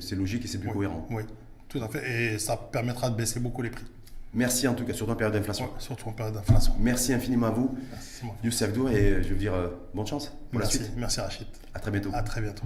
c'est 0.01 0.15
logique 0.15 0.45
et 0.45 0.47
c'est 0.47 0.57
plus 0.57 0.69
Oui. 0.69 0.73
cohérent. 0.75 1.07
Oui. 1.11 1.23
Tout 1.67 1.81
à 1.83 1.87
fait. 1.87 2.33
Et 2.33 2.39
ça 2.39 2.57
permettra 2.57 3.09
de 3.11 3.15
baisser 3.15 3.39
beaucoup 3.39 3.61
les 3.61 3.69
prix. 3.69 3.85
Merci 4.33 4.67
en 4.67 4.75
tout 4.75 4.85
cas, 4.85 4.93
surtout 4.93 5.11
en 5.11 5.15
période 5.15 5.33
d'inflation. 5.35 5.65
Ouais, 5.65 5.71
surtout 5.79 6.07
en 6.09 6.11
période 6.11 6.35
d'inflation. 6.35 6.73
Merci 6.79 7.13
infiniment 7.13 7.47
à 7.47 7.51
vous, 7.51 7.75
Merci, 7.91 8.23
Youssef 8.43 8.69
Abdou, 8.69 8.87
et 8.87 9.23
je 9.23 9.29
veux 9.29 9.35
dire 9.35 9.53
euh, 9.53 9.67
bonne 9.93 10.05
chance 10.05 10.27
pour 10.51 10.59
Merci. 10.59 10.77
la 10.79 10.83
suite. 10.85 10.97
Merci 10.97 11.19
Rachid. 11.21 11.47
À 11.73 11.79
très 11.79 11.91
bientôt. 11.91 12.09
À 12.13 12.21
très 12.21 12.41
bientôt. 12.41 12.65